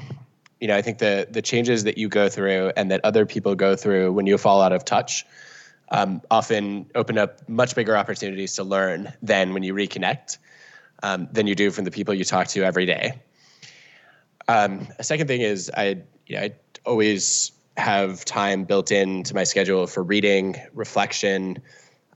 you 0.60 0.68
know, 0.68 0.76
I 0.76 0.82
think 0.82 0.98
the 0.98 1.26
the 1.30 1.42
changes 1.42 1.84
that 1.84 1.98
you 1.98 2.08
go 2.08 2.28
through 2.28 2.72
and 2.76 2.90
that 2.90 3.00
other 3.04 3.26
people 3.26 3.54
go 3.54 3.76
through 3.76 4.12
when 4.12 4.26
you 4.26 4.38
fall 4.38 4.62
out 4.62 4.72
of 4.72 4.84
touch 4.84 5.26
um, 5.90 6.22
often 6.30 6.90
open 6.94 7.18
up 7.18 7.46
much 7.48 7.74
bigger 7.74 7.96
opportunities 7.96 8.54
to 8.56 8.64
learn 8.64 9.12
than 9.22 9.54
when 9.54 9.62
you 9.62 9.74
reconnect 9.74 10.38
um, 11.02 11.28
than 11.30 11.46
you 11.46 11.54
do 11.54 11.70
from 11.70 11.84
the 11.84 11.90
people 11.90 12.14
you 12.14 12.24
talk 12.24 12.48
to 12.48 12.64
every 12.64 12.86
day. 12.86 13.20
Um, 14.48 14.88
a 14.98 15.04
second 15.04 15.26
thing 15.26 15.42
is 15.42 15.70
I 15.76 16.02
you 16.26 16.36
know, 16.36 16.42
I 16.42 16.54
always 16.84 17.52
have 17.76 18.24
time 18.24 18.64
built 18.64 18.90
into 18.90 19.34
my 19.34 19.44
schedule 19.44 19.86
for 19.86 20.02
reading, 20.02 20.56
reflection, 20.72 21.58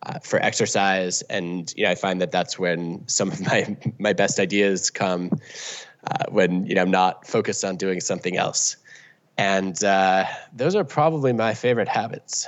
uh, 0.02 0.18
for 0.20 0.40
exercise, 0.40 1.22
and 1.22 1.72
you 1.76 1.84
know 1.84 1.90
I 1.90 1.94
find 1.94 2.20
that 2.22 2.32
that's 2.32 2.58
when 2.58 3.06
some 3.06 3.30
of 3.30 3.40
my 3.46 3.76
my 3.98 4.12
best 4.12 4.38
ideas 4.40 4.90
come 4.90 5.30
uh, 6.10 6.24
when 6.30 6.66
you 6.66 6.74
know 6.74 6.82
I'm 6.82 6.90
not 6.90 7.26
focused 7.26 7.64
on 7.64 7.76
doing 7.76 8.00
something 8.00 8.36
else. 8.36 8.76
And 9.36 9.82
uh, 9.84 10.26
those 10.52 10.74
are 10.74 10.84
probably 10.84 11.32
my 11.32 11.54
favorite 11.54 11.88
habits. 11.88 12.46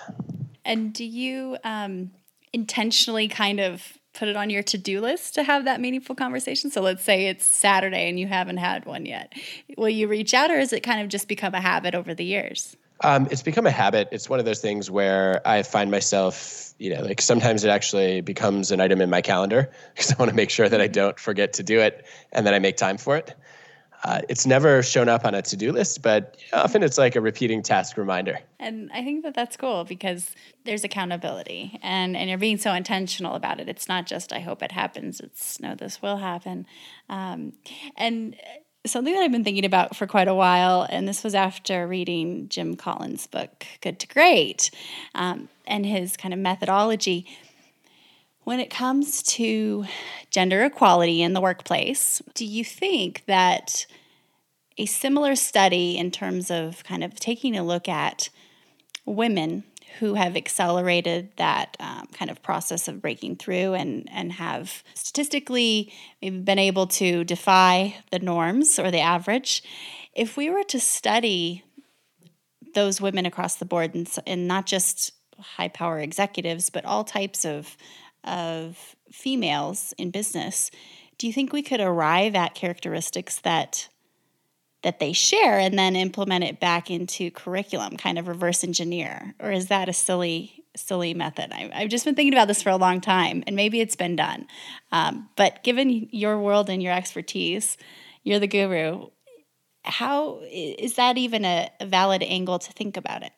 And 0.64 0.92
do 0.92 1.04
you 1.04 1.56
um, 1.64 2.10
intentionally 2.52 3.28
kind 3.28 3.60
of 3.60 3.98
put 4.12 4.28
it 4.28 4.36
on 4.36 4.50
your 4.50 4.62
to-do 4.62 5.00
list 5.00 5.34
to 5.34 5.42
have 5.42 5.64
that 5.64 5.80
meaningful 5.80 6.14
conversation? 6.14 6.70
So 6.70 6.82
let's 6.82 7.02
say 7.02 7.28
it's 7.28 7.46
Saturday 7.46 8.10
and 8.10 8.20
you 8.20 8.26
haven't 8.26 8.58
had 8.58 8.84
one 8.84 9.06
yet. 9.06 9.32
Will 9.78 9.88
you 9.88 10.06
reach 10.06 10.34
out, 10.34 10.50
or 10.50 10.58
has 10.58 10.72
it 10.72 10.82
kind 10.82 11.00
of 11.00 11.08
just 11.08 11.28
become 11.28 11.54
a 11.54 11.62
habit 11.62 11.94
over 11.94 12.14
the 12.14 12.24
years? 12.24 12.76
Um, 13.02 13.28
it's 13.30 13.42
become 13.42 13.66
a 13.66 13.70
habit. 13.70 14.08
It's 14.12 14.28
one 14.28 14.38
of 14.38 14.44
those 14.44 14.60
things 14.60 14.90
where 14.90 15.46
I 15.46 15.62
find 15.62 15.90
myself, 15.90 16.72
you 16.78 16.94
know, 16.94 17.02
like 17.02 17.20
sometimes 17.20 17.64
it 17.64 17.68
actually 17.68 18.20
becomes 18.20 18.70
an 18.70 18.80
item 18.80 19.00
in 19.00 19.10
my 19.10 19.20
calendar 19.20 19.70
because 19.94 20.12
I 20.12 20.16
want 20.16 20.30
to 20.30 20.36
make 20.36 20.50
sure 20.50 20.68
that 20.68 20.80
I 20.80 20.86
don't 20.86 21.18
forget 21.18 21.54
to 21.54 21.62
do 21.62 21.80
it 21.80 22.06
and 22.32 22.46
that 22.46 22.54
I 22.54 22.58
make 22.58 22.76
time 22.76 22.98
for 22.98 23.16
it. 23.16 23.34
Uh, 24.04 24.20
it's 24.28 24.46
never 24.46 24.82
shown 24.82 25.08
up 25.08 25.24
on 25.24 25.34
a 25.34 25.42
to-do 25.42 25.70
list, 25.70 26.02
but 26.02 26.36
often 26.52 26.82
it's 26.82 26.98
like 26.98 27.14
a 27.14 27.20
repeating 27.20 27.62
task 27.62 27.96
reminder. 27.96 28.40
And 28.58 28.90
I 28.92 29.04
think 29.04 29.22
that 29.22 29.34
that's 29.34 29.56
cool 29.56 29.84
because 29.84 30.34
there's 30.64 30.82
accountability, 30.82 31.78
and 31.82 32.16
and 32.16 32.28
you're 32.28 32.38
being 32.38 32.58
so 32.58 32.72
intentional 32.72 33.36
about 33.36 33.60
it. 33.60 33.68
It's 33.68 33.88
not 33.88 34.06
just 34.06 34.32
I 34.32 34.40
hope 34.40 34.60
it 34.60 34.72
happens. 34.72 35.20
It's 35.20 35.60
no, 35.60 35.76
this 35.76 36.02
will 36.02 36.16
happen. 36.16 36.66
Um, 37.08 37.52
and 37.96 38.34
something 38.84 39.14
that 39.14 39.22
I've 39.22 39.32
been 39.32 39.44
thinking 39.44 39.64
about 39.64 39.94
for 39.94 40.06
quite 40.06 40.28
a 40.28 40.34
while, 40.34 40.86
and 40.88 41.06
this 41.06 41.22
was 41.22 41.34
after 41.34 41.86
reading 41.86 42.48
Jim 42.48 42.74
Collins' 42.76 43.26
book 43.26 43.66
Good 43.80 44.00
to 44.00 44.08
Great, 44.08 44.70
um, 45.14 45.48
and 45.66 45.86
his 45.86 46.16
kind 46.16 46.34
of 46.34 46.40
methodology. 46.40 47.26
When 48.44 48.58
it 48.58 48.70
comes 48.70 49.22
to 49.34 49.84
gender 50.30 50.64
equality 50.64 51.22
in 51.22 51.32
the 51.32 51.40
workplace, 51.40 52.20
do 52.34 52.44
you 52.44 52.64
think 52.64 53.24
that 53.26 53.86
a 54.76 54.86
similar 54.86 55.36
study 55.36 55.96
in 55.96 56.10
terms 56.10 56.50
of 56.50 56.82
kind 56.82 57.04
of 57.04 57.14
taking 57.20 57.56
a 57.56 57.62
look 57.62 57.88
at 57.88 58.30
women 59.04 59.62
who 59.98 60.14
have 60.14 60.36
accelerated 60.36 61.30
that 61.36 61.76
um, 61.80 62.06
kind 62.12 62.30
of 62.30 62.42
process 62.42 62.88
of 62.88 63.00
breaking 63.00 63.36
through 63.36 63.74
and, 63.74 64.08
and 64.12 64.32
have 64.32 64.82
statistically 64.94 65.92
been 66.20 66.58
able 66.58 66.86
to 66.86 67.24
defy 67.24 67.96
the 68.10 68.18
norms 68.18 68.78
or 68.78 68.90
the 68.90 69.00
average, 69.00 69.62
if 70.14 70.36
we 70.36 70.50
were 70.50 70.64
to 70.64 70.80
study 70.80 71.64
those 72.74 73.00
women 73.00 73.26
across 73.26 73.56
the 73.56 73.64
board 73.64 73.94
and, 73.94 74.08
and 74.26 74.48
not 74.48 74.66
just 74.66 75.12
high 75.38 75.68
power 75.68 75.98
executives, 75.98 76.70
but 76.70 76.84
all 76.84 77.04
types 77.04 77.44
of 77.44 77.76
of 78.24 78.94
females 79.10 79.92
in 79.98 80.10
business, 80.10 80.70
do 81.18 81.26
you 81.26 81.32
think 81.32 81.52
we 81.52 81.62
could 81.62 81.80
arrive 81.80 82.36
at 82.36 82.54
characteristics 82.54 83.40
that 83.40 83.88
that 84.82 84.98
they 84.98 85.12
share 85.12 85.58
and 85.58 85.78
then 85.78 85.96
implement 85.96 86.44
it 86.44 86.60
back 86.60 86.90
into 86.90 87.30
curriculum, 87.30 87.96
kind 87.96 88.18
of 88.18 88.28
reverse 88.28 88.64
engineer? 88.64 89.34
Or 89.40 89.50
is 89.50 89.68
that 89.68 89.88
a 89.88 89.92
silly, 89.92 90.64
silly 90.76 91.14
method? 91.14 91.52
I, 91.52 91.70
have 91.80 91.88
just 91.88 92.04
been 92.04 92.14
thinking 92.14 92.34
about 92.34 92.48
this 92.48 92.62
for 92.62 92.70
a 92.70 92.76
long 92.76 93.00
time, 93.00 93.44
and 93.46 93.56
maybe 93.56 93.80
it's 93.80 93.96
been 93.96 94.16
done. 94.16 94.46
Um, 94.90 95.28
but 95.36 95.62
given 95.62 96.08
your 96.10 96.38
world 96.38 96.68
and 96.68 96.82
your 96.82 96.92
expertise, 96.92 97.76
you're 98.24 98.40
the 98.40 98.46
guru. 98.46 99.08
How 99.84 100.40
is 100.50 100.94
that 100.94 101.18
even 101.18 101.44
a, 101.44 101.70
a 101.80 101.86
valid 101.86 102.22
angle 102.22 102.58
to 102.58 102.72
think 102.72 102.96
about 102.96 103.22
it? 103.22 103.32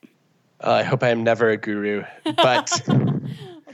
Uh, 0.63 0.73
I 0.73 0.83
hope 0.83 1.03
I 1.03 1.09
am 1.09 1.25
never 1.25 1.51
a 1.51 1.57
guru, 1.57 2.05
but 2.37 2.71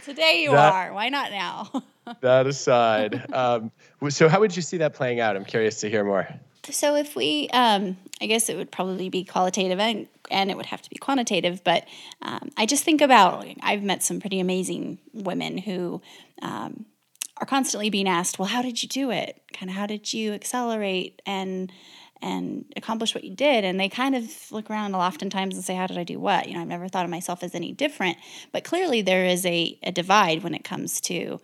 Today 0.05 0.43
you 0.43 0.53
that, 0.53 0.73
are. 0.73 0.95
Why 0.95 1.09
not 1.09 1.31
now? 1.31 1.83
that 2.21 2.47
aside, 2.47 3.33
um, 3.35 3.71
so 4.09 4.29
how 4.29 4.41
would 4.41 4.57
you 4.57 4.63
see 4.63 4.79
that 4.79 4.95
playing 4.95 5.21
out? 5.21 5.37
I'm 5.37 5.45
curious 5.45 5.81
to 5.81 5.91
hear 5.91 6.05
more. 6.05 6.27
So 6.65 6.95
if 6.95 7.17
we, 7.17 7.49
um, 7.53 7.97
I 8.21 8.27
guess 8.27 8.49
it 8.49 8.57
would 8.57 8.71
probably 8.71 9.09
be 9.09 9.25
qualitative 9.25 9.79
and 9.79 10.07
and 10.31 10.51
it 10.51 10.57
would 10.57 10.67
have 10.67 10.83
to 10.83 10.91
be 10.91 10.97
quantitative. 10.97 11.65
But 11.65 11.87
um, 12.23 12.51
I 12.57 12.67
just 12.67 12.85
think 12.85 13.01
about 13.01 13.47
I've 13.63 13.83
met 13.83 14.03
some 14.03 14.21
pretty 14.21 14.41
amazing 14.41 14.99
women 15.13 15.59
who 15.59 16.03
um, 16.43 16.85
are 17.39 17.47
constantly 17.47 17.91
being 17.91 18.09
asked, 18.09 18.39
"Well, 18.39 18.49
how 18.49 18.63
did 18.63 18.83
you 18.83 18.89
do 18.89 19.11
it? 19.11 19.41
Kind 19.53 19.71
of 19.71 19.77
how 19.77 19.87
did 19.87 20.13
you 20.13 20.33
accelerate 20.33 21.23
and 21.27 21.73
and 22.23 22.65
accomplish 22.77 23.15
what 23.15 23.25
you 23.25 23.35
did. 23.35 23.65
And 23.65 23.79
they 23.79 23.89
kind 23.89 24.15
of 24.15 24.53
look 24.53 24.71
around 24.71 24.95
oftentimes 24.95 25.55
and 25.55 25.65
say, 25.65 25.75
How 25.75 25.87
did 25.87 25.99
I 25.99 26.05
do 26.05 26.19
what? 26.19 26.49
You 26.49 26.55
know, 26.55 26.61
I've 26.61 26.69
never 26.69 26.89
thought 26.89 27.05
of 27.05 27.11
myself 27.11 27.43
as 27.43 27.55
any 27.55 27.73
different. 27.73 28.19
But 28.53 28.65
clearly, 28.65 29.03
there 29.03 29.25
is 29.25 29.47
a, 29.47 29.79
a 29.83 29.93
divide 29.93 30.43
when 30.43 30.55
it 30.55 30.65
comes 30.65 31.01
to 31.03 31.41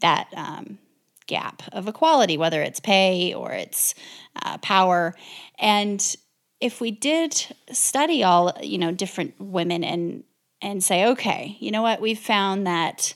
that 0.00 0.28
um, 0.36 0.78
gap 1.26 1.62
of 1.72 1.88
equality, 1.88 2.36
whether 2.36 2.62
it's 2.62 2.80
pay 2.80 3.34
or 3.34 3.52
it's 3.52 3.94
uh, 4.42 4.58
power. 4.58 5.14
And 5.58 6.16
if 6.60 6.80
we 6.80 6.90
did 6.90 7.34
study 7.70 8.22
all, 8.22 8.52
you 8.62 8.78
know, 8.78 8.92
different 8.92 9.34
women 9.38 9.84
and 9.84 10.24
and 10.62 10.82
say, 10.82 11.06
okay, 11.06 11.56
you 11.60 11.70
know 11.70 11.82
what, 11.82 12.00
we've 12.00 12.18
found 12.18 12.66
that 12.66 13.14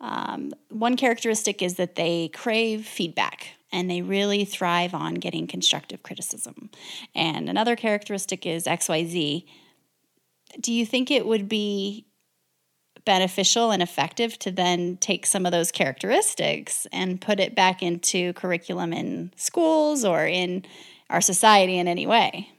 um, 0.00 0.52
one 0.70 0.96
characteristic 0.96 1.60
is 1.60 1.74
that 1.74 1.96
they 1.96 2.28
crave 2.28 2.86
feedback 2.86 3.48
and 3.70 3.90
they 3.90 4.02
really 4.02 4.44
thrive 4.44 4.94
on 4.94 5.14
getting 5.14 5.46
constructive 5.46 6.02
criticism. 6.02 6.70
And 7.14 7.48
another 7.48 7.76
characteristic 7.76 8.46
is 8.46 8.64
XYZ. 8.64 9.44
Do 10.60 10.72
you 10.72 10.86
think 10.86 11.10
it 11.10 11.26
would 11.26 11.48
be 11.48 12.06
beneficial 13.04 13.70
and 13.70 13.82
effective 13.82 14.38
to 14.40 14.50
then 14.50 14.96
take 14.98 15.26
some 15.26 15.46
of 15.46 15.52
those 15.52 15.72
characteristics 15.72 16.86
and 16.92 17.20
put 17.20 17.40
it 17.40 17.54
back 17.54 17.82
into 17.82 18.32
curriculum 18.34 18.92
in 18.92 19.32
schools 19.36 20.04
or 20.04 20.26
in 20.26 20.64
our 21.08 21.20
society 21.20 21.78
in 21.78 21.88
any 21.88 22.06
way? 22.06 22.50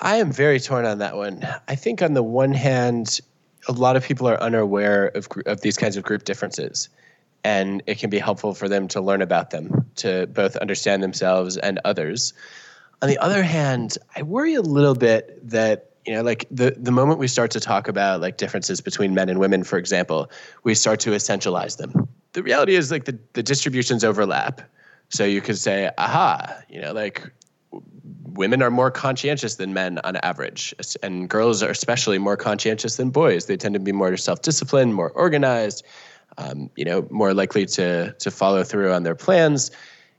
I 0.00 0.16
am 0.16 0.32
very 0.32 0.60
torn 0.60 0.84
on 0.84 0.98
that 0.98 1.16
one. 1.16 1.46
I 1.66 1.74
think 1.74 2.02
on 2.02 2.14
the 2.14 2.22
one 2.22 2.52
hand, 2.52 3.20
a 3.68 3.72
lot 3.72 3.96
of 3.96 4.04
people 4.04 4.28
are 4.28 4.40
unaware 4.40 5.06
of, 5.08 5.28
of 5.46 5.60
these 5.60 5.76
kinds 5.76 5.96
of 5.96 6.04
group 6.04 6.24
differences 6.24 6.88
and 7.44 7.82
it 7.86 7.98
can 7.98 8.10
be 8.10 8.18
helpful 8.18 8.54
for 8.54 8.68
them 8.68 8.88
to 8.88 9.00
learn 9.00 9.22
about 9.22 9.50
them 9.50 9.88
to 9.96 10.26
both 10.28 10.56
understand 10.56 11.02
themselves 11.02 11.56
and 11.56 11.80
others 11.84 12.32
on 13.02 13.08
the 13.08 13.18
other 13.18 13.42
hand 13.42 13.96
i 14.16 14.22
worry 14.22 14.54
a 14.54 14.62
little 14.62 14.94
bit 14.94 15.48
that 15.48 15.97
you 16.08 16.14
know 16.14 16.22
like 16.22 16.46
the 16.50 16.74
the 16.78 16.90
moment 16.90 17.18
we 17.18 17.28
start 17.28 17.50
to 17.50 17.60
talk 17.60 17.86
about 17.86 18.22
like 18.22 18.38
differences 18.38 18.80
between 18.80 19.12
men 19.12 19.28
and 19.28 19.38
women 19.38 19.62
for 19.62 19.76
example 19.76 20.30
we 20.64 20.74
start 20.74 21.00
to 21.00 21.10
essentialize 21.10 21.76
them. 21.76 22.08
The 22.32 22.42
reality 22.42 22.76
is 22.76 22.90
like 22.90 23.04
the, 23.04 23.18
the 23.34 23.42
distributions 23.42 24.04
overlap. 24.04 24.62
So 25.10 25.24
you 25.24 25.42
could 25.42 25.58
say 25.58 25.90
aha 25.98 26.62
you 26.70 26.80
know 26.80 26.92
like 26.92 27.30
women 28.42 28.62
are 28.62 28.70
more 28.70 28.90
conscientious 28.90 29.56
than 29.56 29.74
men 29.74 29.98
on 30.04 30.16
average 30.16 30.74
and 31.02 31.28
girls 31.28 31.62
are 31.62 31.70
especially 31.70 32.18
more 32.18 32.38
conscientious 32.38 32.96
than 32.96 33.10
boys. 33.10 33.44
They 33.44 33.58
tend 33.58 33.74
to 33.74 33.80
be 33.80 33.92
more 33.92 34.16
self-disciplined 34.16 34.94
more 34.94 35.10
organized 35.10 35.84
um, 36.38 36.70
you 36.76 36.84
know, 36.84 37.06
more 37.10 37.34
likely 37.34 37.66
to 37.66 38.12
to 38.12 38.30
follow 38.30 38.62
through 38.64 38.92
on 38.92 39.02
their 39.02 39.16
plans. 39.16 39.70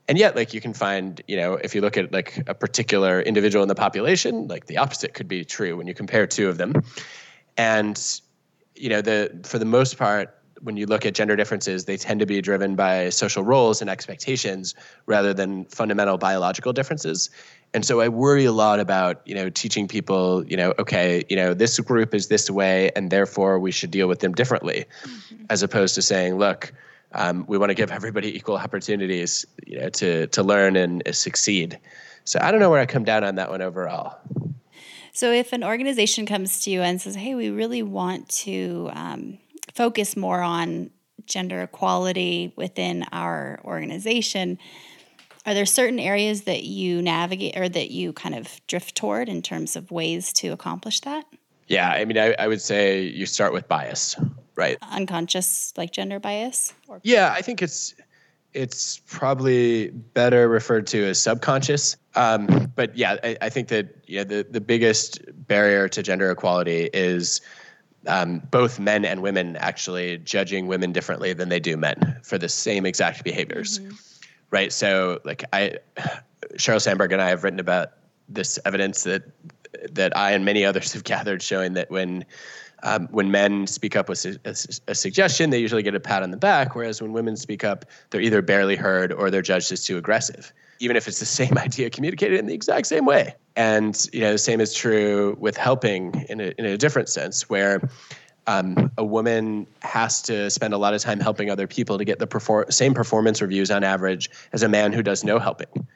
And 0.10 0.18
yet 0.18 0.36
like 0.36 0.54
you 0.54 0.60
can 0.60 0.74
find 0.74 1.22
you 1.28 1.38
know 1.38 1.54
if 1.54 1.74
you 1.74 1.80
look 1.80 1.96
at 1.96 2.12
like 2.12 2.44
a 2.48 2.54
particular 2.54 3.22
individual 3.22 3.64
in 3.64 3.70
the 3.70 3.76
population 3.76 4.48
like 4.48 4.66
the 4.66 4.78
opposite 4.78 5.14
could 5.14 5.28
be 5.30 5.46
true 5.46 5.78
when 5.78 5.88
you 5.88 5.94
compare 5.94 6.28
two 6.28 6.50
of 6.50 6.58
them 6.58 6.74
and 7.56 8.20
you 8.76 8.90
know 8.90 9.02
the 9.02 9.40
for 9.46 9.60
the 9.60 9.66
most 9.66 9.98
part 9.98 10.36
when 10.62 10.76
you 10.76 10.86
look 10.86 11.06
at 11.06 11.14
gender 11.14 11.38
differences 11.38 11.86
they 11.86 11.96
tend 11.96 12.20
to 12.20 12.26
be 12.26 12.42
driven 12.42 12.76
by 12.76 13.10
social 13.10 13.44
roles 13.44 13.80
and 13.80 13.90
expectations 13.90 14.76
rather 15.06 15.34
than 15.34 15.64
fundamental 15.66 16.18
biological 16.18 16.74
differences 16.74 17.30
and 17.74 17.86
so 17.86 18.02
i 18.02 18.08
worry 18.10 18.46
a 18.46 18.52
lot 18.52 18.80
about 18.80 19.22
you 19.26 19.36
know 19.36 19.50
teaching 19.50 19.88
people 19.88 20.44
you 20.46 20.58
know 20.58 20.74
okay 20.80 21.24
you 21.30 21.36
know 21.36 21.54
this 21.54 21.80
group 21.80 22.14
is 22.14 22.28
this 22.28 22.50
way 22.50 22.90
and 22.96 23.12
therefore 23.12 23.60
we 23.60 23.72
should 23.72 23.92
deal 23.92 24.08
with 24.08 24.20
them 24.20 24.34
differently 24.34 24.86
mm-hmm. 25.04 25.46
as 25.50 25.62
opposed 25.62 25.96
to 25.96 26.02
saying 26.02 26.38
look 26.38 26.74
um, 27.14 27.46
we 27.48 27.58
want 27.58 27.70
to 27.70 27.76
give 27.76 27.92
everybody 27.92 28.36
equal 28.36 28.58
opportunities 28.58 29.46
you 29.66 29.80
know 29.80 29.90
to 29.90 30.28
to 30.28 30.44
learn 30.44 30.76
and 30.76 31.08
uh, 31.08 31.12
succeed. 31.12 31.80
So 32.24 32.40
i 32.42 32.52
don't 32.52 32.60
know 32.60 32.70
where 32.70 32.80
i 32.80 32.86
come 32.86 33.04
down 33.04 33.24
on 33.24 33.36
that 33.36 33.50
one 33.50 33.62
overall. 33.62 34.18
So 35.12 35.32
if 35.32 35.52
an 35.52 35.64
organization 35.64 36.26
comes 36.26 36.62
to 36.64 36.72
you 36.72 36.82
and 36.82 37.02
says 37.02 37.16
hey 37.16 37.36
we 37.36 37.50
really 37.50 37.84
want 37.84 38.30
to 38.30 38.90
um, 38.94 39.40
focus 39.74 40.16
more 40.16 40.42
on 40.42 40.92
gender 41.26 41.62
equality 41.62 42.54
within 42.56 43.06
our 43.12 43.60
organization 43.64 44.58
are 45.46 45.54
there 45.54 45.66
certain 45.66 46.00
areas 46.00 46.44
that 46.44 46.64
you 46.64 47.02
navigate 47.02 47.58
or 47.58 47.68
that 47.70 47.92
you 47.92 48.14
kind 48.14 48.36
of 48.36 48.60
drift 48.68 48.96
toward 48.96 49.30
in 49.30 49.42
terms 49.42 49.76
of 49.76 49.90
ways 49.90 50.34
to 50.34 50.50
accomplish 50.50 51.00
that? 51.02 51.26
Yeah 51.68 51.90
i 51.90 52.06
mean 52.06 52.18
i, 52.18 52.36
I 52.38 52.48
would 52.48 52.62
say 52.62 53.02
you 53.02 53.26
start 53.26 53.54
with 53.54 53.68
bias 53.68 54.16
right. 54.60 54.78
Unconscious 54.92 55.74
like 55.78 55.92
gender 55.92 56.20
bias 56.20 56.74
or- 56.88 57.02
yeah 57.04 57.34
i 57.36 57.42
think 57.42 57.62
it's 57.62 57.96
it's 58.54 59.00
probably 59.08 59.90
better 59.90 60.50
referred 60.50 60.88
to 60.88 61.06
as 61.06 61.22
subconscious. 61.22 61.98
Um, 62.16 62.72
but 62.76 62.98
yeah 62.98 63.18
I, 63.24 63.38
I, 63.42 63.50
think 63.50 63.68
that 63.68 63.96
yeah 64.08 64.24
the, 64.24 64.46
the 64.50 64.62
biggest 64.62 65.22
barrier 65.48 65.88
to 65.90 66.02
gender 66.02 66.32
equality 66.32 66.90
is 66.94 67.42
um, 68.08 68.42
both 68.52 68.80
men 68.80 69.06
and 69.06 69.22
women 69.22 69.56
actually 69.58 70.18
judging 70.20 70.68
women 70.68 70.92
differently 70.92 71.34
than 71.34 71.50
they 71.50 71.60
do 71.60 71.78
men 71.78 72.18
for 72.24 72.38
the 72.38 72.50
same 72.50 72.86
exact 72.86 73.24
behaviors. 73.24 73.80
Mm-hmm. 73.80 73.96
right? 74.52 74.74
So 74.74 75.20
like 75.24 75.44
i 75.54 75.78
Sheryl 76.56 76.82
Sandberg 76.82 77.12
and 77.12 77.22
i 77.22 77.30
have 77.30 77.44
written 77.44 77.60
about 77.60 77.90
this 78.28 78.58
evidence 78.66 79.04
that 79.04 79.24
that 79.92 80.18
i 80.18 80.32
and 80.32 80.44
many 80.44 80.66
others 80.66 80.94
have 80.94 81.04
gathered 81.14 81.44
showing 81.44 81.74
that 81.74 81.92
when 81.92 82.26
um, 82.84 83.08
when 83.12 83.32
men 83.32 83.68
speak 83.68 83.96
up 83.96 84.10
with 84.10 84.26
a, 84.26 84.56
a, 84.88 84.96
suggestion, 84.96 85.50
they 85.50 85.60
usually 85.60 85.84
get 85.84 85.96
a 85.96 86.00
pat 86.00 86.24
on 86.24 86.32
the 86.32 86.38
back, 86.38 86.76
whereas 86.76 87.02
when 87.02 87.14
women 87.14 87.36
speak 87.36 87.64
up, 87.64 87.86
they're 88.10 88.22
either 88.22 88.42
barely 88.42 88.76
heard 88.76 89.12
or 89.12 89.30
they're 89.30 89.42
judged 89.42 89.72
as 89.72 89.84
too 89.84 89.98
aggressive, 89.98 90.54
even 90.80 90.96
if 90.96 91.08
it's 91.08 91.20
the 91.20 91.26
same 91.42 91.58
idea 91.58 91.90
communicated 91.90 92.40
in 92.40 92.46
the 92.46 92.54
exact 92.54 92.88
same 92.88 93.06
way. 93.06 93.36
And 93.56 94.08
you 94.14 94.22
know, 94.22 94.34
the 94.34 94.38
same 94.38 94.62
is 94.62 94.74
true 94.74 95.36
with 95.40 95.58
helping 95.58 96.26
in 96.30 96.40
a, 96.40 96.54
in 96.58 96.66
a 96.66 96.78
different 96.78 97.10
sense, 97.10 97.50
where 97.50 97.90
um, 98.48 98.92
a 98.98 99.06
woman 99.06 99.68
has 99.82 100.22
to 100.24 100.50
spend 100.50 100.74
a 100.74 100.78
lot 100.78 100.94
of 100.94 101.02
time 101.02 101.20
helping 101.20 101.50
other 101.50 101.68
people 101.68 101.98
to 101.98 102.06
get 102.06 102.20
the 102.20 102.28
perform- 102.28 102.72
same 102.72 102.94
performance 102.94 103.42
reviews 103.42 103.70
on 103.70 103.84
average 103.84 104.30
as 104.54 104.64
a 104.64 104.70
man 104.70 104.92
who 104.94 105.04
does 105.04 105.24
no 105.24 105.38
helping. 105.38 105.88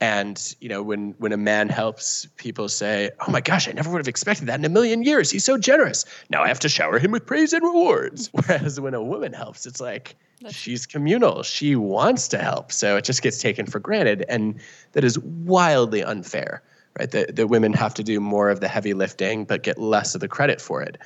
And 0.00 0.54
you 0.60 0.68
know, 0.68 0.82
when 0.82 1.14
when 1.18 1.32
a 1.32 1.36
man 1.36 1.68
helps, 1.68 2.26
people 2.36 2.68
say, 2.68 3.10
"Oh 3.20 3.30
my 3.30 3.42
gosh, 3.42 3.68
I 3.68 3.72
never 3.72 3.90
would 3.90 3.98
have 3.98 4.08
expected 4.08 4.46
that 4.46 4.58
in 4.58 4.64
a 4.64 4.70
million 4.70 5.02
years. 5.02 5.30
He's 5.30 5.44
so 5.44 5.58
generous. 5.58 6.06
Now 6.30 6.42
I 6.42 6.48
have 6.48 6.60
to 6.60 6.70
shower 6.70 6.98
him 6.98 7.10
with 7.10 7.26
praise 7.26 7.52
and 7.52 7.62
rewards." 7.62 8.30
Whereas 8.32 8.80
when 8.80 8.94
a 8.94 9.02
woman 9.02 9.34
helps, 9.34 9.66
it's 9.66 9.80
like 9.80 10.16
she's 10.48 10.86
communal. 10.86 11.42
She 11.42 11.76
wants 11.76 12.28
to 12.28 12.38
help, 12.38 12.72
so 12.72 12.96
it 12.96 13.04
just 13.04 13.20
gets 13.20 13.38
taken 13.38 13.66
for 13.66 13.78
granted, 13.78 14.24
and 14.26 14.58
that 14.92 15.04
is 15.04 15.18
wildly 15.18 16.02
unfair, 16.02 16.62
right? 16.98 17.10
That 17.10 17.36
that 17.36 17.48
women 17.48 17.74
have 17.74 17.92
to 17.94 18.02
do 18.02 18.20
more 18.20 18.48
of 18.48 18.60
the 18.60 18.68
heavy 18.68 18.94
lifting, 18.94 19.44
but 19.44 19.62
get 19.62 19.78
less 19.78 20.14
of 20.14 20.22
the 20.22 20.28
credit 20.28 20.62
for 20.62 20.80
it. 20.80 20.96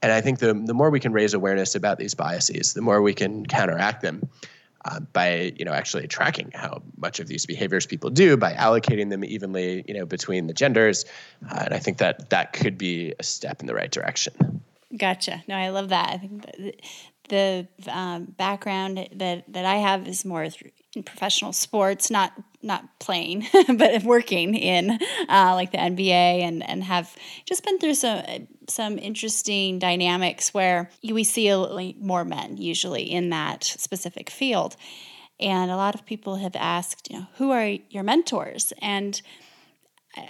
And 0.00 0.10
I 0.10 0.22
think 0.22 0.38
the 0.38 0.54
the 0.54 0.74
more 0.74 0.88
we 0.88 1.00
can 1.00 1.12
raise 1.12 1.34
awareness 1.34 1.74
about 1.74 1.98
these 1.98 2.14
biases, 2.14 2.72
the 2.72 2.80
more 2.80 3.02
we 3.02 3.12
can 3.12 3.44
counteract 3.44 4.00
them 4.00 4.26
uh, 4.84 5.00
by 5.00 5.52
you 5.56 5.64
know 5.64 5.72
actually 5.72 6.06
tracking 6.06 6.50
how 6.54 6.82
much 6.96 7.20
of 7.20 7.26
these 7.26 7.46
behaviors 7.46 7.86
people 7.86 8.10
do 8.10 8.36
by 8.36 8.52
allocating 8.54 9.10
them 9.10 9.24
evenly 9.24 9.84
you 9.86 9.94
know 9.94 10.06
between 10.06 10.46
the 10.46 10.54
genders. 10.54 11.04
Uh, 11.50 11.62
and 11.66 11.74
i 11.74 11.78
think 11.78 11.98
that 11.98 12.30
that 12.30 12.52
could 12.52 12.78
be 12.78 13.14
a 13.18 13.22
step 13.22 13.60
in 13.60 13.66
the 13.66 13.74
right 13.74 13.90
direction. 13.90 14.62
Gotcha. 14.96 15.42
No 15.48 15.54
i 15.54 15.68
love 15.68 15.88
that. 15.90 16.10
I 16.10 16.18
think 16.18 16.42
the, 16.42 16.74
the 17.28 17.66
um, 17.88 18.24
background 18.24 19.08
that 19.14 19.44
that 19.52 19.64
i 19.64 19.76
have 19.76 20.06
is 20.08 20.24
more 20.24 20.46
in 20.94 21.02
professional 21.02 21.52
sports 21.52 22.10
not 22.10 22.32
not 22.62 22.98
playing 22.98 23.46
but 23.76 24.02
working 24.02 24.54
in 24.54 24.98
uh, 25.28 25.52
like 25.54 25.70
the 25.72 25.78
nba 25.78 26.10
and 26.10 26.68
and 26.68 26.84
have 26.84 27.14
just 27.44 27.64
been 27.64 27.78
through 27.78 27.94
some 27.94 28.22
some 28.70 28.98
interesting 28.98 29.78
dynamics 29.78 30.52
where 30.52 30.90
we 31.02 31.24
see 31.24 31.48
a, 31.48 31.94
more 32.00 32.24
men 32.24 32.56
usually 32.56 33.02
in 33.02 33.30
that 33.30 33.64
specific 33.64 34.30
field. 34.30 34.76
And 35.40 35.70
a 35.70 35.76
lot 35.76 35.94
of 35.94 36.04
people 36.04 36.36
have 36.36 36.56
asked, 36.56 37.10
you 37.10 37.20
know, 37.20 37.26
who 37.36 37.50
are 37.52 37.66
your 37.90 38.02
mentors? 38.02 38.72
And 38.82 39.20
uh, 40.16 40.22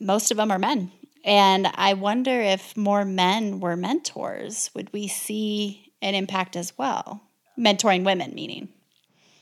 most 0.00 0.30
of 0.30 0.36
them 0.36 0.50
are 0.50 0.58
men. 0.58 0.92
And 1.24 1.66
I 1.74 1.94
wonder 1.94 2.40
if 2.40 2.76
more 2.76 3.04
men 3.04 3.60
were 3.60 3.76
mentors, 3.76 4.70
would 4.74 4.92
we 4.92 5.08
see 5.08 5.92
an 6.02 6.14
impact 6.14 6.56
as 6.56 6.76
well? 6.76 7.22
Mentoring 7.58 8.04
women, 8.04 8.34
meaning. 8.34 8.68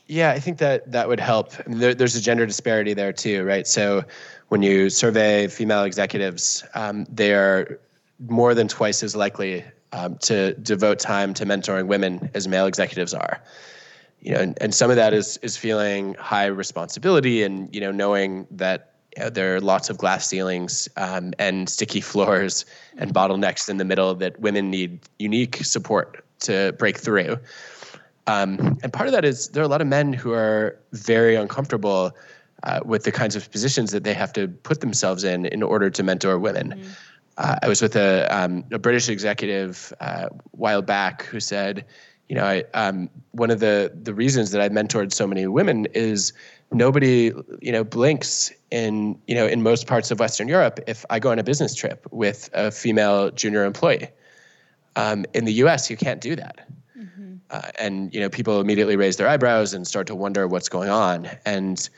Yeah, 0.07 0.31
I 0.31 0.39
think 0.39 0.57
that 0.57 0.91
that 0.91 1.07
would 1.07 1.19
help. 1.19 1.53
I 1.65 1.69
mean, 1.69 1.79
there, 1.79 1.93
there's 1.93 2.15
a 2.15 2.21
gender 2.21 2.45
disparity 2.45 2.93
there 2.93 3.13
too, 3.13 3.43
right? 3.43 3.65
So 3.65 4.03
when 4.49 4.61
you 4.61 4.89
survey 4.89 5.47
female 5.47 5.83
executives, 5.83 6.63
um, 6.75 7.05
they 7.05 7.33
are 7.33 7.79
more 8.27 8.53
than 8.53 8.67
twice 8.67 9.01
as 9.01 9.15
likely 9.15 9.63
um, 9.93 10.17
to 10.17 10.53
devote 10.55 10.99
time 10.99 11.33
to 11.35 11.45
mentoring 11.45 11.87
women 11.87 12.29
as 12.33 12.47
male 12.47 12.65
executives 12.65 13.13
are. 13.13 13.41
You 14.19 14.33
know, 14.33 14.39
and, 14.39 14.57
and 14.61 14.75
some 14.75 14.89
of 14.89 14.95
that 14.97 15.13
is 15.13 15.37
is 15.37 15.57
feeling 15.57 16.15
high 16.15 16.45
responsibility 16.45 17.43
and 17.43 17.73
you 17.73 17.81
know 17.81 17.91
knowing 17.91 18.47
that 18.51 18.93
you 19.17 19.23
know, 19.23 19.29
there 19.29 19.55
are 19.55 19.61
lots 19.61 19.89
of 19.89 19.97
glass 19.97 20.27
ceilings 20.27 20.87
um, 20.97 21.33
and 21.39 21.69
sticky 21.69 22.01
floors 22.11 22.65
and 22.97 23.13
bottlenecks 23.13 23.69
in 23.69 23.77
the 23.77 23.85
middle 23.85 24.15
that 24.15 24.39
women 24.39 24.69
need 24.69 24.99
unique 25.19 25.57
support 25.63 26.22
to 26.43 26.73
break 26.73 26.97
through. 26.97 27.37
Um, 28.27 28.79
and 28.83 28.93
part 28.93 29.07
of 29.07 29.13
that 29.13 29.25
is 29.25 29.49
there 29.49 29.61
are 29.61 29.65
a 29.65 29.69
lot 29.69 29.81
of 29.81 29.87
men 29.87 30.13
who 30.13 30.31
are 30.31 30.79
very 30.93 31.35
uncomfortable 31.35 32.15
uh, 32.63 32.79
with 32.85 33.03
the 33.03 33.11
kinds 33.11 33.35
of 33.35 33.51
positions 33.51 33.91
that 33.91 34.05
they 34.05 34.13
have 34.13 34.31
to 34.33 34.47
put 34.47 34.79
themselves 34.79 35.25
in 35.25 35.45
in 35.45 35.61
order 35.61 35.89
to 35.89 36.03
mentor 36.03 36.39
women. 36.39 36.69
Mm-hmm 36.69 36.91
uh, 37.37 37.55
I 37.61 37.67
was 37.67 37.81
with 37.81 37.95
a, 37.95 38.27
um, 38.35 38.63
a 38.71 38.79
British 38.79 39.09
executive 39.09 39.93
uh, 39.99 40.29
a 40.31 40.35
while 40.51 40.81
back 40.81 41.23
who 41.23 41.39
said, 41.39 41.85
you 42.29 42.35
know, 42.35 42.45
I, 42.45 42.63
um, 42.73 43.09
one 43.31 43.51
of 43.51 43.59
the 43.59 43.91
the 44.01 44.13
reasons 44.13 44.51
that 44.51 44.61
I've 44.61 44.71
mentored 44.71 45.11
so 45.11 45.27
many 45.27 45.45
women 45.47 45.87
is 45.93 46.31
nobody, 46.71 47.31
you 47.61 47.71
know, 47.71 47.83
blinks 47.83 48.51
in 48.71 49.19
you 49.27 49.35
know 49.35 49.45
in 49.45 49.61
most 49.61 49.87
parts 49.87 50.09
of 50.09 50.19
Western 50.19 50.47
Europe 50.47 50.79
if 50.87 51.05
I 51.09 51.19
go 51.19 51.31
on 51.31 51.39
a 51.39 51.43
business 51.43 51.75
trip 51.75 52.07
with 52.11 52.49
a 52.53 52.71
female 52.71 53.29
junior 53.31 53.65
employee. 53.65 54.07
Um, 54.95 55.25
in 55.33 55.45
the 55.45 55.53
U.S., 55.53 55.89
you 55.89 55.97
can't 55.97 56.21
do 56.21 56.35
that, 56.35 56.67
mm-hmm. 56.97 57.35
uh, 57.49 57.71
and 57.79 58.13
you 58.13 58.19
know, 58.19 58.29
people 58.29 58.61
immediately 58.61 58.95
raise 58.95 59.17
their 59.17 59.27
eyebrows 59.27 59.73
and 59.73 59.87
start 59.87 60.07
to 60.07 60.15
wonder 60.15 60.47
what's 60.47 60.69
going 60.69 60.89
on. 60.89 61.29
And 61.45 61.89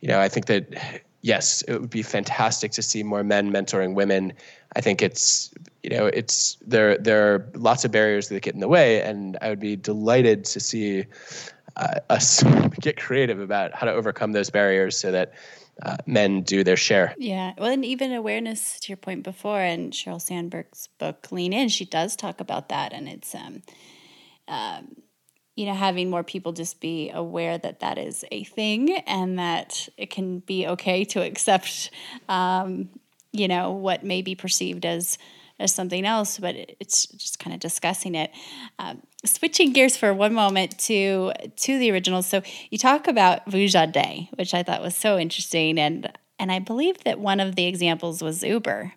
you 0.00 0.08
know, 0.08 0.20
I 0.20 0.28
think 0.28 0.46
that 0.46 1.02
yes, 1.22 1.62
it 1.62 1.80
would 1.80 1.90
be 1.90 2.02
fantastic 2.02 2.72
to 2.72 2.82
see 2.82 3.02
more 3.02 3.22
men 3.22 3.52
mentoring 3.52 3.94
women. 3.94 4.32
I 4.76 4.80
think 4.80 5.02
it's 5.02 5.52
you 5.82 5.90
know 5.90 6.06
it's 6.06 6.56
there 6.66 6.96
there 6.98 7.34
are 7.34 7.50
lots 7.54 7.84
of 7.84 7.90
barriers 7.90 8.28
that 8.28 8.40
get 8.40 8.54
in 8.54 8.60
the 8.60 8.68
way, 8.68 9.02
and 9.02 9.36
I 9.42 9.50
would 9.50 9.60
be 9.60 9.76
delighted 9.76 10.44
to 10.46 10.60
see 10.60 11.04
uh, 11.76 12.00
us 12.08 12.42
get 12.80 12.96
creative 12.96 13.40
about 13.40 13.74
how 13.74 13.86
to 13.86 13.92
overcome 13.92 14.32
those 14.32 14.50
barriers 14.50 14.96
so 14.96 15.12
that. 15.12 15.34
Uh, 15.82 15.96
men 16.06 16.42
do 16.42 16.64
their 16.64 16.76
share. 16.76 17.14
Yeah. 17.18 17.52
Well, 17.56 17.70
and 17.70 17.84
even 17.84 18.12
awareness 18.12 18.80
to 18.80 18.88
your 18.88 18.96
point 18.96 19.22
before, 19.22 19.60
and 19.60 19.92
Sheryl 19.92 20.20
Sandberg's 20.20 20.88
book, 20.98 21.28
Lean 21.30 21.52
In, 21.52 21.68
she 21.68 21.84
does 21.84 22.16
talk 22.16 22.40
about 22.40 22.68
that. 22.70 22.92
And 22.92 23.08
it's, 23.08 23.34
um, 23.34 23.62
um, 24.48 24.96
you 25.54 25.66
know, 25.66 25.74
having 25.74 26.10
more 26.10 26.24
people 26.24 26.52
just 26.52 26.80
be 26.80 27.10
aware 27.10 27.58
that 27.58 27.80
that 27.80 27.98
is 27.98 28.24
a 28.32 28.44
thing 28.44 28.98
and 29.06 29.38
that 29.38 29.88
it 29.96 30.10
can 30.10 30.40
be 30.40 30.66
okay 30.66 31.04
to 31.04 31.22
accept, 31.22 31.90
um, 32.28 32.88
you 33.32 33.46
know, 33.46 33.72
what 33.72 34.04
may 34.04 34.22
be 34.22 34.34
perceived 34.34 34.84
as 34.84 35.18
as 35.60 35.74
something 35.74 36.04
else, 36.04 36.38
but 36.38 36.54
it's 36.78 37.06
just 37.06 37.40
kind 37.40 37.52
of 37.52 37.60
discussing 37.60 38.14
it. 38.14 38.30
Um, 38.78 39.02
switching 39.24 39.72
gears 39.72 39.96
for 39.96 40.14
one 40.14 40.34
moment 40.34 40.78
to 40.80 41.32
to 41.56 41.78
the 41.78 41.90
original. 41.90 42.22
So 42.22 42.42
you 42.70 42.78
talk 42.78 43.08
about 43.08 43.46
Vuja 43.46 43.90
de, 43.90 44.28
which 44.36 44.54
I 44.54 44.62
thought 44.62 44.82
was 44.82 44.96
so 44.96 45.18
interesting, 45.18 45.78
and 45.78 46.12
and 46.38 46.52
I 46.52 46.58
believe 46.58 47.04
that 47.04 47.18
one 47.18 47.40
of 47.40 47.56
the 47.56 47.66
examples 47.66 48.22
was 48.22 48.42
Uber, 48.42 48.92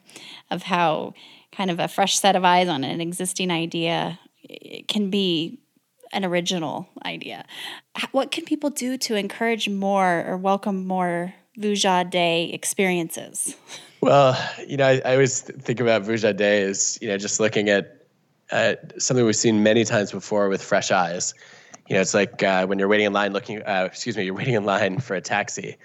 of 0.50 0.64
how 0.64 1.14
kind 1.52 1.72
of 1.72 1.80
a 1.80 1.88
fresh 1.88 2.18
set 2.18 2.36
of 2.36 2.46
eyes 2.46 2.68
on 2.68 2.84
an 2.84 3.02
existing 3.02 3.52
idea 3.52 4.20
eh, 4.50 4.82
can 4.88 5.10
be 5.10 5.60
an 6.14 6.26
original 6.26 6.88
idea. 7.06 7.46
What 8.12 8.32
can 8.32 8.46
people 8.46 8.70
do 8.70 8.98
to 8.98 9.16
encourage 9.16 9.70
more 9.70 10.26
or 10.28 10.38
welcome 10.38 10.86
more 10.86 11.34
Vuja 11.58 12.10
de 12.10 12.52
experiences? 12.52 13.56
Well, 14.02 14.38
you 14.68 14.78
know, 14.78 14.88
I, 14.88 15.02
I 15.06 15.14
always 15.14 15.42
think 15.42 15.80
about 15.80 16.04
Vuja 16.04 16.36
de 16.36 16.64
as, 16.64 16.98
you 17.02 17.08
know, 17.08 17.18
just 17.18 17.40
looking 17.40 17.70
at, 17.70 18.01
at 18.52 19.02
something 19.02 19.26
we've 19.26 19.36
seen 19.36 19.64
many 19.64 19.84
times 19.84 20.12
before 20.12 20.50
with 20.50 20.62
fresh 20.62 20.92
eyes. 20.92 21.34
You 21.88 21.96
know, 21.96 22.02
it's 22.02 22.14
like 22.14 22.44
uh, 22.44 22.66
when 22.68 22.80
you're 22.80 22.88
waiting 22.88 23.08
in 23.08 23.14
line 23.14 23.34
looking, 23.34 23.62
uh, 23.64 23.86
excuse 23.86 24.16
me, 24.16 24.24
you're 24.24 24.34
waiting 24.34 24.54
in 24.54 24.64
line 24.64 25.00
for 25.00 25.16
a 25.16 25.22
taxi. 25.22 25.78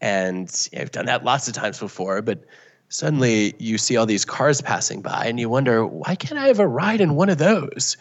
And 0.00 0.68
you 0.72 0.78
know, 0.78 0.82
I've 0.82 0.90
done 0.90 1.06
that 1.06 1.24
lots 1.24 1.48
of 1.48 1.54
times 1.54 1.78
before, 1.78 2.22
but 2.22 2.44
suddenly 2.88 3.54
you 3.58 3.78
see 3.78 3.96
all 3.96 4.06
these 4.06 4.24
cars 4.24 4.60
passing 4.60 5.02
by 5.02 5.26
and 5.26 5.38
you 5.38 5.48
wonder, 5.48 5.86
why 5.86 6.14
can't 6.14 6.38
I 6.38 6.48
have 6.48 6.60
a 6.60 6.66
ride 6.66 7.00
in 7.00 7.14
one 7.14 7.28
of 7.28 7.38
those? 7.38 7.96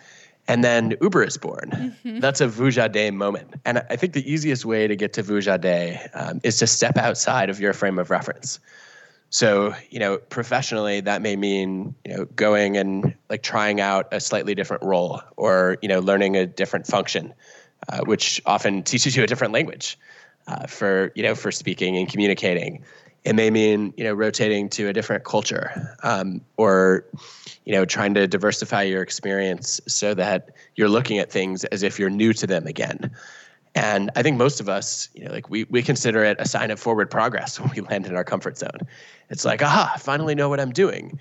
And 0.47 0.63
then 0.63 0.95
Uber 1.01 1.23
is 1.23 1.37
born. 1.37 1.71
Mm-hmm. 2.03 2.19
That's 2.19 2.41
a 2.41 2.47
Vuja 2.47 2.91
de 2.91 3.11
moment. 3.11 3.53
And 3.63 3.83
I 3.89 3.95
think 3.95 4.13
the 4.13 4.29
easiest 4.29 4.65
way 4.65 4.87
to 4.87 4.95
get 4.95 5.13
to 5.13 5.23
Vuja 5.23 5.59
de 5.59 5.97
um, 6.13 6.41
is 6.43 6.57
to 6.57 6.67
step 6.67 6.97
outside 6.97 7.49
of 7.49 7.59
your 7.59 7.73
frame 7.73 7.97
of 7.97 8.09
reference. 8.09 8.59
So, 9.33 9.73
you 9.89 9.97
know, 9.97 10.17
professionally, 10.19 11.01
that 11.01 11.23
may 11.23 11.35
mean, 11.35 11.95
you 12.05 12.15
know, 12.15 12.25
going 12.35 12.77
and 12.77 13.15
like 13.31 13.41
trying 13.41 13.81
out 13.81 14.07
a 14.11 14.19
slightly 14.19 14.53
different 14.53 14.83
role 14.83 15.21
or, 15.37 15.77
you 15.81 15.89
know, 15.89 16.01
learning 16.01 16.37
a 16.37 16.45
different 16.45 16.85
function, 16.85 17.33
uh, 17.89 18.01
which 18.01 18.43
often 18.45 18.83
teaches 18.83 19.15
you 19.15 19.23
a 19.23 19.25
different 19.25 19.51
language 19.51 19.97
uh, 20.45 20.67
for, 20.67 21.11
you 21.15 21.23
know, 21.23 21.33
for 21.33 21.51
speaking 21.51 21.97
and 21.97 22.07
communicating. 22.07 22.83
It 23.23 23.33
may 23.33 23.49
mean, 23.49 23.91
you 23.97 24.03
know, 24.03 24.13
rotating 24.13 24.69
to 24.69 24.87
a 24.89 24.93
different 24.93 25.23
culture 25.23 25.95
um, 26.03 26.39
or, 26.57 27.03
you 27.65 27.73
know, 27.73 27.85
trying 27.85 28.13
to 28.13 28.27
diversify 28.27 28.83
your 28.83 29.01
experience 29.01 29.81
so 29.87 30.13
that 30.13 30.51
you're 30.75 30.89
looking 30.89 31.17
at 31.17 31.31
things 31.31 31.63
as 31.65 31.81
if 31.81 31.97
you're 31.97 32.11
new 32.11 32.33
to 32.33 32.45
them 32.45 32.67
again. 32.67 33.09
And 33.75 34.11
I 34.15 34.21
think 34.21 34.37
most 34.37 34.59
of 34.59 34.69
us, 34.69 35.09
you 35.13 35.25
know, 35.25 35.31
like 35.31 35.49
we, 35.49 35.63
we 35.65 35.81
consider 35.81 36.23
it 36.23 36.37
a 36.39 36.47
sign 36.47 36.69
of 36.69 36.79
forward 36.79 37.09
progress 37.09 37.59
when 37.59 37.71
we 37.75 37.81
land 37.81 38.05
in 38.05 38.15
our 38.15 38.23
comfort 38.23 38.57
zone. 38.57 38.87
It's 39.29 39.45
like, 39.45 39.61
aha, 39.61 39.93
I 39.95 39.99
finally 39.99 40.35
know 40.35 40.49
what 40.49 40.59
I'm 40.59 40.71
doing. 40.71 41.19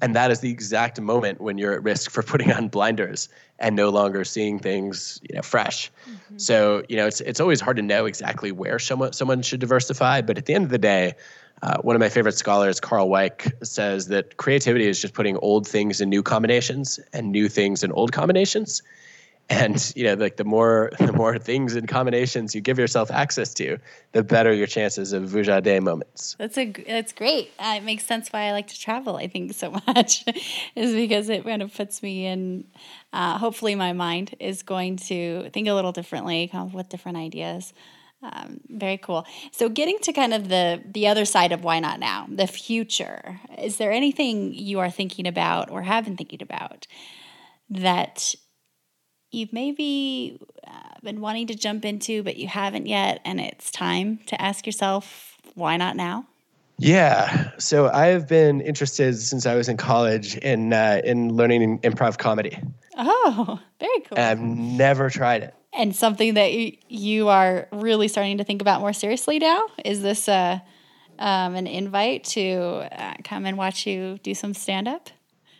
And 0.00 0.14
that 0.14 0.30
is 0.30 0.38
the 0.40 0.50
exact 0.50 1.00
moment 1.00 1.40
when 1.40 1.58
you're 1.58 1.72
at 1.72 1.82
risk 1.82 2.12
for 2.12 2.22
putting 2.22 2.52
on 2.52 2.68
blinders 2.68 3.28
and 3.58 3.74
no 3.74 3.88
longer 3.88 4.24
seeing 4.24 4.60
things, 4.60 5.20
you 5.28 5.34
know, 5.34 5.42
fresh. 5.42 5.90
Mm-hmm. 6.08 6.38
So, 6.38 6.84
you 6.88 6.96
know, 6.96 7.08
it's 7.08 7.20
it's 7.20 7.40
always 7.40 7.60
hard 7.60 7.76
to 7.78 7.82
know 7.82 8.06
exactly 8.06 8.52
where 8.52 8.78
someone 8.78 9.12
someone 9.12 9.42
should 9.42 9.58
diversify. 9.58 10.20
But 10.20 10.38
at 10.38 10.46
the 10.46 10.54
end 10.54 10.62
of 10.62 10.70
the 10.70 10.78
day, 10.78 11.14
uh, 11.62 11.78
one 11.78 11.96
of 11.96 12.00
my 12.00 12.08
favorite 12.08 12.36
scholars, 12.36 12.78
Karl 12.78 13.08
Weick, 13.08 13.52
says 13.66 14.06
that 14.08 14.36
creativity 14.36 14.86
is 14.86 15.00
just 15.00 15.14
putting 15.14 15.36
old 15.38 15.66
things 15.66 16.00
in 16.00 16.08
new 16.08 16.22
combinations 16.22 17.00
and 17.12 17.32
new 17.32 17.48
things 17.48 17.82
in 17.82 17.90
old 17.90 18.12
combinations 18.12 18.82
and 19.50 19.92
you 19.96 20.04
know 20.04 20.14
like 20.14 20.36
the 20.36 20.44
more 20.44 20.90
the 20.98 21.12
more 21.12 21.38
things 21.38 21.74
and 21.74 21.88
combinations 21.88 22.54
you 22.54 22.60
give 22.60 22.78
yourself 22.78 23.10
access 23.10 23.54
to 23.54 23.78
the 24.12 24.22
better 24.22 24.52
your 24.52 24.66
chances 24.66 25.12
of 25.12 25.24
vuja 25.24 25.62
de 25.62 25.80
moments 25.80 26.36
that's 26.38 26.58
a 26.58 26.70
that's 26.86 27.12
great 27.12 27.50
uh, 27.58 27.74
it 27.76 27.82
makes 27.82 28.04
sense 28.04 28.28
why 28.32 28.42
i 28.42 28.52
like 28.52 28.66
to 28.66 28.78
travel 28.78 29.16
i 29.16 29.26
think 29.26 29.52
so 29.54 29.70
much 29.86 30.24
is 30.74 30.94
because 30.94 31.28
it 31.28 31.44
kind 31.44 31.62
of 31.62 31.74
puts 31.74 32.02
me 32.02 32.26
in 32.26 32.64
uh, 33.12 33.38
hopefully 33.38 33.74
my 33.74 33.92
mind 33.92 34.34
is 34.38 34.62
going 34.62 34.96
to 34.96 35.48
think 35.50 35.66
a 35.66 35.72
little 35.72 35.92
differently 35.92 36.48
come 36.48 36.68
up 36.68 36.74
with 36.74 36.88
different 36.88 37.16
ideas 37.16 37.72
um, 38.20 38.58
very 38.68 38.98
cool. 38.98 39.24
So, 39.52 39.68
getting 39.68 39.96
to 40.00 40.12
kind 40.12 40.34
of 40.34 40.48
the 40.48 40.82
the 40.84 41.06
other 41.06 41.24
side 41.24 41.52
of 41.52 41.62
why 41.62 41.78
not 41.78 42.00
now, 42.00 42.26
the 42.28 42.48
future. 42.48 43.40
Is 43.56 43.76
there 43.76 43.92
anything 43.92 44.52
you 44.52 44.80
are 44.80 44.90
thinking 44.90 45.24
about 45.28 45.70
or 45.70 45.82
have 45.82 46.04
been 46.04 46.16
thinking 46.16 46.42
about 46.42 46.88
that 47.70 48.34
you've 49.30 49.52
maybe 49.52 50.40
uh, 50.66 50.70
been 51.02 51.20
wanting 51.20 51.46
to 51.48 51.54
jump 51.54 51.84
into, 51.84 52.22
but 52.22 52.36
you 52.36 52.48
haven't 52.48 52.86
yet, 52.86 53.20
and 53.24 53.40
it's 53.40 53.70
time 53.70 54.20
to 54.26 54.40
ask 54.40 54.66
yourself, 54.66 55.36
why 55.54 55.76
not 55.76 55.96
now? 55.96 56.26
Yeah, 56.78 57.50
so 57.58 57.88
I've 57.88 58.28
been 58.28 58.60
interested 58.60 59.18
since 59.18 59.46
I 59.46 59.56
was 59.56 59.68
in 59.68 59.76
college 59.76 60.36
in 60.36 60.72
uh, 60.72 61.00
in 61.04 61.34
learning 61.34 61.80
improv 61.80 62.18
comedy. 62.18 62.56
Oh, 62.96 63.58
very 63.80 64.00
cool! 64.02 64.18
I've 64.18 64.40
never 64.40 65.10
tried 65.10 65.42
it. 65.42 65.54
And 65.72 65.94
something 65.94 66.34
that 66.34 66.52
you, 66.52 66.76
you 66.88 67.28
are 67.28 67.68
really 67.72 68.08
starting 68.08 68.38
to 68.38 68.44
think 68.44 68.62
about 68.62 68.80
more 68.80 68.92
seriously 68.92 69.38
now 69.38 69.66
is 69.84 70.02
this 70.02 70.28
uh, 70.28 70.60
um, 71.18 71.56
an 71.56 71.66
invite 71.66 72.24
to 72.24 72.88
uh, 72.92 73.14
come 73.24 73.44
and 73.44 73.58
watch 73.58 73.86
you 73.86 74.18
do 74.22 74.34
some 74.34 74.54
stand 74.54 74.88
up? 74.88 75.10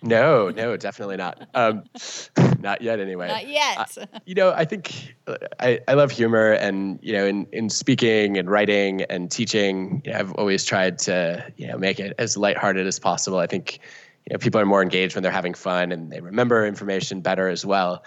No, 0.02 0.50
no, 0.50 0.76
definitely 0.76 1.16
not. 1.16 1.48
Um, 1.54 1.84
not 2.60 2.82
yet, 2.82 3.00
anyway. 3.00 3.28
Not 3.28 3.48
yet. 3.48 3.98
Uh, 3.98 4.18
you 4.26 4.34
know, 4.34 4.52
I 4.52 4.64
think 4.64 5.16
uh, 5.26 5.36
I, 5.58 5.80
I 5.88 5.94
love 5.94 6.10
humor, 6.10 6.52
and 6.52 6.98
you 7.02 7.12
know, 7.12 7.26
in 7.26 7.46
in 7.52 7.70
speaking 7.70 8.38
and 8.38 8.48
writing 8.48 9.02
and 9.02 9.30
teaching, 9.30 10.02
you 10.04 10.12
know, 10.12 10.18
I've 10.18 10.32
always 10.34 10.64
tried 10.64 10.98
to 11.00 11.52
you 11.56 11.66
know 11.66 11.78
make 11.78 11.98
it 11.98 12.14
as 12.18 12.36
lighthearted 12.36 12.86
as 12.86 12.98
possible. 12.98 13.38
I 13.38 13.46
think 13.46 13.80
you 14.28 14.34
know 14.34 14.38
people 14.38 14.60
are 14.60 14.66
more 14.66 14.82
engaged 14.82 15.16
when 15.16 15.22
they're 15.22 15.32
having 15.32 15.54
fun 15.54 15.92
and 15.92 16.10
they 16.12 16.20
remember 16.20 16.66
information 16.66 17.20
better 17.20 17.48
as 17.48 17.66
well. 17.66 18.04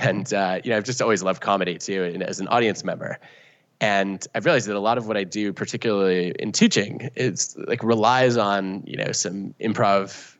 And 0.00 0.32
uh, 0.32 0.60
you 0.62 0.70
know, 0.70 0.76
I've 0.76 0.84
just 0.84 1.00
always 1.00 1.22
loved 1.22 1.40
comedy 1.40 1.78
too, 1.78 2.04
and 2.04 2.22
as 2.22 2.40
an 2.40 2.48
audience 2.48 2.84
member. 2.84 3.18
And 3.80 4.24
I've 4.32 4.44
realized 4.44 4.68
that 4.68 4.76
a 4.76 4.80
lot 4.80 4.96
of 4.96 5.08
what 5.08 5.16
I 5.16 5.24
do, 5.24 5.52
particularly 5.52 6.32
in 6.38 6.52
teaching, 6.52 7.10
is 7.16 7.56
like 7.66 7.82
relies 7.82 8.36
on 8.36 8.84
you 8.86 8.96
know 8.96 9.10
some 9.10 9.54
improv 9.60 10.31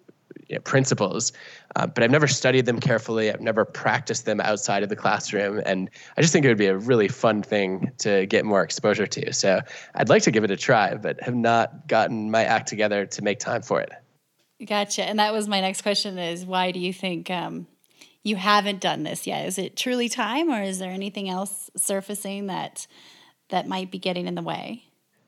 you 0.48 0.56
know, 0.56 0.60
principles, 0.60 1.32
uh, 1.76 1.86
but 1.86 2.02
I've 2.02 2.10
never 2.10 2.26
studied 2.26 2.66
them 2.66 2.80
carefully. 2.80 3.30
I've 3.30 3.40
never 3.40 3.64
practiced 3.64 4.24
them 4.24 4.40
outside 4.40 4.82
of 4.82 4.88
the 4.88 4.96
classroom, 4.96 5.60
and 5.64 5.90
I 6.16 6.20
just 6.20 6.32
think 6.32 6.44
it 6.44 6.48
would 6.48 6.58
be 6.58 6.66
a 6.66 6.76
really 6.76 7.08
fun 7.08 7.42
thing 7.42 7.92
to 7.98 8.26
get 8.26 8.44
more 8.44 8.62
exposure 8.62 9.06
to. 9.06 9.32
So 9.32 9.60
I'd 9.94 10.08
like 10.08 10.22
to 10.22 10.30
give 10.30 10.44
it 10.44 10.50
a 10.50 10.56
try, 10.56 10.94
but 10.94 11.20
have 11.22 11.34
not 11.34 11.88
gotten 11.88 12.30
my 12.30 12.44
act 12.44 12.68
together 12.68 13.06
to 13.06 13.22
make 13.22 13.38
time 13.38 13.62
for 13.62 13.80
it. 13.80 13.90
Gotcha. 14.64 15.04
And 15.04 15.18
that 15.18 15.32
was 15.32 15.48
my 15.48 15.60
next 15.60 15.82
question: 15.82 16.18
is 16.18 16.46
why 16.46 16.70
do 16.70 16.80
you 16.80 16.92
think 16.92 17.30
um, 17.30 17.66
you 18.22 18.36
haven't 18.36 18.80
done 18.80 19.02
this 19.02 19.26
yet? 19.26 19.46
Is 19.46 19.58
it 19.58 19.76
truly 19.76 20.08
time, 20.08 20.50
or 20.50 20.62
is 20.62 20.78
there 20.78 20.92
anything 20.92 21.28
else 21.28 21.70
surfacing 21.76 22.46
that 22.46 22.86
that 23.48 23.66
might 23.66 23.90
be 23.90 23.98
getting 23.98 24.26
in 24.26 24.34
the 24.34 24.42
way? 24.42 24.84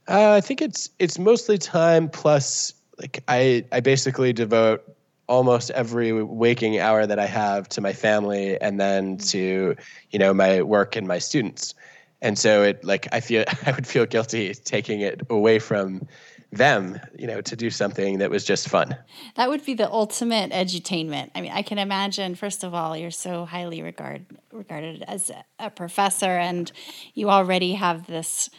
Uh, 0.09 0.33
I 0.33 0.41
think 0.41 0.61
it's 0.61 0.91
it's 0.99 1.19
mostly 1.19 1.59
time 1.59 2.09
plus 2.09 2.75
like 2.99 3.23
I 3.29 3.65
I 3.73 3.81
basically 3.81 4.33
devote 4.33 4.94
almost 5.27 5.71
every 5.71 6.13
waking 6.23 6.79
hour 6.79 7.07
that 7.07 7.19
I 7.19 7.27
have 7.27 7.69
to 7.71 7.81
my 7.81 7.93
family 7.93 8.61
and 8.61 8.81
then 8.81 9.17
mm-hmm. 9.17 9.27
to 9.29 9.77
you 10.11 10.19
know 10.19 10.35
my 10.35 10.63
work 10.63 10.97
and 10.97 11.07
my 11.07 11.19
students. 11.19 11.75
And 12.23 12.39
so 12.39 12.63
it 12.63 12.85
like 12.85 13.09
I 13.13 13.21
feel 13.21 13.45
I 13.67 13.73
would 13.73 13.87
feel 13.87 14.07
guilty 14.07 14.55
taking 14.55 15.01
it 15.01 15.23
away 15.31 15.59
from 15.59 16.07
them, 16.53 17.01
you 17.19 17.27
know, 17.27 17.41
to 17.41 17.57
do 17.57 17.69
something 17.69 18.19
that 18.19 18.31
was 18.31 18.45
just 18.45 18.69
fun. 18.69 18.97
That 19.35 19.49
would 19.49 19.65
be 19.65 19.75
the 19.75 19.91
ultimate 19.91 20.53
edutainment. 20.53 21.31
I 21.35 21.41
mean, 21.41 21.53
I 21.53 21.63
can 21.63 21.79
imagine 21.79 22.35
first 22.35 22.63
of 22.63 22.75
all, 22.75 22.97
you're 22.97 23.11
so 23.11 23.45
highly 23.45 23.83
regard 23.83 24.27
regarded 24.53 25.03
as 25.03 25.31
a 25.59 25.71
professor 25.71 26.27
and 26.27 26.71
you 27.15 27.31
already 27.31 27.75
have 27.75 28.07
this 28.07 28.51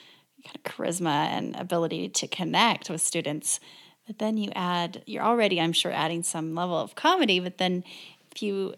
kind 0.43 0.57
of 0.57 0.63
charisma 0.63 1.27
and 1.27 1.55
ability 1.55 2.09
to 2.09 2.27
connect 2.27 2.89
with 2.89 3.01
students 3.01 3.59
but 4.07 4.19
then 4.19 4.37
you 4.37 4.51
add, 4.55 5.03
you're 5.05 5.23
already, 5.23 5.59
I'm 5.59 5.73
sure, 5.73 5.91
adding 5.91 6.23
some 6.23 6.55
level 6.55 6.77
of 6.77 6.95
comedy, 6.95 7.39
but 7.39 7.57
then 7.57 7.83
if 8.31 8.41
you 8.41 8.75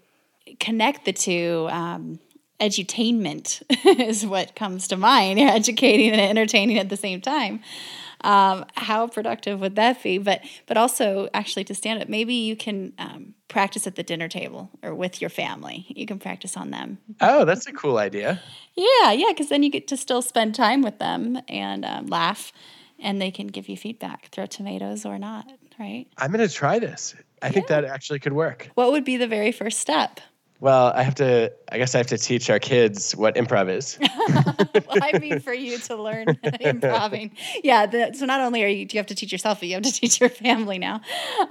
connect 0.59 1.05
the 1.05 1.13
two, 1.13 1.67
um, 1.69 2.19
edutainment 2.59 3.61
is 3.99 4.25
what 4.25 4.55
comes 4.55 4.87
to 4.89 4.97
mind. 4.97 5.39
You're 5.39 5.49
educating 5.61 6.11
and 6.11 6.21
entertaining 6.21 6.77
at 6.77 6.89
the 6.89 6.97
same 6.97 7.21
time. 7.21 7.61
Um, 8.21 8.65
how 8.75 9.07
productive 9.07 9.59
would 9.59 9.75
that 9.75 10.01
be? 10.01 10.17
But 10.17 10.41
but 10.65 10.75
also 10.75 11.29
actually 11.35 11.63
to 11.65 11.75
stand 11.75 12.01
up, 12.01 12.09
maybe 12.09 12.33
you 12.33 12.55
can 12.55 12.93
um, 12.97 13.35
practice 13.47 13.85
at 13.85 13.95
the 13.95 14.01
dinner 14.01 14.27
table 14.27 14.71
or 14.81 14.95
with 14.95 15.21
your 15.21 15.29
family. 15.29 15.85
You 15.89 16.07
can 16.07 16.17
practice 16.17 16.57
on 16.57 16.71
them. 16.71 16.97
Oh, 17.21 17.45
that's 17.45 17.67
a 17.67 17.71
cool 17.71 17.99
idea. 17.99 18.41
Yeah, 18.73 19.11
yeah, 19.11 19.27
because 19.29 19.49
then 19.49 19.61
you 19.61 19.69
get 19.69 19.87
to 19.89 19.97
still 19.97 20.23
spend 20.23 20.55
time 20.55 20.81
with 20.81 20.97
them 20.97 21.39
and 21.47 21.85
um, 21.85 22.07
laugh 22.07 22.51
and 22.99 23.21
they 23.21 23.31
can 23.31 23.47
give 23.47 23.69
you 23.69 23.77
feedback 23.77 24.29
throw 24.31 24.45
tomatoes 24.45 25.05
or 25.05 25.17
not 25.17 25.47
right? 25.79 26.07
I'm 26.17 26.31
going 26.31 26.47
to 26.47 26.53
try 26.53 26.79
this. 26.79 27.15
I 27.41 27.47
yeah. 27.47 27.51
think 27.51 27.67
that 27.67 27.85
actually 27.85 28.19
could 28.19 28.33
work. 28.33 28.69
What 28.75 28.91
would 28.91 29.05
be 29.05 29.17
the 29.17 29.27
very 29.27 29.51
first 29.51 29.79
step? 29.79 30.19
Well 30.59 30.87
i 30.95 31.03
have 31.03 31.13
to 31.15 31.53
i 31.71 31.77
guess 31.77 31.93
i 31.93 31.99
have 31.99 32.07
to 32.07 32.17
teach 32.17 32.49
our 32.49 32.57
kids 32.57 33.15
what 33.15 33.35
improv 33.35 33.69
is. 33.69 33.99
Well, 34.87 34.97
i 35.01 35.19
mean 35.19 35.39
for 35.39 35.53
you 35.53 35.77
to 35.77 35.95
learn 35.95 36.27
improving. 36.59 37.31
Yeah 37.63 37.85
the, 37.85 38.13
so 38.13 38.25
not 38.25 38.41
only 38.41 38.63
are 38.63 38.67
you 38.67 38.85
do 38.85 38.97
you 38.97 38.99
have 38.99 39.05
to 39.07 39.15
teach 39.15 39.31
yourself 39.31 39.59
but 39.59 39.67
you 39.67 39.75
have 39.75 39.83
to 39.83 39.91
teach 40.01 40.19
your 40.19 40.29
family 40.29 40.79
now. 40.79 41.01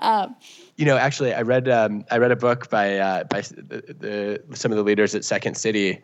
Um, 0.01 0.34
you 0.74 0.86
know 0.86 0.97
actually 0.97 1.32
i 1.32 1.42
read 1.42 1.68
um, 1.68 2.05
i 2.11 2.18
read 2.18 2.32
a 2.32 2.36
book 2.36 2.68
by 2.68 2.99
uh, 2.99 3.24
by 3.24 3.42
the, 3.42 4.42
the, 4.49 4.57
some 4.57 4.72
of 4.72 4.76
the 4.76 4.82
leaders 4.82 5.14
at 5.14 5.24
second 5.24 5.57
city 5.57 6.03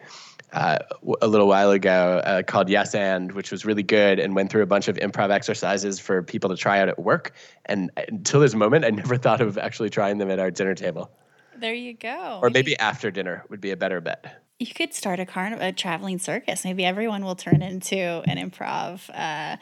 uh, 0.53 0.79
a 1.21 1.27
little 1.27 1.49
while 1.49 1.71
ago 1.71 2.21
uh, 2.25 2.43
called 2.43 2.69
Yes 2.69 2.95
and, 2.95 3.33
which 3.33 3.51
was 3.51 3.65
really 3.65 3.83
good 3.83 4.19
and 4.19 4.35
went 4.35 4.51
through 4.51 4.63
a 4.63 4.67
bunch 4.67 4.89
of 4.89 4.97
improv 4.97 5.31
exercises 5.31 5.99
for 5.99 6.23
people 6.23 6.51
to 6.51 6.57
try 6.57 6.81
out 6.81 6.89
at 6.89 6.99
work. 6.99 7.33
And 7.67 7.91
until 8.09 8.41
this 8.41 8.55
moment, 8.55 8.85
I 8.85 8.91
never 8.91 9.17
thought 9.19 9.41
of 9.41 9.59
actually 9.59 9.91
trying 9.91 10.19
them 10.19 10.31
at 10.31 10.39
our 10.39 10.51
dinner 10.51 10.75
table. 10.75 11.11
There 11.59 11.75
you 11.75 11.95
go. 11.95 12.41
Or 12.43 12.51
maybe 12.51 12.77
after 12.79 13.11
dinner 13.11 13.45
would 13.49 13.61
be 13.61 13.71
a 13.71 13.77
better 13.77 14.01
bet. 14.01 14.42
You 14.63 14.73
could 14.73 14.95
start 14.95 15.19
a 15.19 15.27
carnival, 15.27 15.67
a 15.67 15.73
traveling 15.73 16.21
circus. 16.21 16.65
Maybe 16.65 16.85
everyone 16.85 17.25
will 17.25 17.35
turn 17.35 17.63
into 17.63 17.97
an 17.97 18.39
improv 18.39 19.11
uh, 19.11 19.57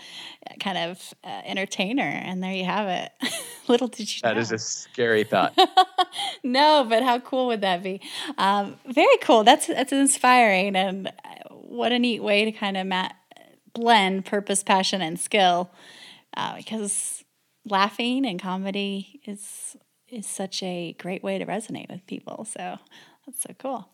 kind 0.61 0.77
of 0.77 1.15
uh, 1.25 1.41
entertainer, 1.47 2.03
and 2.03 2.43
there 2.43 2.53
you 2.53 2.67
have 2.67 2.87
it. 2.87 3.11
Little 3.69 3.89
did 3.89 4.15
you 4.15 4.21
That 4.23 4.35
know. 4.35 4.41
is 4.43 4.53
a 4.53 4.59
scary 4.59 5.25
thought. 5.25 5.59
no, 6.45 6.85
but 6.87 7.03
how 7.03 7.19
cool 7.19 7.47
would 7.47 7.63
that 7.63 7.83
be? 7.83 8.03
Um, 8.37 8.77
very 8.85 9.17
cool. 9.23 9.43
That's 9.43 9.69
that's 9.69 9.91
inspiring, 9.91 10.77
and 10.77 11.07
uh, 11.09 11.49
what 11.49 11.93
a 11.93 11.99
neat 11.99 12.23
way 12.23 12.45
to 12.45 12.53
kind 12.53 12.77
of 12.77 12.87
ma- 12.87 13.09
blend 13.73 14.27
purpose, 14.27 14.63
passion, 14.63 15.01
and 15.01 15.19
skill. 15.19 15.71
Uh, 16.37 16.57
because 16.57 17.25
laughing 17.65 18.27
and 18.27 18.39
comedy 18.39 19.23
is 19.27 19.79
is 20.09 20.27
such 20.27 20.63
a 20.63 20.95
great 20.99 21.23
way 21.23 21.39
to 21.39 21.47
resonate 21.47 21.89
with 21.89 22.05
people. 22.07 22.45
So 22.45 22.77
that's 23.31 23.43
so 23.43 23.55
cool. 23.59 23.89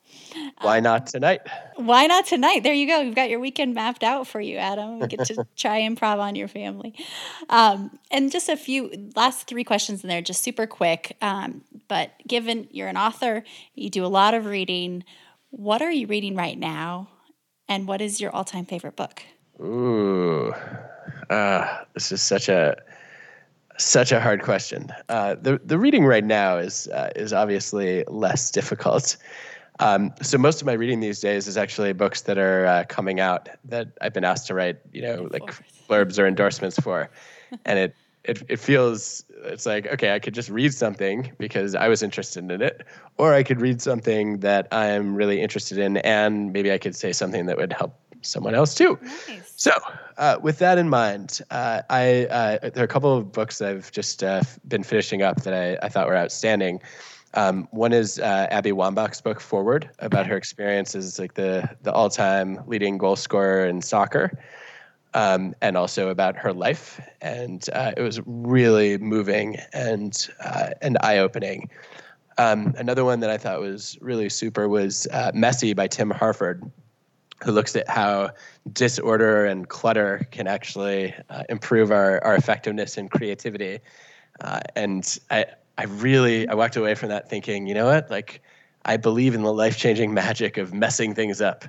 Why 0.62 0.80
not 0.80 1.06
tonight? 1.06 1.40
Why 1.76 2.06
not 2.06 2.26
tonight? 2.26 2.62
There 2.62 2.72
you 2.72 2.86
go. 2.86 3.00
You've 3.00 3.14
got 3.14 3.28
your 3.28 3.38
weekend 3.38 3.74
mapped 3.74 4.02
out 4.02 4.26
for 4.26 4.40
you, 4.40 4.56
Adam. 4.56 5.00
You 5.00 5.06
get 5.06 5.26
to 5.26 5.46
try 5.56 5.80
improv 5.80 6.18
on 6.18 6.36
your 6.36 6.48
family. 6.48 6.94
Um, 7.50 7.98
and 8.10 8.32
just 8.32 8.48
a 8.48 8.56
few 8.56 9.10
last 9.14 9.46
three 9.46 9.64
questions 9.64 10.02
in 10.02 10.08
there, 10.08 10.22
just 10.22 10.42
super 10.42 10.66
quick. 10.66 11.16
Um, 11.20 11.62
but 11.88 12.12
given 12.26 12.68
you're 12.70 12.88
an 12.88 12.96
author, 12.96 13.44
you 13.74 13.90
do 13.90 14.04
a 14.04 14.08
lot 14.08 14.32
of 14.32 14.46
reading. 14.46 15.04
What 15.50 15.82
are 15.82 15.90
you 15.90 16.06
reading 16.06 16.34
right 16.34 16.58
now? 16.58 17.08
And 17.68 17.86
what 17.86 18.00
is 18.00 18.20
your 18.20 18.34
all 18.34 18.44
time 18.44 18.64
favorite 18.64 18.96
book? 18.96 19.22
Ooh, 19.60 20.54
uh, 21.28 21.78
this 21.94 22.12
is 22.12 22.22
such 22.22 22.48
a 22.48 22.76
such 23.78 24.12
a 24.12 24.20
hard 24.20 24.42
question. 24.42 24.92
Uh, 25.08 25.36
the 25.40 25.60
the 25.64 25.78
reading 25.78 26.04
right 26.04 26.24
now 26.24 26.56
is 26.56 26.88
uh, 26.88 27.10
is 27.16 27.32
obviously 27.32 28.04
less 28.08 28.50
difficult. 28.50 29.16
Um, 29.78 30.14
so 30.22 30.38
most 30.38 30.62
of 30.62 30.66
my 30.66 30.72
reading 30.72 31.00
these 31.00 31.20
days 31.20 31.46
is 31.46 31.56
actually 31.56 31.92
books 31.92 32.22
that 32.22 32.38
are 32.38 32.64
uh, 32.66 32.84
coming 32.88 33.20
out 33.20 33.48
that 33.66 33.88
I've 34.00 34.14
been 34.14 34.24
asked 34.24 34.46
to 34.46 34.54
write, 34.54 34.78
you 34.92 35.02
know, 35.02 35.28
like 35.30 35.42
blurbs 35.88 36.18
or 36.18 36.26
endorsements 36.26 36.78
for, 36.78 37.10
and 37.66 37.78
it 37.78 37.96
it 38.24 38.42
it 38.48 38.56
feels 38.58 39.24
it's 39.44 39.66
like 39.66 39.86
okay, 39.88 40.14
I 40.14 40.18
could 40.18 40.34
just 40.34 40.48
read 40.48 40.72
something 40.72 41.32
because 41.38 41.74
I 41.74 41.88
was 41.88 42.02
interested 42.02 42.50
in 42.50 42.62
it, 42.62 42.86
or 43.18 43.34
I 43.34 43.42
could 43.42 43.60
read 43.60 43.82
something 43.82 44.40
that 44.40 44.68
I'm 44.72 45.14
really 45.14 45.40
interested 45.40 45.78
in, 45.78 45.98
and 45.98 46.52
maybe 46.52 46.72
I 46.72 46.78
could 46.78 46.96
say 46.96 47.12
something 47.12 47.46
that 47.46 47.56
would 47.56 47.72
help 47.72 47.98
someone 48.22 48.54
else 48.54 48.74
too. 48.74 48.98
Nice. 49.02 49.52
So, 49.56 49.72
uh, 50.18 50.38
with 50.42 50.58
that 50.58 50.78
in 50.78 50.88
mind, 50.88 51.40
uh, 51.50 51.82
I 51.90 52.26
uh, 52.26 52.70
there 52.70 52.82
are 52.82 52.84
a 52.84 52.88
couple 52.88 53.16
of 53.16 53.32
books 53.32 53.60
I've 53.60 53.90
just 53.92 54.22
uh, 54.22 54.42
been 54.68 54.82
finishing 54.82 55.22
up 55.22 55.42
that 55.42 55.54
I, 55.54 55.78
I 55.84 55.88
thought 55.88 56.06
were 56.06 56.16
outstanding. 56.16 56.80
Um, 57.34 57.68
one 57.70 57.92
is 57.92 58.18
uh, 58.18 58.48
Abby 58.50 58.72
Wambach's 58.72 59.20
book 59.20 59.40
Forward 59.40 59.90
about 59.98 60.26
her 60.26 60.36
experiences 60.36 61.18
like 61.18 61.34
the 61.34 61.68
the 61.82 61.92
all 61.92 62.10
time 62.10 62.60
leading 62.66 62.98
goal 62.98 63.16
scorer 63.16 63.66
in 63.66 63.82
soccer, 63.82 64.30
um, 65.14 65.54
and 65.60 65.76
also 65.76 66.08
about 66.08 66.36
her 66.36 66.52
life. 66.52 67.00
And 67.20 67.68
uh, 67.72 67.92
it 67.96 68.02
was 68.02 68.20
really 68.26 68.98
moving 68.98 69.56
and 69.72 70.28
uh, 70.42 70.70
and 70.80 70.96
eye 71.02 71.18
opening. 71.18 71.70
Um, 72.38 72.74
another 72.76 73.04
one 73.04 73.20
that 73.20 73.30
I 73.30 73.38
thought 73.38 73.60
was 73.60 73.98
really 74.00 74.28
super 74.28 74.68
was 74.68 75.06
uh, 75.10 75.30
Messy 75.34 75.72
by 75.72 75.88
Tim 75.88 76.10
Harford 76.10 76.70
who 77.44 77.52
looks 77.52 77.76
at 77.76 77.88
how 77.88 78.30
disorder 78.72 79.44
and 79.44 79.68
clutter 79.68 80.26
can 80.30 80.46
actually 80.46 81.14
uh, 81.30 81.42
improve 81.48 81.90
our, 81.90 82.22
our 82.24 82.34
effectiveness 82.34 82.96
and 82.96 83.10
creativity. 83.10 83.78
Uh, 84.40 84.60
and 84.74 85.18
I, 85.30 85.46
I 85.78 85.84
really, 85.84 86.48
I 86.48 86.54
walked 86.54 86.76
away 86.76 86.94
from 86.94 87.10
that 87.10 87.28
thinking, 87.28 87.66
you 87.66 87.74
know 87.74 87.86
what, 87.86 88.10
like, 88.10 88.42
I 88.86 88.96
believe 88.96 89.34
in 89.34 89.42
the 89.42 89.52
life 89.52 89.76
changing 89.76 90.14
magic 90.14 90.56
of 90.56 90.72
messing 90.72 91.14
things 91.14 91.40
up. 91.40 91.64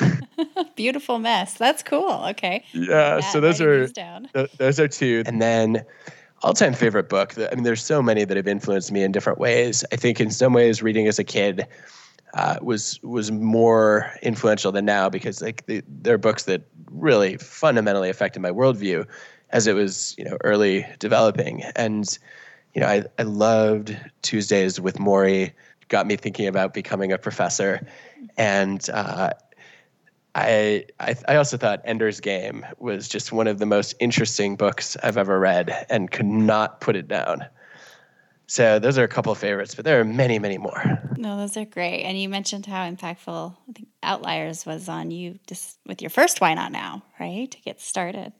Beautiful 0.76 1.18
mess. 1.18 1.54
That's 1.54 1.82
cool. 1.82 2.24
Okay. 2.30 2.64
Yeah, 2.72 3.16
Yeah, 3.16 3.20
so 3.20 3.40
those 3.40 3.60
are 3.60 3.88
th- 3.88 4.52
those 4.58 4.80
are 4.80 4.88
two, 4.88 5.22
and 5.26 5.40
then 5.40 5.84
all-time 6.42 6.72
favorite 6.72 7.08
book. 7.08 7.34
I 7.38 7.54
mean, 7.54 7.64
there's 7.64 7.82
so 7.82 8.02
many 8.02 8.24
that 8.24 8.36
have 8.36 8.48
influenced 8.48 8.90
me 8.92 9.02
in 9.02 9.12
different 9.12 9.38
ways. 9.38 9.84
I 9.92 9.96
think 9.96 10.20
in 10.20 10.30
some 10.30 10.52
ways, 10.52 10.82
reading 10.82 11.06
as 11.06 11.18
a 11.18 11.24
kid 11.24 11.66
uh, 12.34 12.56
was 12.62 13.00
was 13.02 13.30
more 13.30 14.12
influential 14.22 14.72
than 14.72 14.84
now 14.84 15.08
because 15.08 15.42
like 15.42 15.66
the, 15.66 15.82
they're 16.02 16.18
books 16.18 16.44
that 16.44 16.62
really 16.90 17.36
fundamentally 17.38 18.08
affected 18.10 18.40
my 18.40 18.50
worldview 18.50 19.06
as 19.50 19.66
it 19.66 19.74
was 19.74 20.14
you 20.18 20.24
know 20.24 20.36
early 20.44 20.86
developing 20.98 21.62
and 21.76 22.18
you 22.74 22.80
know 22.80 22.86
I, 22.86 23.04
I 23.18 23.22
loved 23.22 23.96
Tuesdays 24.22 24.80
with 24.80 24.98
Morrie 24.98 25.52
got 25.88 26.06
me 26.06 26.16
thinking 26.16 26.46
about 26.46 26.72
becoming 26.72 27.12
a 27.12 27.18
professor 27.18 27.84
and 28.36 28.88
uh, 28.90 29.30
I, 30.34 30.84
I 31.00 31.16
I 31.26 31.36
also 31.36 31.56
thought 31.56 31.80
Ender's 31.84 32.20
Game 32.20 32.64
was 32.78 33.08
just 33.08 33.32
one 33.32 33.48
of 33.48 33.58
the 33.58 33.66
most 33.66 33.94
interesting 33.98 34.56
books 34.56 34.96
I've 35.02 35.16
ever 35.16 35.38
read 35.38 35.86
and 35.90 36.10
could 36.10 36.26
not 36.26 36.80
put 36.80 36.94
it 36.94 37.08
down. 37.08 37.46
So 38.50 38.80
those 38.80 38.98
are 38.98 39.04
a 39.04 39.08
couple 39.08 39.30
of 39.30 39.38
favorites, 39.38 39.76
but 39.76 39.84
there 39.84 40.00
are 40.00 40.04
many, 40.04 40.40
many 40.40 40.58
more. 40.58 41.00
No, 41.16 41.36
those 41.36 41.56
are 41.56 41.64
great. 41.64 42.02
And 42.02 42.20
you 42.20 42.28
mentioned 42.28 42.66
how 42.66 42.84
impactful 42.90 43.54
I 43.68 43.72
think 43.72 43.86
Outliers 44.02 44.66
was 44.66 44.88
on 44.88 45.12
you 45.12 45.38
just 45.46 45.78
with 45.86 46.02
your 46.02 46.10
first 46.10 46.40
Why 46.40 46.54
Not 46.54 46.72
Now, 46.72 47.04
right? 47.20 47.48
To 47.48 47.60
get 47.60 47.80
started. 47.80 48.32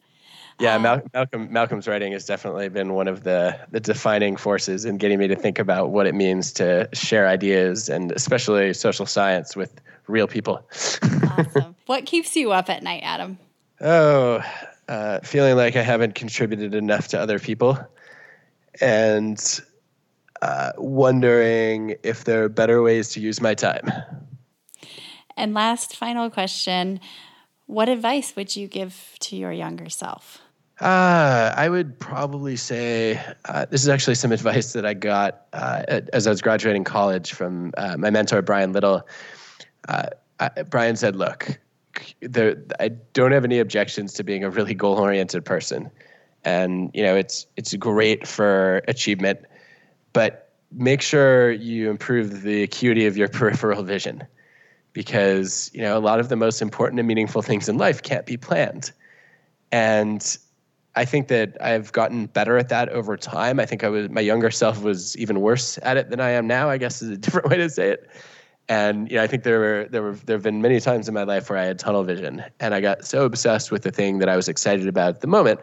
Yeah, 0.59 0.79
Mal- 0.79 1.03
Malcolm 1.15 1.53
Malcolm's 1.53 1.87
writing 1.87 2.11
has 2.11 2.25
definitely 2.25 2.69
been 2.69 2.95
one 2.95 3.07
of 3.07 3.23
the 3.23 3.57
the 3.71 3.79
defining 3.79 4.37
forces 4.37 4.85
in 4.85 4.97
getting 4.99 5.21
me 5.21 5.29
to 5.29 5.37
think 5.37 5.61
about 5.61 5.91
what 5.91 6.09
it 6.09 6.15
means 6.17 6.53
to 6.55 6.89
share 6.93 7.29
ideas 7.29 7.89
and 7.89 8.11
especially 8.11 8.75
social 8.75 9.07
science 9.07 9.55
with 9.55 9.81
real 10.09 10.27
people. 10.27 10.61
Awesome. 11.05 11.77
what 11.87 12.05
keeps 12.05 12.35
you 12.35 12.51
up 12.51 12.69
at 12.69 12.83
night, 12.83 13.03
Adam? 13.05 13.39
Oh, 13.81 14.43
uh, 14.89 15.21
feeling 15.21 15.55
like 15.55 15.77
I 15.77 15.83
haven't 15.83 16.17
contributed 16.17 16.75
enough 16.75 17.07
to 17.09 17.21
other 17.21 17.39
people, 17.39 17.79
and 18.81 19.61
uh, 20.43 20.72
wondering 20.78 21.97
if 22.03 22.24
there 22.24 22.45
are 22.45 22.49
better 22.49 22.82
ways 22.82 23.11
to 23.11 23.20
use 23.20 23.41
my 23.41 23.55
time. 23.55 23.91
And 25.36 25.55
last, 25.55 25.97
final 25.97 26.30
question 26.30 27.01
What 27.66 27.88
advice 27.88 28.34
would 28.36 28.57
you 28.57 28.68
give 28.68 29.16
to 29.20 29.36
your 29.36 29.53
younger 29.53 29.88
self? 29.88 30.41
Uh, 30.80 31.53
I 31.55 31.68
would 31.68 31.99
probably 31.99 32.57
say 32.57 33.22
uh, 33.45 33.66
this 33.66 33.82
is 33.82 33.88
actually 33.88 34.14
some 34.14 34.32
advice 34.38 34.72
that 34.72 34.86
I 34.86 34.95
got 34.95 35.47
uh, 35.53 35.82
as 36.12 36.26
I 36.26 36.30
was 36.30 36.41
graduating 36.41 36.84
college 36.84 37.32
from 37.32 37.72
uh, 37.76 37.97
my 37.99 38.11
mentor, 38.11 38.43
Brian 38.43 38.72
Little. 38.72 39.07
Uh, 39.88 40.07
I, 40.41 40.62
Brian 40.62 40.97
said, 40.97 41.16
Look, 41.16 41.59
there, 42.20 42.57
I 42.78 42.88
don't 42.88 43.32
have 43.32 43.45
any 43.45 43.59
objections 43.59 44.14
to 44.14 44.24
being 44.24 44.43
a 44.43 44.51
really 44.51 44.74
goal 44.74 44.97
oriented 44.97 45.45
person. 45.45 45.91
And, 46.45 46.91
you 46.95 47.03
know, 47.03 47.16
it's, 47.16 47.47
it's 47.57 47.74
great 47.74 48.26
for 48.26 48.80
achievement, 48.88 49.41
but 50.13 50.53
make 50.73 51.03
sure 51.03 51.51
you 51.53 51.91
improve 51.91 52.43
the 52.43 52.63
acuity 52.63 53.07
of 53.07 53.17
your 53.17 53.29
peripheral 53.39 53.83
vision 53.83 54.25
because, 54.93 55.71
you 55.73 55.83
know, 55.83 55.97
a 55.97 56.01
lot 56.01 56.21
of 56.21 56.29
the 56.29 56.37
most 56.37 56.61
important 56.61 56.99
and 56.99 57.07
meaningful 57.07 57.43
things 57.43 57.69
in 57.69 57.79
life 57.79 58.03
can't 58.03 58.27
be 58.27 58.37
planned. 58.37 58.93
And 59.71 60.37
I 60.97 61.05
think 61.05 61.29
that 61.29 61.57
I've 61.61 61.93
gotten 61.93 62.27
better 62.27 62.59
at 62.59 62.69
that 62.71 62.89
over 62.89 63.17
time. 63.17 63.61
I 63.61 63.67
think 63.67 63.85
I 63.85 63.89
was 63.89 64.09
my 64.11 64.21
younger 64.21 64.51
self 64.51 64.83
was 64.83 65.17
even 65.17 65.41
worse 65.41 65.79
at 65.83 65.97
it 65.97 66.11
than 66.11 66.21
I 66.21 66.31
am 66.31 66.47
now. 66.47 66.69
I 66.69 66.79
guess 66.79 67.03
is 67.03 67.11
a 67.11 67.17
different 67.17 67.49
way 67.49 67.57
to 67.57 67.71
say 67.71 67.91
it. 67.91 68.11
And 68.69 69.11
you 69.11 69.17
know, 69.17 69.23
I 69.23 69.27
think 69.27 69.45
there 69.45 69.59
were 69.59 69.87
there 69.91 70.03
were 70.03 70.13
there 70.13 70.37
have 70.37 70.43
been 70.43 70.63
many 70.63 70.81
times 70.81 71.09
in 71.09 71.15
my 71.15 71.25
life 71.25 71.51
where 71.51 71.59
I 71.59 71.65
had 71.65 71.79
tunnel 71.79 72.05
vision, 72.05 72.45
and 72.61 72.75
I 72.75 72.81
got 72.81 73.05
so 73.05 73.25
obsessed 73.25 73.73
with 73.73 73.83
the 73.83 73.91
thing 73.91 74.19
that 74.19 74.29
I 74.29 74.37
was 74.37 74.49
excited 74.49 74.87
about 74.87 75.17
at 75.17 75.21
the 75.21 75.27
moment 75.27 75.61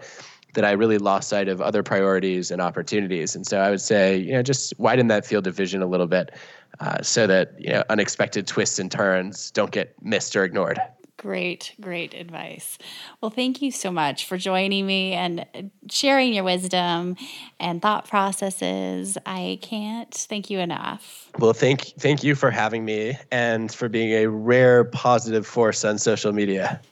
that 0.58 0.66
I 0.66 0.72
really 0.72 0.98
lost 0.98 1.30
sight 1.30 1.50
of 1.50 1.62
other 1.62 1.84
priorities 1.84 2.50
and 2.50 2.60
opportunities. 2.60 3.36
And 3.36 3.46
so 3.46 3.60
I 3.60 3.70
would 3.70 3.80
say, 3.80 4.18
you 4.18 4.32
know, 4.32 4.42
just 4.42 4.74
widen 4.80 5.06
that 5.08 5.24
field 5.24 5.46
of 5.46 5.54
vision 5.54 5.84
a 5.84 5.86
little 5.86 6.08
bit, 6.08 6.32
uh, 6.80 7.00
so 7.04 7.28
that 7.28 7.54
you 7.60 7.70
know 7.70 7.84
unexpected 7.90 8.48
twists 8.48 8.80
and 8.80 8.92
turns 8.92 9.52
don't 9.52 9.70
get 9.70 9.94
missed 10.02 10.36
or 10.36 10.44
ignored. 10.44 10.80
Great, 11.18 11.76
great 11.80 12.16
advice. 12.16 12.80
Well, 13.22 13.30
thank 13.30 13.62
you 13.62 13.72
so 13.72 13.92
much 13.92 14.26
for 14.26 14.38
joining 14.38 14.88
me 14.88 15.14
and 15.14 15.46
sharing 15.92 16.34
your 16.34 16.44
wisdom 16.44 17.18
and 17.60 17.80
thought 17.80 18.08
processes. 18.08 19.16
I 19.28 19.60
can't 19.62 20.12
thank 20.12 20.50
you 20.50 20.58
enough. 20.58 21.30
Well, 21.38 21.54
thank 21.54 21.94
thank 22.00 22.24
you 22.24 22.34
for 22.34 22.50
having 22.50 22.84
me 22.84 23.16
and 23.32 23.72
for 23.72 23.90
being 23.90 24.12
a 24.24 24.28
rare 24.28 24.86
positive 24.86 25.46
force 25.46 25.86
on 25.86 26.00
social 26.00 26.34
media. 26.34 26.82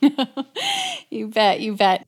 You 1.08 1.28
bet, 1.28 1.60
you 1.60 1.76
bet. 1.76 2.04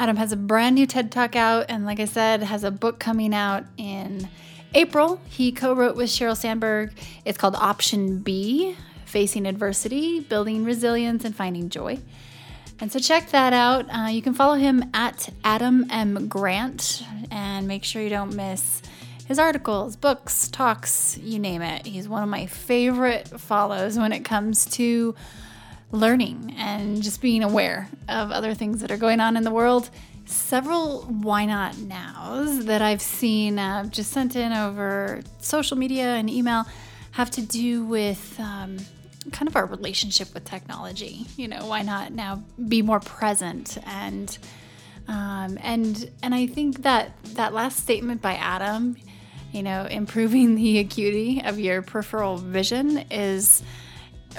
Adam 0.00 0.16
has 0.16 0.32
a 0.32 0.36
brand 0.36 0.76
new 0.76 0.86
TED 0.86 1.12
Talk 1.12 1.36
out, 1.36 1.66
and 1.68 1.84
like 1.84 2.00
I 2.00 2.06
said, 2.06 2.42
has 2.42 2.64
a 2.64 2.70
book 2.70 2.98
coming 2.98 3.34
out 3.34 3.64
in 3.76 4.30
April. 4.74 5.20
He 5.28 5.52
co 5.52 5.74
wrote 5.74 5.94
with 5.94 6.08
Sheryl 6.08 6.34
Sandberg. 6.34 6.92
It's 7.26 7.36
called 7.36 7.54
Option 7.54 8.20
B 8.20 8.74
Facing 9.04 9.44
Adversity, 9.44 10.20
Building 10.20 10.64
Resilience, 10.64 11.26
and 11.26 11.36
Finding 11.36 11.68
Joy. 11.68 11.98
And 12.80 12.90
so 12.90 12.98
check 12.98 13.28
that 13.32 13.52
out. 13.52 13.94
Uh, 13.94 14.06
you 14.06 14.22
can 14.22 14.32
follow 14.32 14.54
him 14.54 14.90
at 14.94 15.28
Adam 15.44 15.84
M. 15.90 16.28
Grant 16.28 17.04
and 17.30 17.68
make 17.68 17.84
sure 17.84 18.00
you 18.00 18.08
don't 18.08 18.34
miss 18.34 18.80
his 19.26 19.38
articles, 19.38 19.96
books, 19.96 20.48
talks, 20.48 21.18
you 21.18 21.38
name 21.38 21.60
it. 21.60 21.84
He's 21.84 22.08
one 22.08 22.22
of 22.22 22.28
my 22.30 22.46
favorite 22.46 23.28
follows 23.38 23.98
when 23.98 24.14
it 24.14 24.24
comes 24.24 24.64
to 24.76 25.14
learning 25.92 26.54
and 26.56 27.02
just 27.02 27.20
being 27.20 27.42
aware 27.42 27.88
of 28.08 28.30
other 28.30 28.54
things 28.54 28.80
that 28.80 28.90
are 28.90 28.96
going 28.96 29.20
on 29.20 29.36
in 29.36 29.42
the 29.42 29.50
world. 29.50 29.90
Several 30.26 31.02
why 31.02 31.44
not 31.46 31.76
nows 31.78 32.66
that 32.66 32.82
I've 32.82 33.02
seen 33.02 33.58
uh, 33.58 33.86
just 33.86 34.12
sent 34.12 34.36
in 34.36 34.52
over 34.52 35.22
social 35.38 35.76
media 35.76 36.14
and 36.14 36.30
email 36.30 36.66
have 37.12 37.30
to 37.32 37.42
do 37.42 37.84
with 37.84 38.38
um, 38.38 38.76
kind 39.32 39.48
of 39.48 39.56
our 39.56 39.66
relationship 39.66 40.32
with 40.32 40.44
technology. 40.44 41.26
You 41.36 41.48
know, 41.48 41.66
why 41.66 41.82
not 41.82 42.12
now 42.12 42.44
be 42.68 42.82
more 42.82 43.00
present 43.00 43.78
and 43.86 44.36
um, 45.08 45.58
and 45.60 46.08
and 46.22 46.34
I 46.34 46.46
think 46.46 46.82
that 46.82 47.20
that 47.34 47.52
last 47.52 47.80
statement 47.80 48.22
by 48.22 48.34
Adam, 48.34 48.96
you 49.52 49.64
know, 49.64 49.86
improving 49.86 50.54
the 50.54 50.78
acuity 50.78 51.42
of 51.44 51.58
your 51.58 51.82
peripheral 51.82 52.36
vision 52.36 52.98
is 53.10 53.62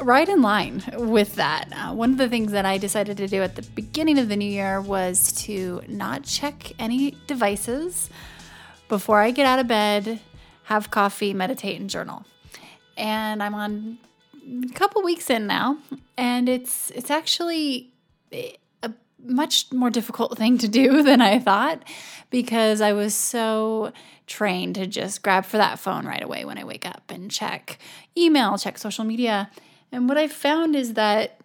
right 0.01 0.27
in 0.27 0.41
line 0.41 0.83
with 0.93 1.35
that. 1.35 1.69
Uh, 1.71 1.93
one 1.93 2.11
of 2.11 2.17
the 2.17 2.29
things 2.29 2.51
that 2.51 2.65
I 2.65 2.77
decided 2.77 3.17
to 3.17 3.27
do 3.27 3.41
at 3.41 3.55
the 3.55 3.61
beginning 3.61 4.19
of 4.19 4.29
the 4.29 4.35
new 4.35 4.49
year 4.49 4.81
was 4.81 5.31
to 5.43 5.81
not 5.87 6.23
check 6.23 6.73
any 6.79 7.17
devices 7.27 8.09
before 8.87 9.21
I 9.21 9.31
get 9.31 9.45
out 9.45 9.59
of 9.59 9.67
bed, 9.67 10.19
have 10.63 10.91
coffee, 10.91 11.33
meditate, 11.33 11.79
and 11.79 11.89
journal. 11.89 12.25
And 12.97 13.41
I'm 13.41 13.55
on 13.55 13.97
a 14.63 14.73
couple 14.73 15.01
weeks 15.03 15.29
in 15.29 15.47
now, 15.47 15.77
and 16.17 16.49
it's 16.49 16.91
it's 16.91 17.09
actually 17.09 17.91
a 18.33 18.57
much 19.23 19.71
more 19.71 19.89
difficult 19.89 20.37
thing 20.37 20.57
to 20.59 20.67
do 20.67 21.03
than 21.03 21.21
I 21.21 21.39
thought 21.39 21.83
because 22.29 22.81
I 22.81 22.93
was 22.93 23.15
so 23.15 23.91
trained 24.27 24.75
to 24.75 24.87
just 24.87 25.21
grab 25.21 25.45
for 25.45 25.57
that 25.57 25.79
phone 25.79 26.05
right 26.05 26.23
away 26.23 26.45
when 26.45 26.57
I 26.57 26.63
wake 26.63 26.85
up 26.85 27.03
and 27.09 27.29
check 27.29 27.77
email, 28.17 28.57
check 28.57 28.77
social 28.77 29.03
media. 29.03 29.49
And 29.91 30.07
what 30.07 30.17
I 30.17 30.27
found 30.27 30.75
is 30.75 30.93
that 30.93 31.39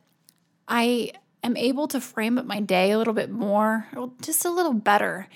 I 0.69 1.13
am 1.43 1.57
able 1.57 1.89
to 1.89 2.01
frame 2.01 2.39
up 2.39 2.47
my 2.47 2.61
day 2.61 2.91
a 2.91 2.99
little 2.99 3.15
bit 3.15 3.31
more, 3.31 3.89
just 4.21 4.45
a 4.45 4.51
little 4.51 4.75
better 4.75 5.29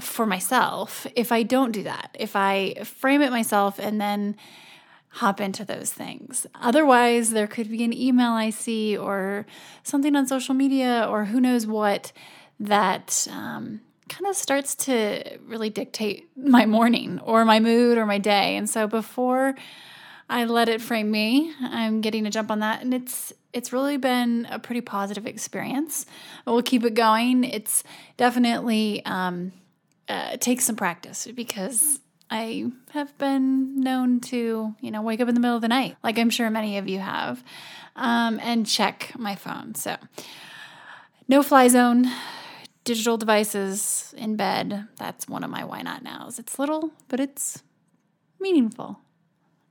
for 0.00 0.26
myself 0.26 1.06
if 1.14 1.32
I 1.32 1.42
don't 1.42 1.72
do 1.72 1.82
that. 1.84 2.16
If 2.18 2.36
I 2.36 2.74
frame 2.84 3.22
it 3.22 3.30
myself 3.30 3.78
and 3.78 4.00
then 4.00 4.36
hop 5.08 5.40
into 5.40 5.64
those 5.64 5.90
things. 5.90 6.46
Otherwise, 6.54 7.30
there 7.30 7.46
could 7.46 7.70
be 7.70 7.82
an 7.84 7.92
email 7.92 8.32
I 8.32 8.50
see 8.50 8.96
or 8.96 9.46
something 9.82 10.14
on 10.14 10.26
social 10.26 10.54
media 10.54 11.06
or 11.08 11.24
who 11.24 11.40
knows 11.40 11.66
what 11.66 12.12
that 12.60 13.26
um, 13.30 13.80
kind 14.10 14.26
of 14.26 14.36
starts 14.36 14.74
to 14.74 15.38
really 15.46 15.70
dictate 15.70 16.28
my 16.36 16.66
morning 16.66 17.18
or 17.20 17.46
my 17.46 17.60
mood 17.60 17.96
or 17.96 18.04
my 18.04 18.18
day. 18.18 18.56
And 18.56 18.68
so 18.68 18.86
before 18.86 19.54
I 20.28 20.44
let 20.44 20.68
it 20.68 20.80
frame 20.80 21.10
me, 21.10 21.52
I'm 21.60 22.00
getting 22.00 22.26
a 22.26 22.30
jump 22.30 22.50
on 22.50 22.58
that, 22.60 22.82
and 22.82 22.92
it's 22.92 23.32
it's 23.52 23.72
really 23.72 23.96
been 23.96 24.46
a 24.50 24.58
pretty 24.58 24.80
positive 24.82 25.26
experience. 25.26 26.04
We'll 26.44 26.62
keep 26.62 26.84
it 26.84 26.94
going. 26.94 27.44
It's 27.44 27.84
definitely 28.18 29.02
um, 29.06 29.52
uh, 30.08 30.36
takes 30.36 30.64
some 30.64 30.76
practice 30.76 31.26
because 31.34 32.00
I 32.30 32.70
have 32.90 33.16
been 33.18 33.80
known 33.80 34.20
to, 34.20 34.74
you 34.80 34.90
know, 34.90 35.00
wake 35.00 35.20
up 35.20 35.28
in 35.28 35.34
the 35.34 35.40
middle 35.40 35.56
of 35.56 35.62
the 35.62 35.68
night, 35.68 35.96
like 36.02 36.18
I'm 36.18 36.30
sure 36.30 36.50
many 36.50 36.76
of 36.76 36.88
you 36.88 36.98
have, 36.98 37.42
um, 37.94 38.40
and 38.42 38.66
check 38.66 39.12
my 39.16 39.36
phone. 39.36 39.74
So, 39.74 39.96
no 41.28 41.42
fly 41.42 41.68
zone, 41.68 42.10
digital 42.84 43.16
devices 43.16 44.12
in 44.18 44.36
bed. 44.36 44.88
That's 44.98 45.28
one 45.28 45.44
of 45.44 45.50
my 45.50 45.64
why 45.64 45.82
not 45.82 46.02
nows. 46.02 46.38
It's 46.38 46.58
little, 46.58 46.90
but 47.08 47.20
it's 47.20 47.62
meaningful. 48.40 48.98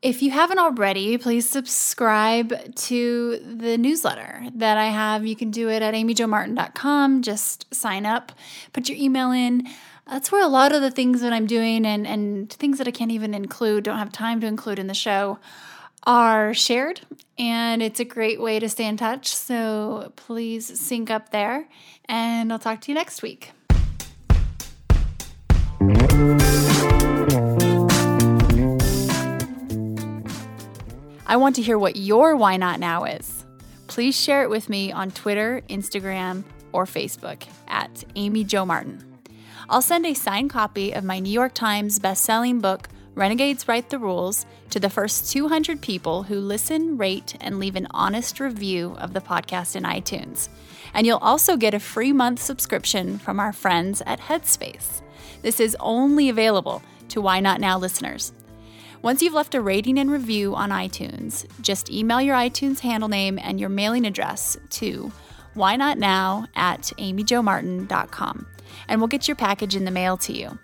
If 0.01 0.21
you 0.21 0.31
haven't 0.31 0.59
already, 0.59 1.17
please 1.17 1.49
subscribe 1.49 2.75
to 2.75 3.39
the 3.39 3.77
newsletter 3.77 4.43
that 4.53 4.77
I 4.77 4.87
have. 4.87 5.25
You 5.25 5.35
can 5.35 5.49
do 5.49 5.69
it 5.69 5.81
at 5.81 5.93
amyjomartin.com. 5.93 7.23
Just 7.23 7.73
sign 7.73 8.05
up, 8.05 8.31
put 8.71 8.87
your 8.87 8.97
email 8.99 9.31
in 9.31 9.67
that's 10.07 10.31
where 10.31 10.43
a 10.43 10.47
lot 10.47 10.73
of 10.73 10.81
the 10.81 10.91
things 10.91 11.21
that 11.21 11.33
I'm 11.33 11.47
doing 11.47 11.85
and, 11.85 12.05
and 12.05 12.51
things 12.51 12.77
that 12.77 12.87
I 12.87 12.91
can't 12.91 13.11
even 13.11 13.33
include, 13.33 13.85
don't 13.85 13.97
have 13.97 14.11
time 14.11 14.39
to 14.41 14.47
include 14.47 14.79
in 14.79 14.87
the 14.87 14.93
show, 14.93 15.39
are 16.03 16.53
shared. 16.53 17.01
And 17.39 17.81
it's 17.81 17.99
a 17.99 18.05
great 18.05 18.39
way 18.39 18.59
to 18.59 18.69
stay 18.69 18.85
in 18.85 18.97
touch. 18.97 19.27
So 19.27 20.13
please 20.15 20.79
sync 20.79 21.09
up 21.09 21.31
there. 21.31 21.67
And 22.05 22.53
I'll 22.53 22.59
talk 22.59 22.81
to 22.81 22.91
you 22.91 22.95
next 22.95 23.23
week. 23.23 23.51
I 31.27 31.37
want 31.37 31.55
to 31.55 31.61
hear 31.63 31.77
what 31.77 31.95
your 31.95 32.35
why 32.35 32.57
not 32.57 32.79
now 32.79 33.05
is. 33.05 33.45
Please 33.87 34.19
share 34.19 34.43
it 34.43 34.49
with 34.49 34.69
me 34.69 34.91
on 34.91 35.09
Twitter, 35.09 35.63
Instagram, 35.69 36.43
or 36.71 36.85
Facebook 36.85 37.47
at 37.67 38.03
Amy 38.15 38.43
Jo 38.43 38.65
Martin. 38.65 39.03
I'll 39.67 39.81
send 39.81 40.05
a 40.05 40.13
signed 40.13 40.51
copy 40.51 40.91
of 40.91 41.03
my 41.03 41.17
New 41.17 41.31
York 41.31 41.55
Times 41.55 41.97
best-selling 41.97 42.59
book, 42.59 42.89
Renegades 43.15 43.67
Write 43.67 43.89
the 43.89 43.97
Rules, 43.97 44.45
to 44.69 44.79
the 44.79 44.89
first 44.89 45.31
200 45.31 45.81
people 45.81 46.23
who 46.23 46.39
listen, 46.39 46.97
rate, 46.97 47.35
and 47.41 47.59
leave 47.59 47.75
an 47.75 47.87
honest 47.89 48.39
review 48.39 48.95
of 48.99 49.13
the 49.13 49.21
podcast 49.21 49.75
in 49.75 49.83
iTunes. 49.83 50.49
And 50.93 51.07
you'll 51.07 51.17
also 51.17 51.57
get 51.57 51.73
a 51.73 51.79
free 51.79 52.13
month 52.13 52.39
subscription 52.39 53.17
from 53.17 53.39
our 53.39 53.53
friends 53.53 54.03
at 54.05 54.19
Headspace. 54.19 55.01
This 55.41 55.59
is 55.59 55.75
only 55.79 56.29
available 56.29 56.83
to 57.09 57.21
Why 57.21 57.39
Not 57.39 57.59
Now 57.59 57.79
listeners. 57.79 58.31
Once 59.05 59.21
you've 59.21 59.35
left 59.35 59.53
a 59.53 59.61
rating 59.61 59.99
and 59.99 60.09
review 60.09 60.55
on 60.55 60.71
iTunes, 60.71 61.45
just 61.61 61.91
email 61.91 62.19
your 62.19 62.35
iTunes 62.35 62.79
handle 62.79 63.07
name 63.07 63.37
and 63.39 63.59
your 63.59 63.69
mailing 63.69 64.03
address 64.03 64.57
to 64.71 65.11
why 65.53 65.75
not 65.75 65.99
now 65.99 66.47
at 66.55 66.81
amyjomartin.com 66.97 68.47
and 68.89 68.99
we'll 68.99 69.07
get 69.07 69.27
your 69.27 69.35
package 69.35 69.75
in 69.75 69.85
the 69.85 69.91
mail 69.91 70.17
to 70.17 70.33
you. 70.33 70.57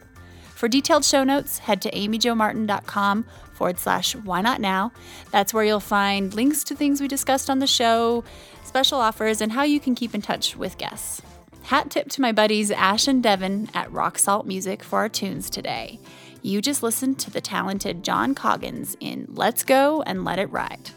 For 0.55 0.67
detailed 0.67 1.05
show 1.05 1.23
notes, 1.23 1.59
head 1.59 1.83
to 1.83 1.91
amyjomartin.com 1.91 3.27
forward 3.53 3.77
slash 3.77 4.15
why 4.15 4.41
not 4.41 4.59
now. 4.59 4.91
That's 5.29 5.53
where 5.53 5.63
you'll 5.63 5.79
find 5.79 6.33
links 6.33 6.63
to 6.63 6.75
things 6.75 6.99
we 6.99 7.07
discussed 7.07 7.47
on 7.47 7.59
the 7.59 7.67
show, 7.67 8.23
special 8.63 8.97
offers, 8.97 9.41
and 9.41 9.51
how 9.51 9.61
you 9.61 9.79
can 9.79 9.93
keep 9.93 10.15
in 10.15 10.21
touch 10.23 10.57
with 10.57 10.79
guests. 10.79 11.21
Hat 11.61 11.91
tip 11.91 12.09
to 12.09 12.21
my 12.21 12.31
buddies 12.31 12.71
Ash 12.71 13.07
and 13.07 13.21
Devin 13.21 13.69
at 13.75 13.91
Rock 13.91 14.17
Salt 14.17 14.47
Music 14.47 14.81
for 14.81 14.97
our 14.97 15.09
tunes 15.09 15.47
today. 15.47 15.99
You 16.41 16.61
just 16.61 16.83
listened 16.83 17.19
to 17.19 17.31
the 17.31 17.41
talented 17.41 18.03
John 18.03 18.35
Coggins 18.35 18.95
in 18.99 19.27
Let's 19.29 19.63
Go 19.63 20.01
and 20.03 20.25
Let 20.25 20.39
It 20.39 20.51
Ride 20.51 20.91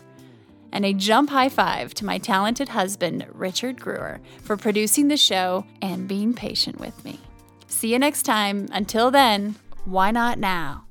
and 0.74 0.84
a 0.84 0.92
jump 0.92 1.30
high 1.30 1.48
five 1.48 1.94
to 1.94 2.04
my 2.04 2.18
talented 2.18 2.68
husband, 2.70 3.24
Richard 3.32 3.80
Greer, 3.80 4.20
for 4.42 4.56
producing 4.56 5.08
the 5.08 5.16
show 5.16 5.64
and 5.80 6.08
being 6.08 6.34
patient 6.34 6.80
with 6.80 7.02
me. 7.04 7.20
See 7.68 7.92
you 7.92 7.98
next 7.98 8.24
time. 8.24 8.68
Until 8.72 9.10
then, 9.10 9.54
why 9.84 10.10
not 10.10 10.38
now? 10.38 10.83